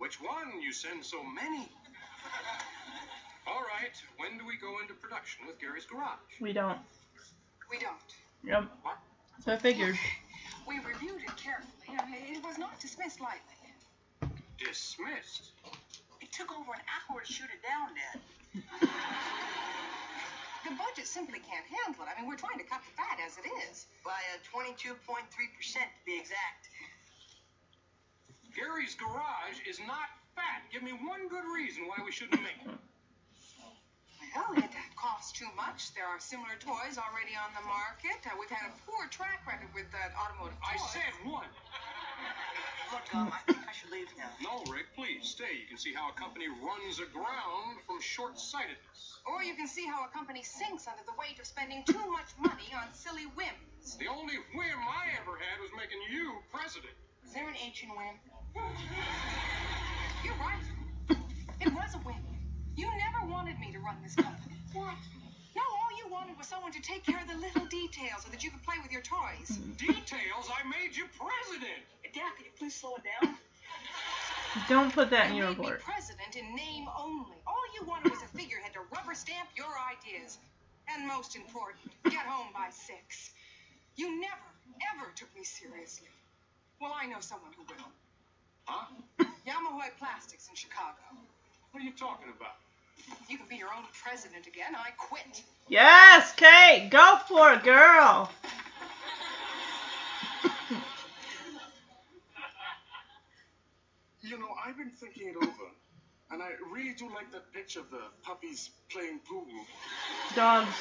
Which 0.00 0.20
one? 0.20 0.60
You 0.60 0.72
send 0.72 1.04
so 1.04 1.20
many. 1.24 1.68
All 3.46 3.64
right, 3.64 3.96
when 4.16 4.38
do 4.38 4.46
we 4.46 4.56
go 4.56 4.80
into 4.80 4.94
production 4.94 5.46
with 5.46 5.58
Gary's 5.60 5.84
garage? 5.84 6.20
We 6.40 6.52
don't. 6.52 6.78
We 7.70 7.78
don't. 7.78 8.12
Yep. 8.44 8.64
So 9.44 9.52
I 9.52 9.56
figured. 9.56 9.96
We 10.62 10.78
reviewed 10.78 11.20
it 11.26 11.36
carefully. 11.36 11.98
I 11.98 12.06
mean, 12.06 12.38
it 12.38 12.44
was 12.46 12.56
not 12.56 12.78
dismissed 12.78 13.20
lightly. 13.20 13.58
Dismissed. 14.56 15.50
It 16.22 16.30
took 16.30 16.54
over 16.54 16.70
an 16.70 16.86
hour 16.86 17.18
to 17.20 17.26
shoot 17.26 17.50
it 17.50 17.58
down, 17.66 17.90
Dad. 17.98 18.22
The 20.62 20.70
budget 20.78 21.10
simply 21.10 21.42
can't 21.42 21.66
handle 21.66 22.06
it. 22.06 22.14
I 22.14 22.20
mean, 22.20 22.30
we're 22.30 22.38
trying 22.38 22.62
to 22.62 22.64
cut 22.64 22.80
the 22.86 22.94
fat 22.94 23.18
as 23.26 23.34
it 23.42 23.46
is. 23.68 23.90
By 24.06 24.14
uh, 24.30 24.38
22.3% 24.54 24.94
to 24.94 26.02
be 26.06 26.14
exact. 26.14 26.70
Gary's 28.54 28.94
garage 28.94 29.58
is 29.66 29.80
not 29.82 30.06
fat. 30.38 30.62
Give 30.70 30.82
me 30.86 30.92
one 30.92 31.26
good 31.26 31.44
reason 31.52 31.90
why 31.90 31.98
we 32.04 32.12
shouldn't 32.12 32.40
make 32.40 32.62
it. 32.62 32.70
Well, 34.34 34.56
it 34.56 34.72
costs 34.96 35.32
too 35.32 35.48
much. 35.56 35.92
There 35.92 36.06
are 36.08 36.18
similar 36.18 36.56
toys 36.56 36.96
already 36.96 37.36
on 37.36 37.52
the 37.52 37.64
market. 37.68 38.16
Uh, 38.24 38.32
we've 38.40 38.48
had 38.48 38.64
a 38.64 38.74
poor 38.88 39.04
track 39.12 39.44
record 39.44 39.68
with 39.76 39.92
uh, 39.92 40.00
automotive 40.16 40.56
I 40.64 40.80
said 40.88 41.12
one. 41.24 41.48
Look, 42.92 43.04
um, 43.12 43.32
I 43.32 43.40
think 43.44 43.60
I 43.64 43.72
should 43.72 43.92
leave 43.92 44.08
now. 44.16 44.28
No, 44.40 44.64
Rick, 44.72 44.92
please 44.96 45.24
stay. 45.28 45.52
You 45.60 45.68
can 45.68 45.76
see 45.76 45.92
how 45.92 46.08
a 46.08 46.16
company 46.16 46.48
runs 46.48 47.00
aground 47.00 47.80
from 47.88 48.00
short-sightedness. 48.00 49.20
Or 49.24 49.44
you 49.44 49.54
can 49.54 49.68
see 49.68 49.84
how 49.84 50.04
a 50.04 50.10
company 50.12 50.42
sinks 50.44 50.88
under 50.88 51.04
the 51.04 51.16
weight 51.16 51.40
of 51.40 51.44
spending 51.44 51.84
too 51.84 52.04
much 52.12 52.32
money 52.40 52.68
on 52.76 52.88
silly 52.92 53.28
whims. 53.36 53.96
The 53.96 54.08
only 54.08 54.36
whim 54.56 54.80
I 54.80 55.12
ever 55.20 55.36
had 55.40 55.56
was 55.60 55.72
making 55.76 56.00
you 56.08 56.40
president. 56.52 56.92
Is 57.24 57.32
there 57.32 57.48
an 57.48 57.56
H 57.56 57.84
in 57.84 57.90
whim? 57.96 58.16
You're 60.24 60.40
right. 60.40 60.64
It 61.60 61.72
was 61.72 61.94
a 61.96 62.00
whim. 62.04 62.31
You 62.76 62.88
never 62.96 63.30
wanted 63.30 63.58
me 63.60 63.72
to 63.72 63.78
run 63.78 63.96
this 64.02 64.14
company. 64.14 64.56
What? 64.72 64.96
No, 65.54 65.62
all 65.62 65.92
you 65.98 66.10
wanted 66.10 66.38
was 66.38 66.46
someone 66.46 66.72
to 66.72 66.80
take 66.80 67.04
care 67.04 67.20
of 67.20 67.28
the 67.28 67.36
little 67.36 67.66
details 67.66 68.24
so 68.24 68.30
that 68.30 68.42
you 68.42 68.50
could 68.50 68.62
play 68.62 68.76
with 68.82 68.90
your 68.90 69.02
toys. 69.02 69.58
Details, 69.76 70.48
I 70.48 70.64
made 70.68 70.96
you 70.96 71.04
president. 71.12 71.84
Dad, 72.14 72.32
could 72.36 72.46
you 72.46 72.52
please 72.58 72.74
slow 72.74 72.96
it 72.96 73.04
down? 73.04 73.36
Don't 74.68 74.92
put 74.92 75.10
that 75.10 75.30
in 75.30 75.36
You 75.36 75.42
your 75.44 75.50
made 75.52 75.58
me 75.58 75.64
report. 75.64 75.80
president 75.84 76.36
in 76.36 76.54
name 76.56 76.88
only. 76.96 77.36
All 77.46 77.64
you 77.76 77.86
wanted 77.86 78.10
was 78.12 78.20
a 78.22 78.28
figurehead 78.36 78.72
to 78.74 78.80
rubber 78.92 79.14
stamp 79.14 79.48
your 79.56 79.72
ideas. 79.92 80.38
And 80.88 81.06
most 81.06 81.36
important, 81.36 81.88
get 82.04 82.26
home 82.26 82.48
by 82.52 82.68
six. 82.70 83.30
You 83.96 84.20
never, 84.20 84.48
ever 84.92 85.12
took 85.14 85.28
me 85.36 85.44
seriously. 85.44 86.08
Well, 86.80 86.92
I 86.96 87.06
know 87.06 87.20
someone 87.20 87.52
who 87.56 87.62
will. 87.64 87.88
Huh? 88.64 88.86
Yamahoy 89.46 89.92
Plastics 89.98 90.48
in 90.48 90.54
Chicago. 90.56 91.00
What 91.72 91.82
are 91.82 91.86
you 91.86 91.92
talking 91.92 92.28
about? 92.36 92.56
You 93.30 93.38
can 93.38 93.46
be 93.48 93.56
your 93.56 93.68
own 93.74 93.84
president 94.04 94.46
again. 94.46 94.74
I 94.76 94.90
quit. 94.98 95.42
Yes, 95.68 96.32
Kate, 96.34 96.90
go 96.90 97.18
for 97.26 97.54
it, 97.54 97.64
girl. 97.64 98.30
You 104.20 104.38
know, 104.38 104.48
I've 104.66 104.76
been 104.76 104.90
thinking 104.90 105.28
it 105.28 105.36
over, 105.36 105.70
and 106.30 106.42
I 106.42 106.50
really 106.70 106.94
do 106.94 107.06
like 107.06 107.32
that 107.32 107.50
picture 107.54 107.80
of 107.80 107.90
the 107.90 108.02
puppies 108.22 108.70
playing 108.90 109.20
pool. 109.28 109.46
Dogs. 110.34 110.74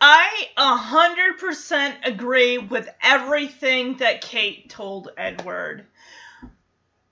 I 0.00 0.48
a 0.56 0.76
hundred 0.76 1.38
percent 1.38 1.96
agree 2.04 2.58
with 2.58 2.88
everything 3.02 3.96
that 3.96 4.20
Kate 4.20 4.70
told 4.70 5.10
Edward. 5.16 5.86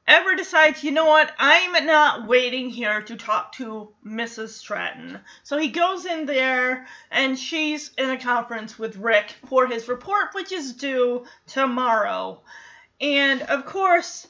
Edward 0.07 0.37
decides, 0.37 0.85
you 0.85 0.91
know 0.91 1.07
what, 1.07 1.33
I'm 1.39 1.87
not 1.87 2.29
waiting 2.29 2.69
here 2.69 3.01
to 3.03 3.17
talk 3.17 3.53
to 3.53 3.95
Mrs. 4.05 4.51
Stratton. 4.51 5.21
So 5.43 5.57
he 5.57 5.69
goes 5.69 6.05
in 6.05 6.27
there 6.27 6.87
and 7.11 7.39
she's 7.39 7.91
in 7.97 8.11
a 8.11 8.21
conference 8.21 8.79
with 8.79 8.97
Rick 8.97 9.35
for 9.47 9.67
his 9.67 9.89
report, 9.89 10.35
which 10.35 10.53
is 10.53 10.75
due 10.75 11.25
tomorrow. 11.47 12.43
And 13.01 13.43
of 13.43 13.65
course, 13.65 14.27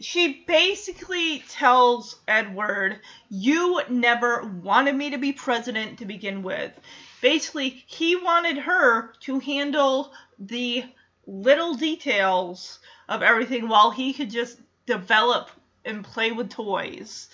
she 0.00 0.44
basically 0.46 1.40
tells 1.48 2.18
Edward, 2.26 3.00
You 3.28 3.82
never 3.88 4.44
wanted 4.62 4.96
me 4.96 5.10
to 5.10 5.18
be 5.18 5.32
president 5.32 5.98
to 5.98 6.06
begin 6.06 6.42
with. 6.42 6.72
Basically, 7.20 7.84
he 7.86 8.16
wanted 8.16 8.58
her 8.58 9.12
to 9.20 9.38
handle 9.38 10.12
the 10.38 10.84
little 11.26 11.74
details 11.74 12.78
of 13.08 13.22
everything 13.22 13.68
while 13.68 13.90
he 13.90 14.12
could 14.12 14.30
just 14.30 14.58
develop 14.86 15.50
and 15.84 16.04
play 16.04 16.32
with 16.32 16.50
toys. 16.50 17.28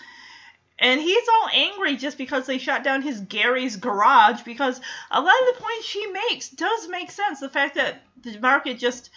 And 0.78 1.00
he's 1.00 1.28
all 1.28 1.48
angry 1.52 1.96
just 1.96 2.18
because 2.18 2.46
they 2.46 2.58
shut 2.58 2.84
down 2.84 3.02
his 3.02 3.20
Gary's 3.20 3.76
garage 3.76 4.42
because 4.42 4.80
a 5.10 5.20
lot 5.20 5.34
of 5.40 5.54
the 5.54 5.60
points 5.60 5.86
she 5.86 6.06
makes 6.06 6.50
does 6.50 6.88
make 6.88 7.10
sense. 7.10 7.40
The 7.40 7.48
fact 7.48 7.74
that 7.74 8.02
the 8.22 8.38
market 8.38 8.78
just 8.78 9.10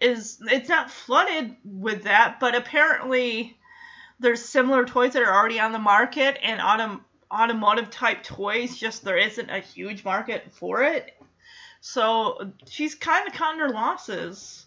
is 0.00 0.38
it's 0.50 0.68
not 0.68 0.90
flooded 0.90 1.54
with 1.64 2.04
that, 2.04 2.40
but 2.40 2.54
apparently 2.54 3.56
there's 4.20 4.42
similar 4.42 4.84
toys 4.84 5.12
that 5.12 5.22
are 5.22 5.34
already 5.34 5.60
on 5.60 5.72
the 5.72 5.78
market 5.78 6.38
and 6.42 6.60
autom- 6.60 7.00
automotive 7.30 7.90
type 7.90 8.22
toys 8.22 8.76
just 8.76 9.04
there 9.04 9.18
isn't 9.18 9.50
a 9.50 9.60
huge 9.60 10.04
market 10.04 10.50
for 10.52 10.82
it. 10.82 11.14
So 11.84 12.52
she's 12.68 12.94
kind 12.94 13.26
of 13.26 13.34
cutting 13.34 13.58
her 13.58 13.68
losses. 13.68 14.64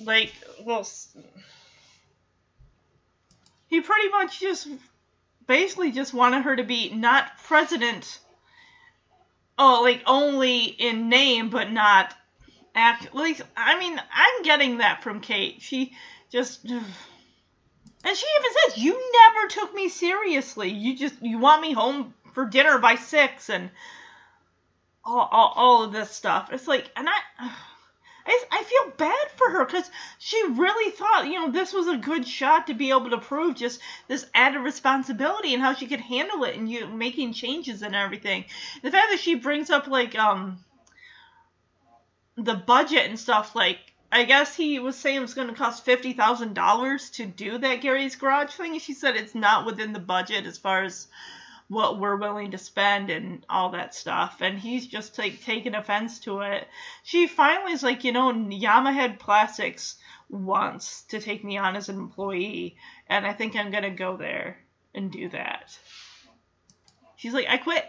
Like, 0.00 0.32
well, 0.64 0.86
he 3.66 3.80
pretty 3.80 4.08
much 4.10 4.38
just 4.38 4.68
basically 5.48 5.90
just 5.90 6.14
wanted 6.14 6.44
her 6.44 6.54
to 6.54 6.62
be 6.62 6.90
not 6.90 7.38
president. 7.42 8.20
Oh, 9.58 9.80
like 9.82 10.02
only 10.06 10.64
in 10.64 11.08
name, 11.08 11.50
but 11.50 11.72
not 11.72 12.14
act. 12.76 13.12
Like, 13.12 13.40
I 13.56 13.76
mean, 13.76 14.00
I'm 14.14 14.42
getting 14.44 14.78
that 14.78 15.02
from 15.02 15.20
Kate. 15.20 15.60
She 15.60 15.92
just. 16.30 16.64
And 16.64 18.16
she 18.16 18.26
even 18.38 18.50
says, 18.62 18.78
"You 18.78 19.12
never 19.12 19.48
took 19.48 19.74
me 19.74 19.88
seriously. 19.88 20.70
You 20.70 20.96
just 20.96 21.20
you 21.20 21.38
want 21.38 21.62
me 21.62 21.72
home 21.72 22.14
for 22.32 22.44
dinner 22.44 22.78
by 22.78 22.94
six 22.94 23.50
and 23.50 23.70
all, 25.06 25.28
all, 25.30 25.52
all 25.56 25.84
of 25.84 25.92
this 25.92 26.10
stuff." 26.10 26.50
It's 26.52 26.68
like, 26.68 26.90
and 26.96 27.08
I, 27.08 27.50
I, 28.26 28.44
I 28.50 28.62
feel 28.64 28.92
bad 28.96 29.30
for 29.36 29.50
her 29.50 29.64
because 29.64 29.88
she 30.18 30.42
really 30.48 30.90
thought, 30.90 31.26
you 31.26 31.34
know, 31.34 31.50
this 31.50 31.72
was 31.72 31.86
a 31.86 31.96
good 31.96 32.26
shot 32.26 32.66
to 32.66 32.74
be 32.74 32.90
able 32.90 33.10
to 33.10 33.18
prove 33.18 33.54
just 33.54 33.80
this 34.08 34.26
added 34.34 34.60
responsibility 34.60 35.54
and 35.54 35.62
how 35.62 35.74
she 35.74 35.86
could 35.86 36.00
handle 36.00 36.42
it 36.42 36.56
and 36.56 36.68
you 36.68 36.88
making 36.88 37.34
changes 37.34 37.82
and 37.82 37.94
everything. 37.94 38.44
The 38.82 38.90
fact 38.90 39.12
that 39.12 39.20
she 39.20 39.36
brings 39.36 39.70
up 39.70 39.86
like 39.86 40.18
um 40.18 40.58
the 42.36 42.54
budget 42.54 43.06
and 43.06 43.18
stuff 43.18 43.54
like 43.54 43.78
I 44.10 44.24
guess 44.24 44.54
he 44.54 44.78
was 44.78 44.96
saying 44.96 45.16
it 45.16 45.20
was 45.20 45.34
going 45.34 45.48
to 45.48 45.54
cost 45.54 45.84
fifty 45.84 46.12
thousand 46.12 46.54
dollars 46.54 47.10
to 47.10 47.26
do 47.26 47.58
that 47.58 47.80
Gary's 47.80 48.16
Garage 48.16 48.52
thing, 48.52 48.72
and 48.72 48.82
she 48.82 48.94
said 48.94 49.16
it's 49.16 49.34
not 49.34 49.66
within 49.66 49.92
the 49.92 50.00
budget 50.00 50.46
as 50.46 50.58
far 50.58 50.84
as 50.84 51.08
what 51.68 51.98
we're 51.98 52.16
willing 52.16 52.52
to 52.52 52.58
spend 52.58 53.10
and 53.10 53.44
all 53.48 53.70
that 53.70 53.94
stuff. 53.94 54.38
And 54.40 54.58
he's 54.58 54.86
just 54.86 55.18
like 55.18 55.42
taking 55.42 55.74
offense 55.74 56.20
to 56.20 56.40
it. 56.40 56.66
She 57.02 57.26
finally 57.26 57.72
is 57.72 57.82
like, 57.82 58.04
you 58.04 58.12
know, 58.12 58.32
Yamahead 58.32 59.18
Plastics 59.18 59.96
wants 60.28 61.02
to 61.04 61.20
take 61.20 61.44
me 61.44 61.58
on 61.58 61.76
as 61.76 61.88
an 61.88 61.96
employee, 61.96 62.76
and 63.08 63.26
I 63.26 63.32
think 63.32 63.54
I'm 63.54 63.70
gonna 63.70 63.90
go 63.90 64.16
there 64.16 64.58
and 64.94 65.10
do 65.10 65.28
that. 65.30 65.76
She's 67.16 67.34
like, 67.34 67.46
I 67.48 67.56
quit. 67.56 67.84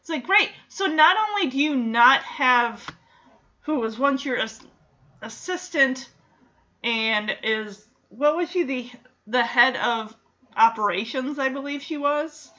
It's 0.00 0.10
like 0.10 0.26
great. 0.26 0.50
So 0.68 0.86
not 0.86 1.16
only 1.28 1.50
do 1.50 1.58
you 1.58 1.74
not 1.76 2.22
have 2.22 2.86
who 3.62 3.80
was 3.80 3.98
once 3.98 4.24
your 4.24 4.38
ass- 4.38 4.66
assistant 5.22 6.08
and 6.82 7.34
is 7.42 7.86
what 8.10 8.36
was 8.36 8.50
she 8.50 8.64
the 8.64 8.90
the 9.26 9.42
head 9.42 9.76
of 9.76 10.14
operations 10.54 11.38
I 11.38 11.48
believe 11.48 11.82
she 11.82 11.96
was 11.96 12.52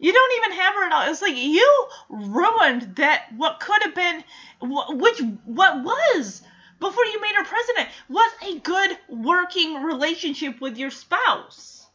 You 0.00 0.14
don't 0.14 0.32
even 0.38 0.58
have 0.58 0.74
her 0.74 0.86
at 0.86 0.92
all. 0.92 1.10
It's 1.10 1.20
like 1.20 1.36
you 1.36 1.86
ruined 2.08 2.96
that. 2.96 3.26
What 3.36 3.60
could 3.60 3.82
have 3.82 3.94
been, 3.94 4.24
wh- 4.60 4.96
which 4.98 5.20
what 5.44 5.84
was 5.84 6.40
before 6.80 7.04
you 7.04 7.20
made 7.20 7.34
her 7.34 7.44
president 7.44 7.88
was 8.08 8.32
a 8.48 8.58
good 8.60 8.96
working 9.10 9.82
relationship 9.82 10.58
with 10.58 10.78
your 10.78 10.90
spouse, 10.90 11.86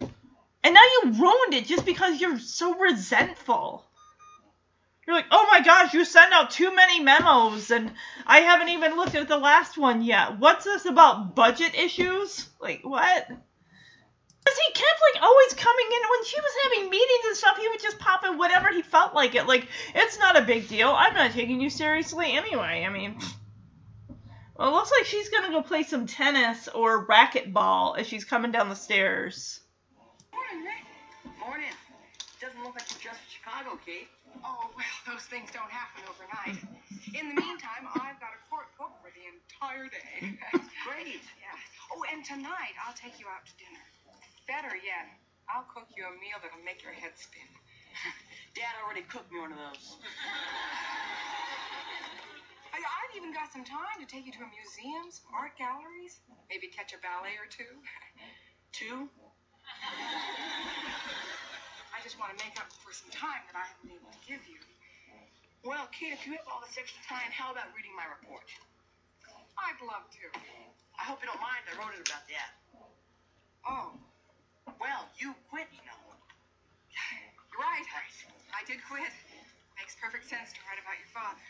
and 0.00 0.72
now 0.72 0.80
you 0.80 1.12
ruined 1.20 1.54
it 1.54 1.66
just 1.66 1.84
because 1.84 2.20
you're 2.20 2.38
so 2.38 2.78
resentful. 2.78 3.84
You're 5.04 5.16
like, 5.16 5.26
oh 5.32 5.48
my 5.50 5.60
gosh, 5.62 5.94
you 5.94 6.04
sent 6.04 6.32
out 6.32 6.52
too 6.52 6.72
many 6.72 7.00
memos, 7.00 7.72
and 7.72 7.90
I 8.24 8.38
haven't 8.38 8.68
even 8.68 8.94
looked 8.94 9.16
at 9.16 9.26
the 9.26 9.36
last 9.36 9.76
one 9.76 10.02
yet. 10.02 10.38
What's 10.38 10.64
this 10.64 10.84
about 10.84 11.34
budget 11.34 11.74
issues? 11.74 12.48
Like 12.60 12.82
what? 12.84 13.28
Because 14.44 14.58
he 14.58 14.72
kept 14.72 15.00
like 15.14 15.22
always 15.22 15.54
coming 15.54 15.86
in 15.86 16.02
when 16.10 16.24
she 16.24 16.40
was 16.40 16.52
having 16.64 16.90
meetings 16.90 17.24
and 17.26 17.36
stuff, 17.36 17.58
he 17.58 17.68
would 17.68 17.80
just 17.80 17.98
pop 17.98 18.24
in 18.24 18.38
whatever 18.38 18.72
he 18.72 18.82
felt 18.82 19.14
like 19.14 19.34
it. 19.34 19.46
Like, 19.46 19.68
it's 19.94 20.18
not 20.18 20.36
a 20.36 20.42
big 20.42 20.68
deal. 20.68 20.90
I'm 20.90 21.14
not 21.14 21.30
taking 21.30 21.60
you 21.60 21.70
seriously 21.70 22.32
anyway. 22.32 22.84
I 22.86 22.90
mean, 22.90 23.18
well, 24.56 24.68
it 24.68 24.72
looks 24.72 24.90
like 24.90 25.06
she's 25.06 25.28
gonna 25.28 25.50
go 25.50 25.62
play 25.62 25.84
some 25.84 26.06
tennis 26.06 26.68
or 26.68 27.06
racquetball 27.06 27.98
as 27.98 28.06
she's 28.06 28.24
coming 28.24 28.50
down 28.50 28.68
the 28.68 28.76
stairs. 28.76 29.60
Morning, 30.32 30.66
Rick. 30.66 31.38
Morning. 31.38 31.74
Doesn't 32.40 32.62
look 32.62 32.74
like 32.74 32.90
you're 32.90 33.12
just 33.12 33.22
in 33.22 33.30
Chicago, 33.38 33.78
Kate. 33.86 34.08
Oh, 34.44 34.70
well, 34.74 34.84
those 35.06 35.22
things 35.26 35.50
don't 35.52 35.70
happen 35.70 36.02
overnight. 36.10 36.58
In 37.14 37.28
the 37.28 37.40
meantime, 37.40 37.86
I've 37.94 38.18
got 38.18 38.34
a 38.34 38.40
court 38.50 38.66
book 38.78 38.92
for 39.02 39.10
the 39.14 39.24
entire 39.30 39.86
day. 39.86 40.38
Great. 40.88 41.22
yeah. 41.42 41.54
Oh, 41.92 42.02
and 42.12 42.24
tonight 42.24 42.74
I'll 42.86 42.94
take 42.94 43.20
you 43.20 43.26
out 43.28 43.44
to 43.46 43.52
dinner. 43.58 43.91
Better 44.46 44.74
yet, 44.74 45.06
I'll 45.46 45.66
cook 45.70 45.86
you 45.94 46.02
a 46.02 46.10
meal 46.18 46.34
that'll 46.42 46.66
make 46.66 46.82
your 46.82 46.92
head 46.92 47.14
spin. 47.14 47.46
Dad 48.58 48.74
already 48.82 49.06
cooked 49.06 49.30
me 49.30 49.38
one 49.38 49.54
of 49.54 49.58
those. 49.58 50.02
I, 52.74 52.82
I've 52.82 53.14
even 53.14 53.30
got 53.30 53.54
some 53.54 53.62
time 53.62 54.02
to 54.02 54.06
take 54.08 54.26
you 54.26 54.34
to 54.34 54.42
a 54.42 54.50
museum, 54.50 55.06
some 55.14 55.30
art 55.30 55.54
galleries, 55.54 56.18
maybe 56.50 56.66
catch 56.66 56.90
a 56.90 56.98
ballet 56.98 57.38
or 57.38 57.46
two. 57.46 57.68
Two? 58.72 59.04
I 61.92 62.00
just 62.00 62.16
want 62.16 62.32
to 62.32 62.38
make 62.40 62.56
up 62.56 62.72
for 62.80 62.88
some 62.88 63.12
time 63.12 63.44
that 63.52 63.52
I 63.52 63.68
haven't 63.68 63.84
been 63.84 64.00
able 64.00 64.08
to 64.08 64.22
give 64.24 64.40
you. 64.48 64.56
Well, 65.60 65.84
Kate, 65.92 66.16
if 66.16 66.24
you 66.24 66.32
have 66.40 66.48
all 66.48 66.64
this 66.64 66.80
extra 66.80 67.04
time, 67.04 67.28
how 67.30 67.52
about 67.52 67.68
reading 67.76 67.92
my 67.92 68.08
report? 68.08 68.48
I'd 69.60 69.76
love 69.84 70.08
to. 70.08 70.24
I 70.96 71.04
hope 71.04 71.20
you 71.20 71.28
don't 71.28 71.38
mind. 71.38 71.68
I 71.68 71.76
wrote 71.76 71.92
it 71.92 72.00
about 72.00 72.24
Dad. 72.26 72.50
Oh, 73.68 73.92
Well, 74.66 75.08
you 75.18 75.34
quit, 75.50 75.66
you 75.72 75.82
know. 75.86 75.98
you're 77.50 77.60
right. 77.60 77.86
I 78.54 78.62
did 78.66 78.78
quit. 78.86 79.10
Makes 79.78 79.96
perfect 79.98 80.28
sense 80.28 80.52
to 80.52 80.60
write 80.66 80.78
about 80.78 80.98
your 80.98 81.10
father. 81.10 81.46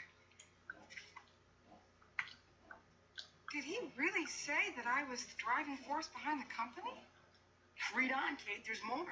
Did 3.52 3.64
he 3.64 3.78
really 3.98 4.24
say 4.26 4.72
that 4.76 4.86
I 4.88 5.04
was 5.10 5.20
the 5.24 5.36
driving 5.36 5.76
force 5.84 6.08
behind 6.08 6.40
the 6.40 6.48
company? 6.48 6.96
Read 7.94 8.12
on, 8.12 8.36
Kate. 8.40 8.64
There's 8.64 8.80
more. 8.88 9.04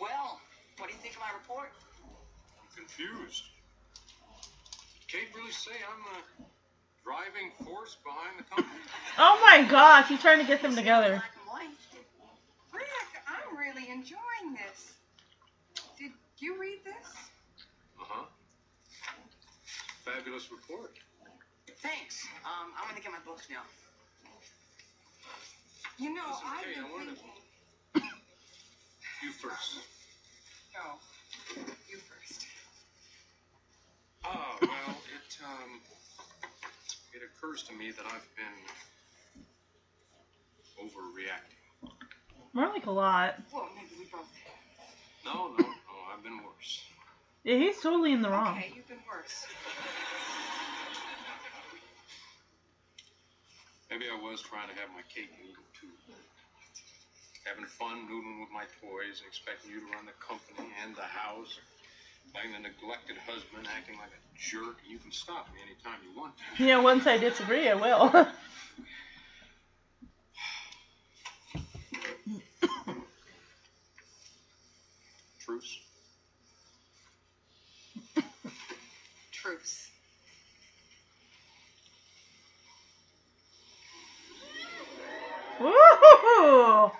Well, 0.00 0.40
what 0.78 0.88
do 0.88 0.92
you 0.94 1.00
think 1.00 1.14
of 1.14 1.20
my 1.20 1.32
report? 1.36 1.72
I'm 2.60 2.68
confused. 2.74 3.44
Did 5.08 5.20
Kate 5.20 5.28
really 5.36 5.52
say 5.52 5.72
I'm 5.72 6.02
the 6.38 6.44
driving 7.04 7.52
force 7.64 7.96
behind 8.04 8.38
the 8.38 8.44
company? 8.44 8.80
Oh 9.18 9.40
my 9.46 9.62
gosh, 9.70 10.08
he's 10.08 10.20
trying 10.20 10.40
to 10.40 10.46
get 10.46 10.60
them 10.60 10.76
together. 10.76 11.08
Black 11.16 11.32
and 11.40 11.48
white. 11.48 11.76
Rick, 12.74 13.10
I'm 13.26 13.56
really 13.56 13.88
enjoying 13.90 14.52
this. 14.52 14.92
Did 15.98 16.10
you 16.38 16.60
read 16.60 16.78
this? 16.84 17.08
Uh 17.98 18.04
huh. 18.04 18.24
Fabulous 20.04 20.50
report. 20.52 20.92
Thanks. 21.80 22.26
Um, 22.44 22.72
I'm 22.76 22.88
gonna 22.88 23.00
get 23.00 23.12
my 23.12 23.24
books 23.24 23.46
now. 23.50 23.62
You 25.98 26.12
know, 26.14 26.28
Listen, 26.28 26.44
I've 26.46 26.64
Kate, 26.64 26.74
been 26.76 26.84
I 26.84 26.92
wanted 26.92 27.16
to- 27.16 27.22
thinking. 27.94 28.10
You 29.22 29.32
first. 29.32 29.78
No, 30.76 31.00
you 31.88 31.96
first. 31.96 32.05
Ah, 34.28 34.56
well, 34.60 34.96
it 35.14 35.38
um, 35.46 35.80
it 37.14 37.22
occurs 37.22 37.62
to 37.64 37.72
me 37.74 37.92
that 37.92 38.04
I've 38.06 38.26
been 38.34 38.58
overreacting. 40.82 41.90
More 42.52 42.68
like 42.68 42.86
a 42.86 42.90
lot. 42.90 43.34
Well, 43.52 43.68
maybe 43.76 43.94
we 43.98 44.06
both 44.10 44.26
have. 44.42 45.34
No, 45.34 45.48
no, 45.48 45.62
no, 45.62 45.94
I've 46.12 46.22
been 46.24 46.42
worse. 46.42 46.82
Yeah, 47.44 47.56
he's 47.56 47.78
totally 47.80 48.12
in 48.12 48.22
the 48.22 48.30
wrong. 48.30 48.58
Okay, 48.58 48.72
you've 48.74 48.88
been 48.88 49.04
worse. 49.06 49.46
Maybe 53.90 54.06
I 54.10 54.18
was 54.18 54.42
trying 54.42 54.68
to 54.68 54.74
have 54.74 54.90
my 54.90 55.02
cake 55.14 55.30
and 55.38 55.46
eat 55.46 55.54
it 55.54 55.70
too. 55.78 55.94
Having 57.46 57.66
fun 57.66 58.10
noodling 58.10 58.40
with 58.42 58.50
my 58.50 58.66
toys, 58.82 59.22
and 59.22 59.28
expecting 59.30 59.70
you 59.70 59.78
to 59.86 59.86
run 59.94 60.04
the 60.04 60.18
company 60.18 60.66
and 60.82 60.96
the 60.96 61.06
house, 61.06 61.60
playing 62.32 62.52
the 62.52 62.58
neglected 62.60 63.16
husband, 63.26 63.66
acting 63.76 63.96
like 63.98 64.10
a 64.10 64.20
jerk, 64.38 64.78
and 64.82 64.92
you 64.92 64.98
can 64.98 65.12
stop 65.12 65.48
me 65.52 65.60
anytime 65.64 66.00
you 66.02 66.12
want 66.18 66.34
to. 66.36 66.64
Yeah, 66.64 66.80
once 66.80 67.06
I 67.06 67.18
disagree, 67.18 67.68
I 67.68 67.74
will. 67.74 68.10
Truce? 75.38 75.78
Truce. 79.32 79.90
Woohoo! 85.60 86.92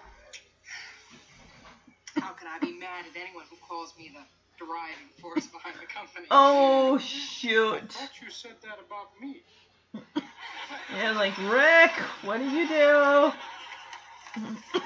How 2.16 2.32
can 2.32 2.48
I 2.48 2.58
be 2.60 2.72
mad 2.78 3.04
at 3.04 3.16
anyone 3.20 3.44
who 3.50 3.56
calls 3.56 3.92
me 3.98 4.10
the 4.14 4.20
driving 4.58 5.10
force 5.20 5.46
behind 5.46 5.76
the 5.80 5.86
company? 5.86 6.26
Oh 6.30 6.98
shoot! 7.02 7.82
I 7.82 7.86
thought 7.86 8.20
you 8.22 8.30
said 8.30 8.56
that 8.62 8.78
about 8.84 9.08
me. 9.20 9.42
Yeah, 10.98 11.12
like 11.12 11.36
Rick, 11.38 11.92
what 12.22 12.38
did 12.38 12.52
you 12.52 12.66
do? 12.68 13.32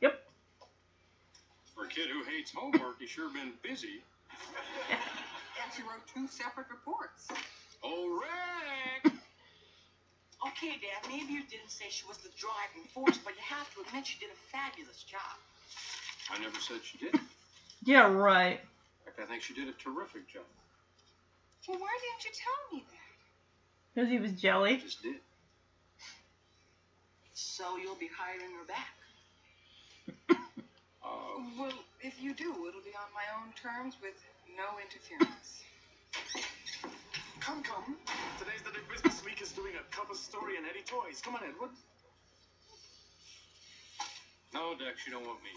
yep. 0.00 0.20
For 1.74 1.84
a 1.84 1.88
kid 1.88 2.08
who 2.10 2.22
hates 2.24 2.52
homework, 2.54 3.00
you 3.00 3.06
sure 3.06 3.28
been 3.30 3.52
busy. 3.62 4.02
And 4.90 5.72
she 5.76 5.82
wrote 5.82 6.06
two 6.14 6.26
separate 6.28 6.66
reports. 6.70 7.28
Oh, 7.82 8.20
Rick! 8.20 9.12
Okay, 10.46 10.76
Dad, 10.80 11.08
maybe 11.08 11.32
you 11.32 11.42
didn't 11.44 11.70
say 11.70 11.86
she 11.90 12.06
was 12.08 12.16
the 12.18 12.30
driving 12.36 12.88
force, 12.94 13.18
but 13.24 13.34
you 13.36 13.44
have 13.44 13.68
to 13.74 13.80
admit 13.86 14.06
she 14.06 14.18
did 14.18 14.30
a 14.30 14.40
fabulous 14.52 15.02
job. 15.04 15.36
I 16.32 16.38
never 16.38 16.58
said 16.60 16.76
she 16.84 16.98
did. 16.98 17.14
Yeah, 17.84 18.12
right. 18.12 18.60
In 18.60 19.12
fact, 19.12 19.18
I 19.20 19.24
think 19.26 19.42
she 19.42 19.54
did 19.54 19.68
a 19.68 19.72
terrific 19.72 20.28
job. 20.28 20.44
Well, 21.68 21.78
why 21.78 21.88
didn't 22.00 22.24
you 22.24 22.30
tell 22.34 22.78
me 22.78 22.84
that? 22.90 23.94
Because 23.94 24.10
he 24.10 24.18
was 24.18 24.32
jelly. 24.40 24.76
Just 24.78 25.02
did. 25.02 25.16
So 27.34 27.76
you'll 27.76 27.96
be 27.96 28.08
hiring 28.16 28.52
her 28.58 28.66
back. 28.66 28.94
Uh, 31.02 31.40
Well, 31.58 31.72
if 32.02 32.20
you 32.20 32.34
do, 32.34 32.52
it'll 32.68 32.84
be 32.84 32.92
on 32.92 33.08
my 33.16 33.24
own 33.40 33.50
terms 33.56 33.96
with 34.02 34.12
no 34.54 34.76
interference. 34.76 35.64
Come, 37.40 37.62
come. 37.64 37.96
Today's 38.38 38.60
the 38.62 38.70
big 38.70 38.84
business 38.92 39.24
week 39.24 39.40
is 39.40 39.50
doing 39.52 39.72
a 39.80 39.84
cover 39.96 40.14
story 40.14 40.58
in 40.60 40.64
Eddie 40.68 40.84
Toys. 40.84 41.22
Come 41.24 41.36
on, 41.36 41.40
Edward. 41.48 41.70
no, 44.52 44.74
Dex, 44.76 45.06
you 45.06 45.12
don't 45.12 45.24
want 45.26 45.42
me. 45.42 45.50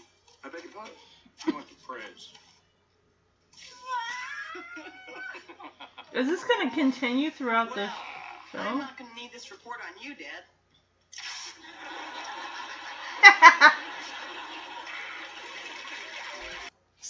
I 0.44 0.48
beg 0.48 0.62
your 0.64 0.72
pardon? 0.72 0.92
You 1.46 1.54
want 1.54 1.68
the 1.68 1.74
Prez. 1.86 2.28
Is 6.12 6.28
this 6.28 6.44
going 6.44 6.68
to 6.68 6.74
continue 6.74 7.30
throughout 7.30 7.74
the 7.74 7.88
Well, 8.52 8.62
I'm 8.68 8.78
not 8.78 8.96
gonna 8.98 9.10
need 9.16 9.32
this 9.32 9.50
report 9.50 9.78
on 9.80 9.94
you, 10.02 10.14
Dad. 10.14 10.44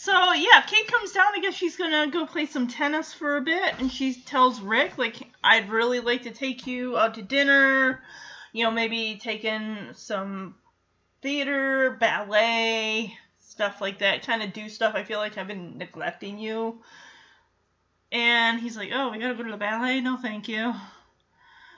So 0.05 0.35
yeah, 0.35 0.61
Kate 0.61 0.87
comes 0.87 1.13
down. 1.13 1.29
I 1.35 1.41
guess 1.41 1.55
she's 1.55 1.79
gonna 1.79 2.09
go 2.11 2.27
play 2.27 2.45
some 2.45 2.69
tennis 2.69 3.15
for 3.15 3.39
a 3.39 3.41
bit, 3.41 3.77
and 3.79 3.91
she 3.91 4.13
tells 4.13 4.61
Rick 4.61 4.99
like, 4.99 5.17
"I'd 5.43 5.71
really 5.71 6.01
like 6.01 6.25
to 6.25 6.31
take 6.31 6.67
you 6.67 6.99
out 6.99 7.15
to 7.15 7.23
dinner. 7.23 8.03
You 8.53 8.65
know, 8.65 8.71
maybe 8.71 9.19
take 9.19 9.45
in 9.45 9.95
some 9.95 10.57
theater, 11.23 11.97
ballet, 11.99 13.17
stuff 13.55 13.81
like 13.81 13.99
that. 14.01 14.27
Kind 14.27 14.43
of 14.43 14.53
do 14.53 14.69
stuff. 14.69 14.95
I 14.95 15.05
feel 15.05 15.19
like 15.19 15.39
I've 15.39 15.49
been 15.49 15.79
neglecting 15.79 16.39
you." 16.39 16.83
And 18.13 18.61
he's 18.61 18.77
like, 18.77 18.91
"Oh, 18.93 19.11
we 19.11 19.19
gotta 19.19 19.35
go 19.35 19.45
to 19.45 19.51
the 19.51 19.57
ballet? 19.57 20.01
No, 20.01 20.17
thank 20.17 20.49
you." 20.49 20.75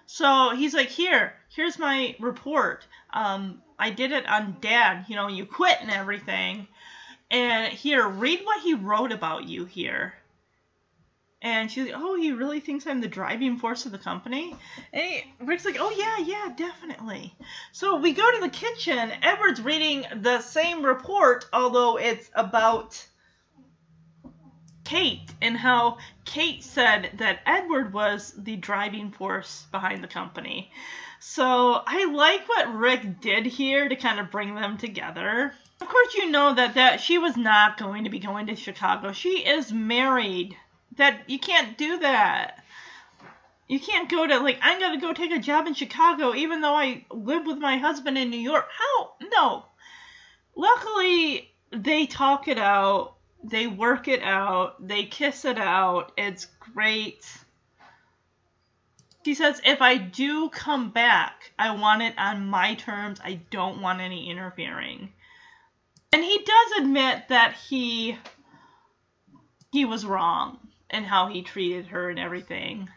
So 0.06 0.54
he's 0.54 0.72
like, 0.72 0.88
here, 0.88 1.34
here's 1.48 1.78
my 1.78 2.14
report. 2.20 2.86
Um, 3.12 3.60
I 3.78 3.90
did 3.90 4.12
it 4.12 4.26
on 4.28 4.56
Dad. 4.60 5.06
You 5.08 5.16
know, 5.16 5.28
you 5.28 5.44
quit 5.44 5.78
and 5.80 5.90
everything. 5.90 6.68
And 7.30 7.72
here, 7.72 8.08
read 8.08 8.40
what 8.44 8.62
he 8.62 8.74
wrote 8.74 9.10
about 9.10 9.48
you 9.48 9.64
here. 9.64 10.14
And 11.42 11.70
she's 11.70 11.86
like, 11.86 11.94
oh, 11.96 12.16
he 12.16 12.32
really 12.32 12.60
thinks 12.60 12.86
I'm 12.86 13.00
the 13.00 13.08
driving 13.08 13.58
force 13.58 13.86
of 13.86 13.92
the 13.92 13.98
company? 13.98 14.56
And 14.92 15.02
he, 15.02 15.24
Rick's 15.40 15.64
like, 15.64 15.76
oh, 15.78 15.90
yeah, 15.90 16.24
yeah, 16.24 16.54
definitely. 16.56 17.34
So 17.72 17.96
we 17.96 18.12
go 18.12 18.30
to 18.30 18.40
the 18.40 18.48
kitchen. 18.48 19.12
Edward's 19.22 19.60
reading 19.60 20.06
the 20.22 20.40
same 20.40 20.84
report, 20.84 21.44
although 21.52 21.98
it's 21.98 22.30
about 22.34 23.06
Kate 24.84 25.28
and 25.42 25.56
how 25.56 25.98
Kate 26.24 26.62
said 26.62 27.10
that 27.14 27.40
Edward 27.44 27.92
was 27.92 28.32
the 28.38 28.56
driving 28.56 29.10
force 29.10 29.66
behind 29.72 30.02
the 30.02 30.08
company. 30.08 30.70
So 31.18 31.82
I 31.86 32.04
like 32.04 32.48
what 32.48 32.74
Rick 32.74 33.20
did 33.20 33.46
here 33.46 33.88
to 33.88 33.96
kind 33.96 34.20
of 34.20 34.30
bring 34.30 34.54
them 34.54 34.78
together. 34.78 35.52
Of 35.80 35.88
course, 35.88 36.14
you 36.14 36.30
know 36.30 36.54
that 36.54 36.74
that 36.74 37.00
she 37.00 37.18
was 37.18 37.36
not 37.36 37.78
going 37.78 38.04
to 38.04 38.10
be 38.10 38.18
going 38.18 38.46
to 38.46 38.56
Chicago. 38.56 39.12
She 39.12 39.44
is 39.44 39.72
married. 39.72 40.56
That 40.96 41.28
you 41.28 41.38
can't 41.38 41.76
do 41.76 41.98
that. 41.98 42.64
You 43.68 43.80
can't 43.80 44.08
go 44.08 44.26
to 44.26 44.38
like 44.38 44.58
I'm 44.62 44.80
gonna 44.80 45.00
go 45.00 45.12
take 45.12 45.32
a 45.32 45.38
job 45.38 45.66
in 45.66 45.74
Chicago 45.74 46.34
even 46.34 46.60
though 46.60 46.74
I 46.74 47.04
live 47.10 47.46
with 47.46 47.58
my 47.58 47.78
husband 47.78 48.16
in 48.16 48.30
New 48.30 48.38
York. 48.38 48.66
How? 48.70 49.12
No. 49.32 49.64
Luckily, 50.54 51.52
they 51.70 52.06
talk 52.06 52.48
it 52.48 52.58
out. 52.58 53.14
They 53.42 53.66
work 53.66 54.08
it 54.08 54.22
out. 54.22 54.86
They 54.86 55.04
kiss 55.04 55.44
it 55.44 55.58
out. 55.58 56.12
It's 56.16 56.46
great. 56.74 57.26
She 59.24 59.34
says, 59.34 59.60
if 59.64 59.82
I 59.82 59.96
do 59.96 60.48
come 60.48 60.90
back, 60.90 61.52
I 61.58 61.74
want 61.74 62.02
it 62.02 62.14
on 62.16 62.46
my 62.46 62.74
terms. 62.76 63.20
I 63.22 63.40
don't 63.50 63.82
want 63.82 64.00
any 64.00 64.30
interfering. 64.30 65.12
And 66.12 66.22
he 66.22 66.38
does 66.38 66.82
admit 66.82 67.28
that 67.28 67.54
he 67.54 68.16
he 69.72 69.84
was 69.84 70.06
wrong 70.06 70.65
in 70.90 71.04
how 71.04 71.28
he 71.28 71.42
treated 71.42 71.86
her 71.86 72.10
and 72.10 72.18
everything. 72.18 72.88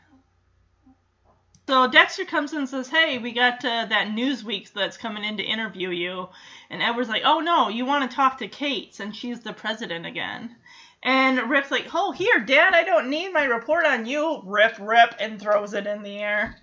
So 1.69 1.87
Dexter 1.87 2.25
comes 2.25 2.51
in 2.51 2.59
and 2.59 2.69
says, 2.69 2.89
"Hey, 2.89 3.19
we 3.19 3.31
got 3.31 3.63
uh, 3.63 3.85
that 3.85 4.07
Newsweek 4.07 4.73
that's 4.73 4.97
coming 4.97 5.23
in 5.23 5.37
to 5.37 5.43
interview 5.43 5.91
you." 5.91 6.29
And 6.71 6.81
Edward's 6.81 7.09
like, 7.09 7.21
"Oh 7.25 7.41
no, 7.41 7.69
you 7.69 7.85
want 7.85 8.09
to 8.09 8.15
talk 8.15 8.39
to 8.39 8.47
Kate 8.47 8.95
since 8.95 9.15
she's 9.15 9.41
the 9.41 9.53
president 9.53 10.07
again." 10.07 10.55
And 11.03 11.47
Rick's 11.47 11.69
like, 11.69 11.87
"Oh, 11.93 12.11
here, 12.11 12.39
Dad, 12.39 12.73
I 12.73 12.83
don't 12.83 13.11
need 13.11 13.31
my 13.33 13.43
report 13.43 13.85
on 13.85 14.07
you." 14.07 14.41
Rip, 14.45 14.77
rip, 14.79 15.13
and 15.19 15.39
throws 15.39 15.75
it 15.75 15.85
in 15.85 16.01
the 16.01 16.17
air. 16.17 16.57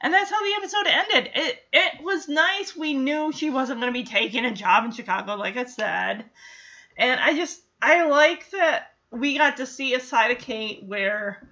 And 0.00 0.14
that's 0.14 0.30
how 0.30 0.40
the 0.40 0.54
episode 0.58 0.86
ended. 0.86 1.32
It 1.34 1.64
it 1.72 2.04
was 2.04 2.28
nice. 2.28 2.76
We 2.76 2.94
knew 2.94 3.32
she 3.32 3.50
wasn't 3.50 3.80
going 3.80 3.92
to 3.92 3.98
be 3.98 4.06
taking 4.06 4.44
a 4.44 4.54
job 4.54 4.84
in 4.84 4.92
Chicago, 4.92 5.34
like 5.34 5.56
I 5.56 5.64
said. 5.64 6.24
And 6.96 7.18
I 7.18 7.34
just 7.34 7.60
I 7.82 8.06
like 8.06 8.48
that 8.50 8.93
we 9.14 9.38
got 9.38 9.58
to 9.58 9.66
see 9.66 9.94
a 9.94 10.00
side 10.00 10.30
of 10.30 10.38
Kate 10.38 10.82
where 10.84 11.46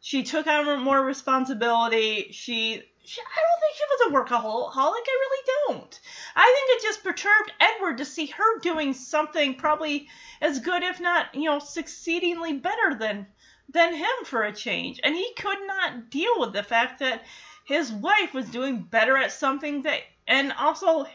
she 0.00 0.22
took 0.22 0.46
on 0.46 0.80
more 0.80 1.00
responsibility. 1.04 2.28
She, 2.32 2.82
she 3.04 3.20
I 3.20 3.40
don't 3.40 3.60
think 3.60 3.76
she 3.76 3.84
was 3.90 4.00
a 4.06 4.34
workaholic. 4.34 4.72
I 4.76 5.18
really 5.20 5.44
don't. 5.68 6.00
I 6.34 6.66
think 6.68 6.82
it 6.82 6.86
just 6.86 7.04
perturbed 7.04 7.52
Edward 7.60 7.98
to 7.98 8.04
see 8.04 8.26
her 8.26 8.58
doing 8.60 8.94
something 8.94 9.54
probably 9.54 10.08
as 10.40 10.58
good, 10.58 10.82
if 10.82 11.00
not, 11.00 11.34
you 11.34 11.44
know, 11.44 11.58
succeedingly 11.58 12.54
better 12.54 12.94
than 12.98 13.26
than 13.68 13.94
him 13.94 14.24
for 14.24 14.42
a 14.42 14.52
change. 14.52 15.00
And 15.02 15.14
he 15.14 15.32
could 15.36 15.66
not 15.66 16.10
deal 16.10 16.32
with 16.38 16.52
the 16.52 16.62
fact 16.62 16.98
that 16.98 17.22
his 17.64 17.92
wife 17.92 18.34
was 18.34 18.46
doing 18.46 18.82
better 18.82 19.16
at 19.16 19.32
something 19.32 19.82
that 19.82 20.00
and 20.26 20.52
also 20.52 21.06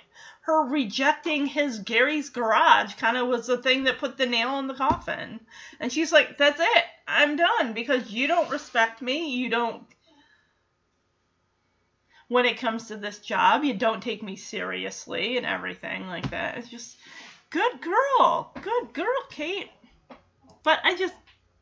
her 0.47 0.63
rejecting 0.63 1.45
his 1.45 1.79
Gary's 1.79 2.29
garage 2.29 2.95
kind 2.95 3.17
of 3.17 3.27
was 3.27 3.47
the 3.47 3.57
thing 3.57 3.83
that 3.83 3.99
put 3.99 4.15
the 4.15 4.25
nail 4.25 4.57
in 4.59 4.67
the 4.67 4.73
coffin. 4.73 5.41
And 5.77 5.91
she's 5.91 6.13
like, 6.13 6.37
"That's 6.37 6.61
it. 6.61 6.83
I'm 7.05 7.35
done 7.35 7.73
because 7.73 8.11
you 8.11 8.27
don't 8.27 8.49
respect 8.49 9.01
me. 9.01 9.35
You 9.35 9.49
don't 9.49 9.83
when 12.29 12.45
it 12.45 12.59
comes 12.59 12.87
to 12.87 12.95
this 12.95 13.19
job, 13.19 13.63
you 13.65 13.73
don't 13.73 14.01
take 14.01 14.23
me 14.23 14.37
seriously 14.37 15.37
and 15.37 15.45
everything 15.45 16.07
like 16.07 16.29
that. 16.31 16.57
It's 16.57 16.69
just 16.69 16.97
good 17.49 17.81
girl. 17.81 18.51
Good 18.61 18.93
girl, 18.93 19.23
Kate. 19.29 19.69
But 20.63 20.79
I 20.83 20.95
just 20.95 21.13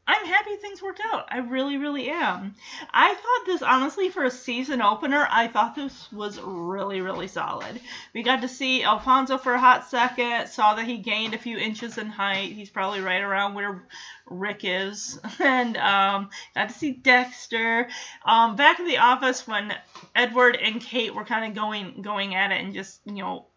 I'm 0.07 0.25
happy 0.27 0.55
things 0.57 0.83
worked 0.83 1.01
out. 1.11 1.25
I 1.31 1.39
really, 1.39 1.77
really 1.77 2.09
am. 2.09 2.53
I 2.93 3.13
thought 3.13 3.45
this, 3.47 3.63
honestly, 3.63 4.09
for 4.09 4.23
a 4.23 4.29
season 4.29 4.79
opener, 4.81 5.27
I 5.31 5.47
thought 5.47 5.75
this 5.75 6.11
was 6.11 6.39
really, 6.39 7.01
really 7.01 7.27
solid. 7.27 7.79
We 8.13 8.21
got 8.21 8.41
to 8.41 8.47
see 8.47 8.83
Alfonso 8.83 9.39
for 9.39 9.53
a 9.53 9.59
hot 9.59 9.89
second, 9.89 10.47
saw 10.47 10.75
that 10.75 10.85
he 10.85 10.97
gained 10.97 11.33
a 11.33 11.39
few 11.39 11.57
inches 11.57 11.97
in 11.97 12.07
height. 12.07 12.51
He's 12.51 12.69
probably 12.69 13.01
right 13.01 13.21
around 13.21 13.55
where 13.55 13.87
Rick 14.27 14.61
is. 14.63 15.19
And 15.39 15.77
um, 15.77 16.29
got 16.55 16.69
to 16.69 16.75
see 16.75 16.91
Dexter. 16.91 17.87
Um, 18.25 18.55
back 18.55 18.79
in 18.79 18.87
the 18.87 18.97
office 18.97 19.47
when 19.47 19.73
Edward 20.15 20.55
and 20.55 20.81
Kate 20.81 21.13
were 21.13 21.25
kind 21.25 21.45
of 21.45 21.55
going 21.55 22.01
going 22.01 22.35
at 22.35 22.51
it 22.51 22.63
and 22.63 22.73
just, 22.73 23.01
you 23.05 23.15
know, 23.15 23.47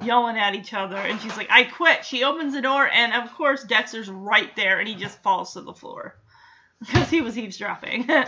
yelling 0.00 0.36
at 0.36 0.54
each 0.54 0.72
other 0.72 0.96
and 0.96 1.20
she's 1.20 1.36
like 1.36 1.50
i 1.50 1.64
quit. 1.64 2.04
She 2.04 2.24
opens 2.24 2.54
the 2.54 2.62
door 2.62 2.88
and 2.88 3.12
of 3.12 3.32
course 3.34 3.64
dexter's 3.64 4.08
right 4.08 4.54
there 4.56 4.78
and 4.78 4.88
he 4.88 4.94
just 4.94 5.22
falls 5.22 5.52
to 5.54 5.60
the 5.60 5.74
floor. 5.74 6.16
Because 6.80 7.10
he 7.10 7.20
was 7.20 7.38
eavesdropping. 7.38 8.08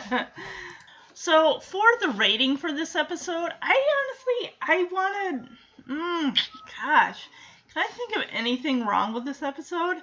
So 1.17 1.61
for 1.61 1.85
the 2.01 2.09
rating 2.09 2.57
for 2.57 2.73
this 2.73 2.97
episode 2.97 3.51
i 3.63 4.03
honestly 4.41 4.57
i 4.61 4.89
wanted 4.91 5.49
mm, 5.89 6.39
gosh 6.83 7.29
can 7.73 7.85
i 7.85 7.87
think 7.93 8.17
of 8.17 8.23
anything 8.33 8.85
wrong 8.85 9.15
with 9.15 9.25
this 9.25 9.43
episode? 9.43 9.97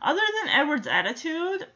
Other 0.00 0.20
than 0.40 0.54
edward's 0.54 0.86
attitude 0.86 1.66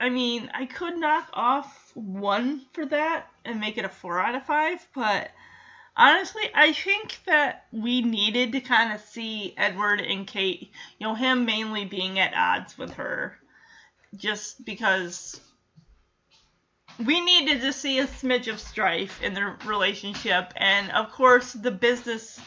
i 0.00 0.08
mean 0.08 0.50
i 0.54 0.66
could 0.66 0.96
knock 0.98 1.28
off 1.32 1.92
one 1.94 2.62
for 2.72 2.84
that 2.86 3.26
and 3.44 3.60
make 3.60 3.78
it 3.78 3.84
a 3.84 3.88
four 3.88 4.20
out 4.20 4.34
of 4.34 4.44
five 4.44 4.84
but 4.94 5.30
honestly, 5.96 6.42
I 6.54 6.72
think 6.72 7.18
that 7.26 7.66
we 7.72 8.02
needed 8.02 8.52
to 8.52 8.60
kind 8.60 8.92
of 8.92 9.00
see 9.00 9.54
Edward 9.56 10.00
and 10.00 10.26
Kate, 10.26 10.70
you 10.98 11.06
know, 11.06 11.14
him 11.14 11.44
mainly 11.44 11.84
being 11.84 12.18
at 12.18 12.34
odds 12.34 12.76
with 12.76 12.94
her, 12.94 13.36
just 14.14 14.64
because 14.64 15.40
we 17.04 17.20
needed 17.20 17.60
to 17.60 17.72
see 17.72 17.98
a 17.98 18.06
smidge 18.06 18.48
of 18.48 18.60
strife 18.60 19.22
in 19.22 19.34
their 19.34 19.56
relationship. 19.66 20.52
And 20.56 20.90
of 20.92 21.12
course, 21.12 21.52
the 21.52 21.70
business 21.70 22.40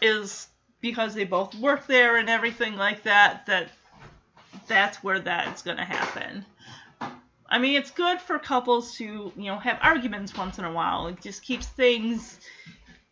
is 0.00 0.48
because 0.80 1.14
they 1.14 1.24
both 1.24 1.54
work 1.54 1.86
there 1.86 2.16
and 2.16 2.28
everything 2.28 2.76
like 2.76 3.04
that, 3.04 3.46
that 3.46 3.68
that's 4.66 5.02
where 5.02 5.20
that's 5.20 5.62
going 5.62 5.76
to 5.76 5.84
happen. 5.84 6.44
I 7.48 7.58
mean, 7.58 7.76
it's 7.76 7.90
good 7.90 8.20
for 8.20 8.38
couples 8.38 8.96
to, 8.96 9.32
you 9.36 9.44
know, 9.44 9.58
have 9.58 9.78
arguments 9.82 10.36
once 10.36 10.58
in 10.58 10.64
a 10.64 10.72
while. 10.72 11.06
It 11.08 11.20
just 11.20 11.42
keeps 11.42 11.66
things. 11.66 12.38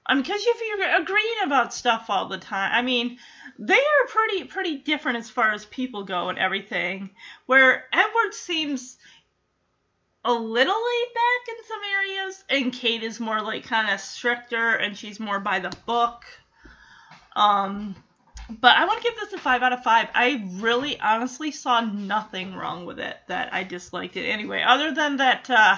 I 0.07 0.15
mean, 0.15 0.23
because 0.23 0.43
if 0.45 0.61
you're 0.67 1.01
agreeing 1.01 1.43
about 1.45 1.73
stuff 1.73 2.07
all 2.09 2.29
the 2.29 2.39
time, 2.39 2.71
I 2.73 2.83
mean, 2.83 3.19
they 3.59 3.75
are 3.75 4.09
pretty 4.09 4.45
pretty 4.45 4.77
different 4.79 5.19
as 5.19 5.31
far 5.31 5.53
as 5.53 5.65
people 5.67 6.05
go 6.05 6.29
and 6.29 6.39
everything. 6.39 7.11
Where 7.47 7.85
Edward 7.93 8.35
seems 8.35 8.99
a 10.25 10.33
little 10.33 10.75
laid 10.75 11.15
back 11.15 11.49
in 11.49 11.65
some 11.69 11.81
areas, 11.93 12.45
and 12.51 12.73
Kate 12.73 13.03
is 13.03 13.21
more 13.21 13.41
like 13.41 13.65
kind 13.65 13.91
of 13.91 14.01
stricter, 14.01 14.75
and 14.75 14.97
she's 14.97 15.21
more 15.21 15.41
by 15.41 15.61
the 15.61 15.75
book. 15.87 16.25
Um, 17.37 17.95
but 18.49 18.77
I 18.77 18.85
want 18.87 19.03
to 19.03 19.09
give 19.09 19.19
this 19.21 19.33
a 19.33 19.39
5 19.39 19.63
out 19.63 19.73
of 19.73 19.83
5. 19.83 20.09
I 20.15 20.45
really 20.55 20.99
honestly 21.01 21.51
saw 21.51 21.81
nothing 21.81 22.55
wrong 22.55 22.85
with 22.85 22.99
it 22.99 23.17
that 23.29 23.53
I 23.53 23.65
disliked 23.65 24.17
it 24.17 24.29
anyway, 24.29 24.63
other 24.67 24.93
than 24.93 25.17
that 25.19 25.49
uh, 25.51 25.77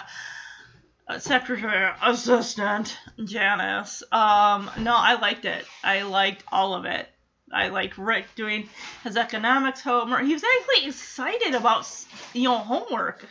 secretary 1.19 1.93
assistant 2.03 2.99
Janice. 3.25 4.03
Um, 4.11 4.71
no, 4.79 4.95
I 4.97 5.19
liked 5.21 5.45
it. 5.45 5.65
I 5.85 6.03
liked 6.03 6.45
all 6.51 6.75
of 6.75 6.85
it. 6.85 7.09
I 7.53 7.69
liked 7.69 7.97
Rick 7.97 8.27
doing 8.35 8.69
his 9.05 9.17
economics 9.17 9.81
homework. 9.81 10.25
He 10.25 10.33
was 10.33 10.43
actually 10.43 10.89
excited 10.89 11.55
about 11.55 11.89
you 12.33 12.45
know 12.45 12.59
homework, 12.59 13.25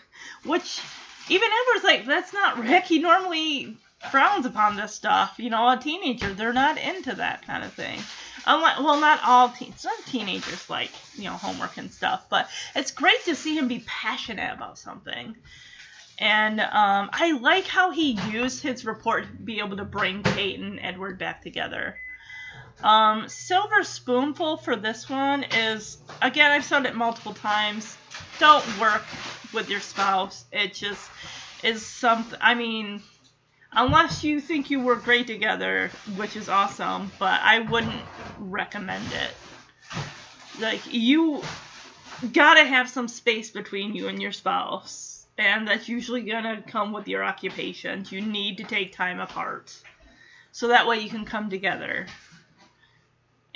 which 0.46 0.80
even 1.28 1.50
Edward's 1.50 1.84
like, 1.84 2.06
that's 2.06 2.34
not 2.34 2.60
Rick. 2.60 2.86
He 2.86 3.00
normally 3.00 3.78
frowns 4.12 4.45
upon 4.45 4.76
this 4.76 4.93
stuff. 4.93 5.36
You 5.38 5.49
know, 5.49 5.70
a 5.70 5.78
teenager, 5.78 6.34
they're 6.34 6.53
not 6.53 6.78
into 6.78 7.16
that 7.16 7.45
kind 7.45 7.64
of 7.64 7.74
thing. 7.74 7.99
Unlike, 8.47 8.80
well, 8.80 8.99
not 8.99 9.20
all 9.26 9.49
teens. 9.49 9.82
Some 9.82 10.03
teenagers 10.06 10.70
like 10.70 10.91
you 11.16 11.26
know 11.26 11.34
homework 11.34 11.78
and 11.78 11.91
stuff, 11.91 12.28
but 12.30 12.49
it's 12.76 12.91
great 12.91 13.24
to 13.26 13.36
see 13.36 13.58
him 13.58 13.68
be 13.68 13.84
passionate 13.86 14.53
about 14.53 14.78
something. 14.78 15.36
And 16.18 16.62
um, 16.62 17.10
I 17.12 17.38
like 17.41 17.68
how 17.68 17.91
he 17.91 18.12
used 18.32 18.62
his 18.62 18.86
report 18.86 19.26
to 19.26 19.43
be 19.43 19.60
able 19.60 19.78
to 19.78 19.86
bring 19.86 20.24
Kate 20.24 20.60
and 20.60 20.80
Edward 20.80 21.20
back 21.20 21.41
together. 21.41 21.97
Um, 22.84 23.28
Silver 23.28 23.84
Spoonful 23.84 24.58
for 24.58 24.76
this 24.76 25.10
one 25.10 25.43
is 25.43 25.97
again 26.22 26.51
I've 26.51 26.66
said 26.66 26.86
it 26.86 26.95
multiple 26.95 27.34
times. 27.34 27.97
Don't 28.39 28.80
work 28.80 29.03
with 29.53 29.70
your 29.70 29.80
spouse. 29.80 30.45
It 30.51 30.74
just 30.74 31.10
is 31.64 31.86
something. 31.86 32.38
I 32.41 32.53
mean, 32.53 33.01
unless 33.76 34.24
you 34.24 34.40
think 34.40 34.70
you 34.70 34.80
work 34.80 35.04
great 35.04 35.28
together, 35.28 35.92
which 36.16 36.36
is 36.36 36.50
awesome, 36.50 37.12
but 37.20 37.40
I 37.42 37.60
wouldn't 37.60 38.04
recommend 38.40 39.06
it. 39.12 39.32
Like 40.60 40.82
you 40.92 41.42
gotta 42.32 42.64
have 42.64 42.90
some 42.90 43.08
space 43.08 43.52
between 43.52 43.96
you 43.96 44.08
and 44.08 44.22
your 44.22 44.32
spouse, 44.32 45.26
and 45.38 45.68
that's 45.68 45.90
usually 45.90 46.22
gonna 46.22 46.64
come 46.66 46.94
with 46.94 47.08
your 47.08 47.24
occupations. 47.24 48.12
You 48.12 48.22
need 48.22 48.58
to 48.58 48.64
take 48.64 48.94
time 48.94 49.20
apart, 49.20 49.76
so 50.52 50.70
that 50.70 50.88
way 50.88 51.00
you 51.00 51.10
can 51.10 51.26
come 51.26 51.50
together. 51.50 52.08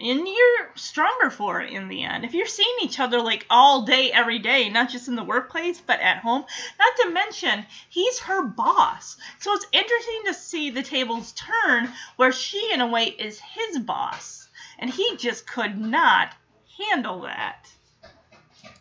And 0.02 0.26
you're 0.26 0.72
stronger 0.76 1.30
for 1.30 1.62
it 1.62 1.74
in 1.74 1.90
the 1.90 2.04
end. 2.04 2.24
If 2.24 2.34
you're 2.34 2.48
seeing 2.48 2.76
each 2.82 3.02
other 3.02 3.22
like 3.22 3.46
all 3.50 3.82
day, 3.82 4.12
every 4.14 4.40
day, 4.40 4.70
not 4.70 4.90
just 4.90 5.10
in 5.10 5.16
the 5.16 5.24
workplace, 5.24 5.82
but 5.82 6.00
at 6.00 6.20
home, 6.20 6.46
not 6.80 6.96
to 7.02 7.10
mention, 7.12 7.66
he's 7.90 8.20
her 8.20 8.42
boss. 8.44 9.18
So 9.40 9.54
it's 9.54 9.68
interesting 9.74 10.22
to 10.28 10.34
see 10.34 10.70
the 10.70 10.84
tables 10.84 11.34
turn 11.34 11.92
where 12.16 12.32
she, 12.32 12.72
in 12.74 12.80
a 12.80 12.88
way, 12.88 13.06
is 13.06 13.40
his 13.40 13.80
boss. 13.80 14.48
And 14.78 14.90
he 14.90 15.18
just 15.18 15.46
could 15.46 15.78
not 15.78 16.34
handle 16.78 17.22
that. 17.24 17.70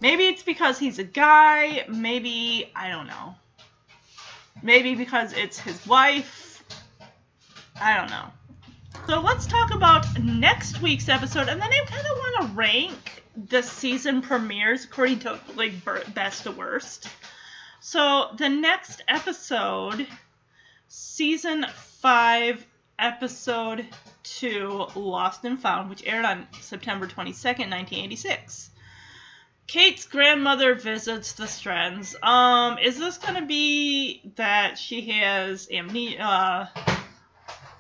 Maybe 0.01 0.29
it's 0.29 0.45
because 0.45 0.79
he's 0.79 1.01
a 1.01 1.05
guy. 1.05 1.85
Maybe, 1.89 2.71
I 2.77 2.91
don't 2.91 3.09
know. 3.09 3.35
Maybe 4.63 4.95
because 4.95 5.33
it's 5.33 5.59
his 5.59 5.85
wife. 5.85 6.65
I 7.81 7.97
don't 7.97 8.11
know. 8.11 8.27
So 9.07 9.21
let's 9.21 9.47
talk 9.47 9.73
about 9.73 10.23
next 10.23 10.83
week's 10.83 11.09
episode, 11.09 11.49
and 11.49 11.61
then 11.61 11.71
I 11.73 11.85
kind 11.87 12.07
of 12.07 12.19
want 12.19 12.43
to 12.43 12.57
rank 12.57 13.25
the 13.49 13.63
season 13.63 14.21
premieres 14.21 14.85
according 14.85 15.21
to 15.21 15.41
like 15.57 15.73
best 16.15 16.43
to 16.43 16.51
worst. 16.51 17.09
So 17.81 18.27
the 18.37 18.49
next 18.51 19.03
episode, 19.09 20.07
season 20.89 21.65
five, 21.75 22.67
episode 22.99 23.87
two, 24.25 24.87
Lost 24.95 25.45
and 25.45 25.59
Found, 25.61 25.89
which 25.89 26.07
aired 26.07 26.27
on 26.27 26.47
September 26.61 27.07
twenty 27.07 27.33
second, 27.33 27.71
nineteen 27.71 28.05
eighty 28.05 28.17
six. 28.17 28.71
Kate's 29.67 30.07
grandmother 30.07 30.75
visits 30.75 31.33
the 31.33 31.47
Strands. 31.47 32.15
Um, 32.23 32.79
is 32.79 32.99
this 32.99 33.17
gonna 33.19 33.47
be 33.47 34.33
that 34.37 34.77
she 34.77 35.03
has 35.13 35.69
amnesia? 35.73 36.23
Uh, 36.23 36.67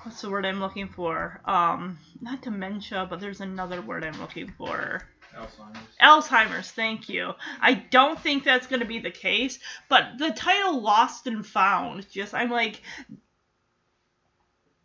what's 0.08 0.22
the 0.22 0.30
word 0.30 0.46
I'm 0.46 0.58
looking 0.58 0.88
for? 0.88 1.38
Um, 1.44 1.98
not 2.22 2.40
dementia, 2.40 3.06
but 3.10 3.20
there's 3.20 3.42
another 3.42 3.82
word 3.82 4.04
I'm 4.04 4.18
looking 4.18 4.50
for. 4.56 5.02
Alzheimer's. 5.36 5.86
Alzheimer's, 6.00 6.70
thank 6.70 7.10
you. 7.10 7.34
I 7.60 7.74
don't 7.74 8.18
think 8.18 8.42
that's 8.42 8.66
going 8.66 8.80
to 8.80 8.86
be 8.86 9.00
the 9.00 9.10
case, 9.10 9.58
but 9.90 10.16
the 10.16 10.30
title 10.30 10.80
Lost 10.80 11.26
and 11.26 11.46
Found, 11.48 12.10
just, 12.10 12.32
I'm 12.32 12.50
like, 12.50 12.80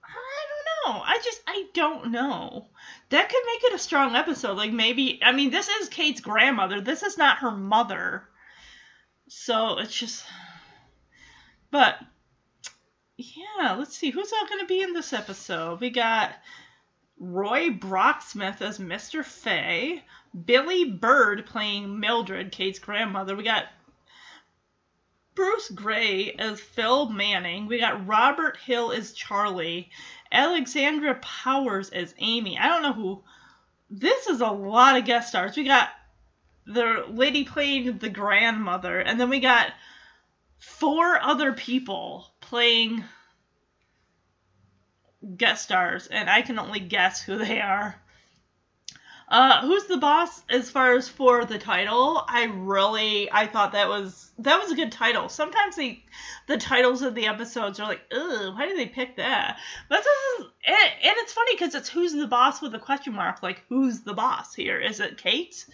I 0.03 0.89
don't 0.89 0.93
know. 0.93 1.01
I 1.01 1.21
just, 1.23 1.41
I 1.47 1.67
don't 1.73 2.11
know. 2.11 2.67
That 3.09 3.29
could 3.29 3.43
make 3.45 3.71
it 3.71 3.75
a 3.75 3.79
strong 3.79 4.17
episode. 4.17 4.57
Like, 4.57 4.73
maybe, 4.73 5.21
I 5.23 5.31
mean, 5.31 5.51
this 5.51 5.69
is 5.69 5.87
Kate's 5.87 6.19
grandmother, 6.19 6.81
this 6.81 7.01
is 7.01 7.17
not 7.17 7.37
her 7.37 7.51
mother. 7.51 8.23
So 9.29 9.79
it's 9.79 9.95
just, 9.95 10.25
but 11.71 11.95
yeah, 13.23 13.73
let's 13.73 13.97
see 13.97 14.09
who's 14.09 14.33
all 14.33 14.47
going 14.47 14.59
to 14.59 14.65
be 14.65 14.81
in 14.81 14.93
this 14.93 15.13
episode. 15.13 15.79
We 15.79 15.89
got 15.89 16.33
Roy 17.19 17.69
Brocksmith 17.69 18.61
as 18.61 18.79
Mr. 18.79 19.23
Fay, 19.23 20.03
Billie 20.45 20.91
Bird 20.91 21.45
playing 21.45 21.99
Mildred, 21.99 22.51
Kate's 22.51 22.79
grandmother. 22.79 23.35
We 23.35 23.43
got 23.43 23.65
Bruce 25.35 25.69
Gray 25.69 26.33
as 26.33 26.59
Phil 26.59 27.09
Manning. 27.09 27.67
We 27.67 27.79
got 27.79 28.05
Robert 28.07 28.57
Hill 28.57 28.91
as 28.91 29.13
Charlie. 29.13 29.89
Alexandra 30.31 31.15
Powers 31.15 31.89
as 31.91 32.13
Amy. 32.17 32.57
I 32.57 32.67
don't 32.67 32.81
know 32.81 32.93
who. 32.93 33.23
This 33.89 34.27
is 34.27 34.41
a 34.41 34.47
lot 34.47 34.97
of 34.97 35.05
guest 35.05 35.29
stars. 35.29 35.55
We 35.55 35.63
got 35.63 35.89
the 36.65 37.05
lady 37.09 37.45
playing 37.45 37.97
the 37.99 38.09
grandmother, 38.09 38.99
and 38.99 39.19
then 39.19 39.29
we 39.29 39.39
got 39.39 39.71
four 40.57 41.19
other 41.21 41.53
people 41.53 42.32
playing 42.53 43.03
guest 45.37 45.63
stars, 45.63 46.05
and 46.05 46.29
I 46.29 46.43
can 46.43 46.59
only 46.59 46.79
guess 46.79 47.19
who 47.19 47.35
they 47.39 47.59
are. 47.59 47.95
Uh, 49.27 49.61
who's 49.61 49.85
the 49.85 49.97
boss 49.97 50.43
as 50.51 50.69
far 50.69 50.93
as 50.93 51.09
for 51.09 51.45
the 51.45 51.57
title? 51.57 52.23
I 52.27 52.43
really 52.43 53.27
I 53.31 53.47
thought 53.47 53.71
that 53.71 53.89
was 53.89 54.31
that 54.37 54.61
was 54.61 54.71
a 54.71 54.75
good 54.75 54.91
title. 54.91 55.29
Sometimes 55.29 55.77
the 55.77 55.99
the 56.45 56.57
titles 56.57 57.01
of 57.01 57.15
the 57.15 57.25
episodes 57.25 57.79
are 57.79 57.87
like, 57.87 58.01
ugh, 58.11 58.53
why 58.53 58.67
did 58.67 58.77
they 58.77 58.85
pick 58.85 59.17
that? 59.17 59.57
But 59.89 60.03
this 60.03 60.41
is 60.41 60.45
and, 60.67 60.91
and 61.05 61.15
it's 61.21 61.33
funny 61.33 61.55
because 61.55 61.73
it's 61.73 61.89
who's 61.89 62.13
the 62.13 62.27
boss 62.27 62.61
with 62.61 62.75
a 62.75 62.79
question 62.79 63.13
mark. 63.13 63.41
Like 63.41 63.63
who's 63.67 64.01
the 64.01 64.13
boss 64.13 64.53
here? 64.53 64.79
Is 64.79 64.99
it 64.99 65.17
Kate? 65.17 65.65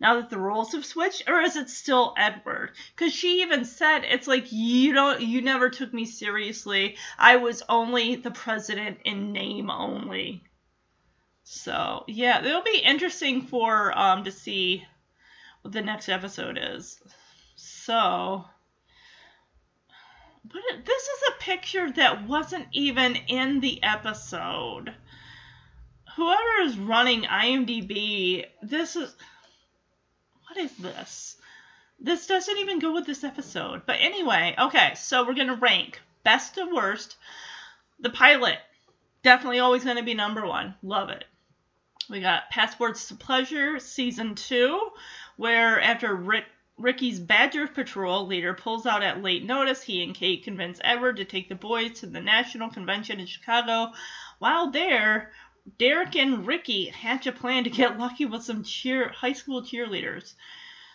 Now 0.00 0.18
that 0.18 0.30
the 0.30 0.38
roles 0.38 0.72
have 0.72 0.86
switched 0.86 1.28
or 1.28 1.40
is 1.42 1.56
it 1.56 1.68
still 1.68 2.14
edward? 2.16 2.72
Because 2.96 3.12
she 3.12 3.42
even 3.42 3.66
said 3.66 4.00
it's 4.04 4.26
like 4.26 4.50
you 4.50 4.94
don't 4.94 5.20
you 5.20 5.42
never 5.42 5.68
took 5.68 5.92
me 5.92 6.06
seriously. 6.06 6.96
I 7.18 7.36
was 7.36 7.62
only 7.68 8.16
the 8.16 8.30
president 8.30 8.98
in 9.04 9.32
name 9.32 9.70
only. 9.70 10.42
So 11.44 12.04
yeah 12.08 12.42
it'll 12.42 12.62
be 12.62 12.82
interesting 12.82 13.42
for 13.42 13.96
um 13.96 14.24
to 14.24 14.32
see 14.32 14.84
what 15.60 15.72
the 15.72 15.82
next 15.82 16.08
episode 16.08 16.58
is. 16.60 16.98
So 17.56 18.46
but 20.42 20.62
this 20.86 21.02
is 21.02 21.22
a 21.28 21.42
picture 21.42 21.92
that 21.92 22.26
wasn't 22.26 22.68
even 22.72 23.14
in 23.14 23.60
the 23.60 23.82
episode. 23.82 24.94
Whoever 26.16 26.62
is 26.62 26.78
running 26.78 27.22
imdb 27.22 28.46
this 28.62 28.96
is 28.96 29.14
what 30.50 30.58
is 30.58 30.76
this? 30.78 31.36
This 32.00 32.26
doesn't 32.26 32.58
even 32.58 32.80
go 32.80 32.92
with 32.92 33.06
this 33.06 33.22
episode. 33.22 33.82
But 33.86 33.98
anyway, 34.00 34.56
okay, 34.58 34.94
so 34.96 35.24
we're 35.24 35.34
going 35.34 35.46
to 35.46 35.54
rank 35.54 36.00
best 36.24 36.56
to 36.56 36.74
worst. 36.74 37.16
The 38.00 38.10
pilot, 38.10 38.58
definitely 39.22 39.60
always 39.60 39.84
going 39.84 39.98
to 39.98 40.02
be 40.02 40.14
number 40.14 40.44
one. 40.44 40.74
Love 40.82 41.10
it. 41.10 41.24
We 42.08 42.20
got 42.20 42.50
Passports 42.50 43.06
to 43.08 43.14
Pleasure, 43.14 43.78
season 43.78 44.34
two, 44.34 44.90
where 45.36 45.80
after 45.80 46.16
Rick, 46.16 46.46
Ricky's 46.76 47.20
Badger 47.20 47.68
Patrol 47.68 48.26
leader 48.26 48.54
pulls 48.54 48.86
out 48.86 49.04
at 49.04 49.22
late 49.22 49.44
notice, 49.44 49.82
he 49.82 50.02
and 50.02 50.16
Kate 50.16 50.42
convince 50.42 50.80
Edward 50.82 51.18
to 51.18 51.24
take 51.24 51.48
the 51.48 51.54
boys 51.54 52.00
to 52.00 52.06
the 52.06 52.20
National 52.20 52.70
Convention 52.70 53.20
in 53.20 53.26
Chicago. 53.26 53.92
While 54.40 54.72
there, 54.72 55.30
Derek 55.78 56.16
and 56.16 56.46
Ricky 56.46 56.86
hatch 56.86 57.26
a 57.26 57.32
plan 57.32 57.64
to 57.64 57.70
get 57.70 57.98
lucky 57.98 58.24
with 58.24 58.42
some 58.42 58.64
cheer 58.64 59.08
high 59.10 59.34
school 59.34 59.62
cheerleaders. 59.62 60.34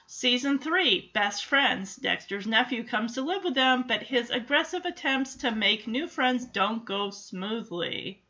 Season 0.07 0.59
3, 0.59 1.11
Best 1.13 1.45
Friends. 1.45 1.95
Dexter's 1.95 2.45
nephew 2.45 2.83
comes 2.83 3.13
to 3.13 3.21
live 3.21 3.43
with 3.43 3.55
them, 3.55 3.85
but 3.87 4.03
his 4.03 4.29
aggressive 4.29 4.85
attempts 4.85 5.35
to 5.37 5.51
make 5.51 5.87
new 5.87 6.07
friends 6.07 6.45
don't 6.45 6.85
go 6.85 7.09
smoothly. 7.09 8.21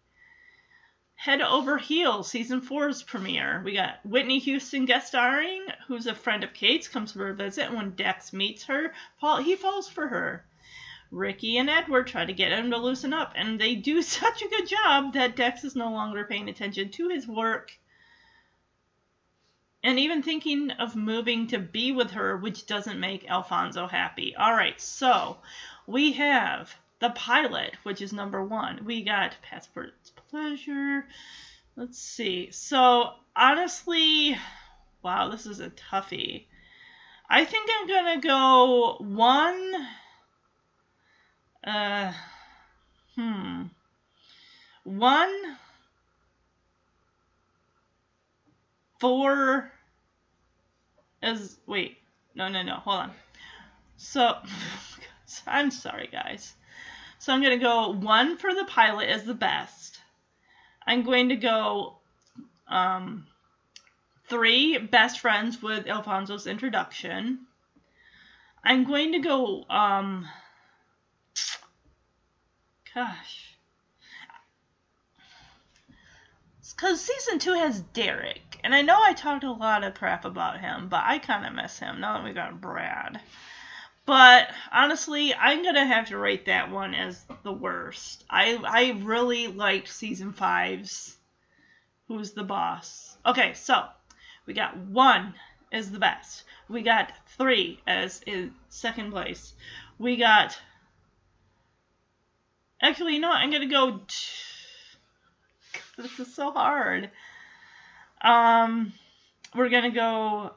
Head 1.16 1.42
Over 1.42 1.78
Heels, 1.78 2.30
Season 2.30 2.62
4's 2.62 3.02
premiere. 3.04 3.62
We 3.64 3.74
got 3.74 4.06
Whitney 4.06 4.40
Houston 4.40 4.86
guest 4.86 5.08
starring, 5.08 5.66
who's 5.88 6.08
a 6.08 6.14
friend 6.14 6.44
of 6.44 6.54
Kate's, 6.54 6.88
comes 6.88 7.14
for 7.14 7.30
a 7.30 7.34
visit, 7.34 7.68
and 7.68 7.76
when 7.76 7.92
Dex 7.92 8.34
meets 8.34 8.66
her, 8.66 8.94
he 9.42 9.56
falls 9.56 9.90
for 9.90 10.08
her. 10.08 10.46
Ricky 11.16 11.58
and 11.58 11.70
Edward 11.70 12.08
try 12.08 12.26
to 12.26 12.34
get 12.34 12.52
him 12.52 12.70
to 12.72 12.78
loosen 12.78 13.14
up, 13.14 13.34
and 13.36 13.60
they 13.60 13.76
do 13.76 14.02
such 14.04 14.42
a 14.42 14.50
good 14.50 14.68
job 14.68 15.14
that 15.14 15.36
Dex 15.36 15.64
is 15.64 15.76
no 15.76 15.90
longer 15.92 16.26
paying 16.26 16.50
attention 16.50 16.90
to 16.92 17.10
his 17.10 17.26
work 17.28 17.72
and 19.86 20.00
even 20.00 20.24
thinking 20.24 20.72
of 20.72 20.96
moving 20.96 21.46
to 21.46 21.60
be 21.60 21.92
with 21.92 22.12
her, 22.12 22.36
which 22.36 22.66
doesn't 22.66 23.00
make 23.00 23.30
Alfonso 23.30 23.86
happy. 23.86 24.36
All 24.36 24.52
right, 24.52 24.82
so 24.82 25.38
we 25.86 26.14
have 26.14 26.76
the 27.00 27.12
pilot, 27.12 27.76
which 27.84 28.02
is 28.02 28.12
number 28.12 28.44
one. 28.44 28.84
We 28.84 29.04
got 29.04 29.36
Passport's 29.44 30.10
Pleasure. 30.10 31.06
Let's 31.76 32.00
see. 32.00 32.50
So, 32.50 33.14
honestly, 33.36 34.36
wow, 35.04 35.30
this 35.30 35.46
is 35.46 35.60
a 35.60 35.70
toughie. 35.70 36.46
I 37.30 37.46
think 37.46 37.70
I'm 37.72 37.88
going 37.88 38.20
to 38.20 38.28
go 38.28 38.98
one 39.00 39.88
uh, 41.66 42.14
hmm. 43.16 43.64
One, 44.84 45.58
four 49.00 49.72
is, 51.24 51.58
wait, 51.66 51.98
no, 52.36 52.48
no, 52.48 52.62
no, 52.62 52.76
hold 52.76 52.98
on. 52.98 53.12
So, 53.98 54.36
I'm 55.48 55.72
sorry, 55.72 56.08
guys. 56.12 56.54
So 57.18 57.34
I'm 57.34 57.42
going 57.42 57.58
to 57.58 57.64
go 57.64 57.90
one 57.90 58.38
for 58.38 58.54
the 58.54 58.66
pilot 58.66 59.10
is 59.10 59.24
the 59.24 59.34
best. 59.34 60.00
I'm 60.86 61.04
going 61.04 61.30
to 61.30 61.36
go 61.36 61.98
um, 62.68 63.26
three 64.28 64.78
best 64.78 65.20
friends 65.20 65.62
with 65.62 65.88
Alfonso's 65.88 66.46
introduction. 66.46 67.40
I'm 68.64 68.84
going 68.84 69.14
to 69.14 69.20
go 69.20 69.66
um, 69.70 70.28
gosh. 72.96 73.58
Because 76.76 77.00
season 77.02 77.40
two 77.40 77.54
has 77.54 77.82
Derek, 77.82 78.60
and 78.64 78.74
I 78.74 78.82
know 78.82 78.98
I 79.00 79.14
talked 79.14 79.44
a 79.44 79.52
lot 79.52 79.84
of 79.84 79.94
crap 79.94 80.26
about 80.26 80.60
him, 80.60 80.88
but 80.90 81.04
I 81.06 81.20
kind 81.20 81.46
of 81.46 81.54
miss 81.54 81.78
him 81.78 82.00
now 82.00 82.18
that 82.18 82.24
we 82.24 82.34
got 82.34 82.60
Brad. 82.60 83.20
But 84.06 84.50
honestly, 84.72 85.34
I'm 85.34 85.64
gonna 85.64 85.86
have 85.86 86.08
to 86.08 86.18
rate 86.18 86.46
that 86.46 86.72
one 86.72 86.94
as 86.94 87.24
the 87.44 87.52
worst. 87.52 88.24
I 88.30 88.56
I 88.56 89.02
really 89.04 89.48
liked 89.48 89.88
season 89.88 90.32
five's 90.32 91.18
Who's 92.08 92.32
the 92.32 92.44
Boss. 92.44 93.18
Okay, 93.26 93.54
so 93.56 93.86
we 94.46 94.54
got 94.54 94.78
one 94.78 95.34
is 95.72 95.92
the 95.92 96.00
best. 96.00 96.44
We 96.70 96.82
got 96.82 97.12
three 97.38 97.80
as 97.88 98.22
in 98.26 98.54
second 98.70 99.12
place. 99.12 99.54
We 99.98 100.18
got 100.18 100.58
actually, 102.86 103.16
you 103.16 103.20
know 103.20 103.30
what? 103.30 103.38
I'm 103.38 103.52
gonna 103.52 103.68
go. 103.68 104.02
T- 104.08 104.16
this 105.98 106.20
is 106.20 106.34
so 106.34 106.52
hard. 106.52 107.10
Um, 108.22 108.94
we're 109.56 109.70
gonna 109.70 109.92
go. 109.92 110.52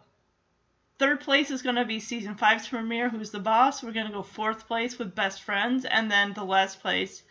Third 0.99 1.21
place 1.21 1.51
is 1.51 1.63
gonna 1.63 1.85
be 1.85 2.01
season 2.01 2.35
five's 2.35 2.69
premiere. 2.69 3.09
Who's 3.09 3.31
the 3.31 3.39
boss? 3.39 3.83
We're 3.83 3.93
gonna 3.93 4.13
go 4.13 4.23
fourth 4.23 4.67
place 4.67 4.99
with 4.99 5.15
best 5.15 5.43
friends, 5.43 5.85
and 5.85 6.11
then 6.11 6.33
the 6.33 6.45
last 6.45 6.81
place, 6.81 7.23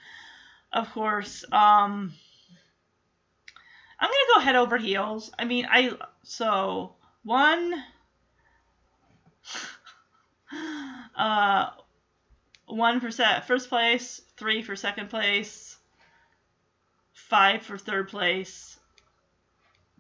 of 0.72 0.90
course. 0.92 1.44
Um, 1.52 2.14
I'm 4.00 4.10
gonna 4.10 4.36
go 4.36 4.40
head 4.42 4.56
over 4.56 4.78
heels. 4.78 5.32
I 5.38 5.46
mean, 5.46 5.68
I 5.70 5.92
so 6.24 6.96
one. 7.24 7.74
Uh, 11.18 11.72
one 12.68 13.00
for 13.00 13.12
first 13.42 13.70
place, 13.70 14.22
three 14.36 14.62
for 14.62 14.76
second 14.76 15.10
place, 15.10 15.78
five 17.14 17.64
for 17.64 17.78
third 17.78 18.10
place, 18.10 18.78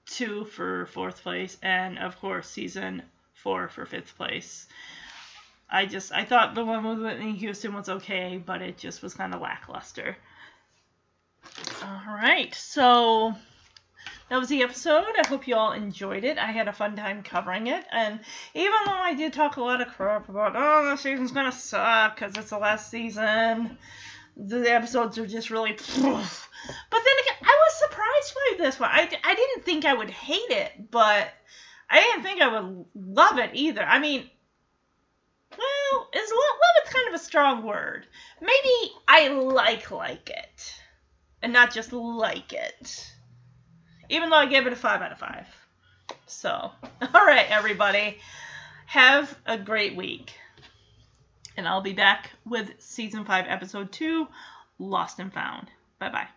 two 0.05 0.45
for 0.45 0.86
fourth 0.88 1.24
place, 1.24 1.57
and 1.63 1.97
of 1.97 2.20
course 2.20 2.49
season 2.49 3.01
four 3.34 3.70
for 3.70 3.86
fifth 3.86 4.15
place. 4.18 4.68
I 5.70 5.86
just 5.86 6.11
I 6.11 6.26
thought 6.26 6.55
the 6.55 6.63
one 6.63 6.84
with 6.84 7.01
Whitney 7.01 7.36
Houston 7.38 7.74
was 7.74 7.89
okay, 7.89 8.41
but 8.43 8.61
it 8.61 8.78
just 8.78 9.01
was 9.01 9.13
kind 9.13 9.34
of 9.34 9.41
lackluster. 9.41 10.18
All 11.82 12.13
right, 12.13 12.53
so 12.53 13.34
that 14.30 14.40
was 14.40 14.50
the 14.50 14.64
episode. 14.64 15.06
I 15.18 15.28
hope 15.28 15.48
you 15.48 15.56
all 15.56 15.72
enjoyed 15.72 16.24
it. 16.24 16.38
I 16.38 16.52
had 16.52 16.68
a 16.68 16.74
fun 16.74 16.96
time 16.96 17.24
covering 17.24 17.68
it, 17.68 17.86
and 17.92 18.20
even 18.54 18.74
though 18.86 18.92
I 18.92 19.14
did 19.14 19.34
talk 19.34 19.56
a 19.56 19.62
lot 19.62 19.82
of 19.82 19.88
crap 19.88 20.28
about 20.28 20.54
oh 20.56 20.86
the 20.86 20.98
season's 20.98 21.32
gonna 21.32 21.52
suck 21.52 22.16
because 22.16 22.36
it's 22.38 22.50
the 22.50 22.58
last 22.58 22.92
season, 22.92 23.78
the 24.36 24.72
episodes 24.72 25.18
are 25.18 25.28
just 25.28 25.50
really. 25.50 25.78
But 26.90 27.00
then 27.00 27.16
again, 27.22 27.38
I 27.44 27.58
was 27.66 27.80
surprised 27.80 28.34
by 28.36 28.64
this 28.64 28.80
one. 28.80 28.90
I, 28.92 29.10
I 29.24 29.36
didn't 29.36 29.64
think 29.64 29.86
I 29.86 29.94
would 29.94 30.10
hate 30.10 30.50
it, 30.50 30.92
but 30.92 31.30
I 31.90 32.02
didn't 32.02 32.24
think 32.24 32.42
I 32.42 32.60
would 32.60 32.86
love 32.94 33.38
it 33.38 33.52
either. 33.54 33.84
I 33.84 34.00
mean, 34.00 34.30
well, 35.52 36.10
is 36.14 36.30
love, 36.30 36.40
love 36.40 36.86
is 36.86 36.94
kind 36.94 37.08
of 37.08 37.14
a 37.14 37.24
strong 37.24 37.64
word. 37.64 38.06
Maybe 38.42 38.94
I 39.08 39.30
like 39.30 39.92
like 39.92 40.30
it, 40.30 40.82
and 41.42 41.54
not 41.54 41.74
just 41.74 41.94
like 41.94 42.52
it. 42.52 43.14
Even 44.10 44.30
though 44.30 44.38
I 44.38 44.45
gave 44.45 44.68
it 44.68 44.74
a 44.74 44.76
five 44.76 45.01
out 45.01 45.12
of 45.12 45.20
five. 45.20 45.47
So, 46.26 46.49
all 46.51 47.26
right, 47.26 47.49
everybody, 47.49 48.18
have 48.86 49.38
a 49.45 49.58
great 49.58 49.95
week, 49.95 50.34
and 51.55 51.68
I'll 51.68 51.82
be 51.82 51.93
back 51.93 52.32
with 52.45 52.72
season 52.80 53.26
five, 53.26 53.45
episode 53.47 53.91
two, 53.91 54.28
Lost 54.80 55.20
and 55.20 55.34
Found. 55.34 55.68
Bye 55.99 56.10
bye. 56.10 56.28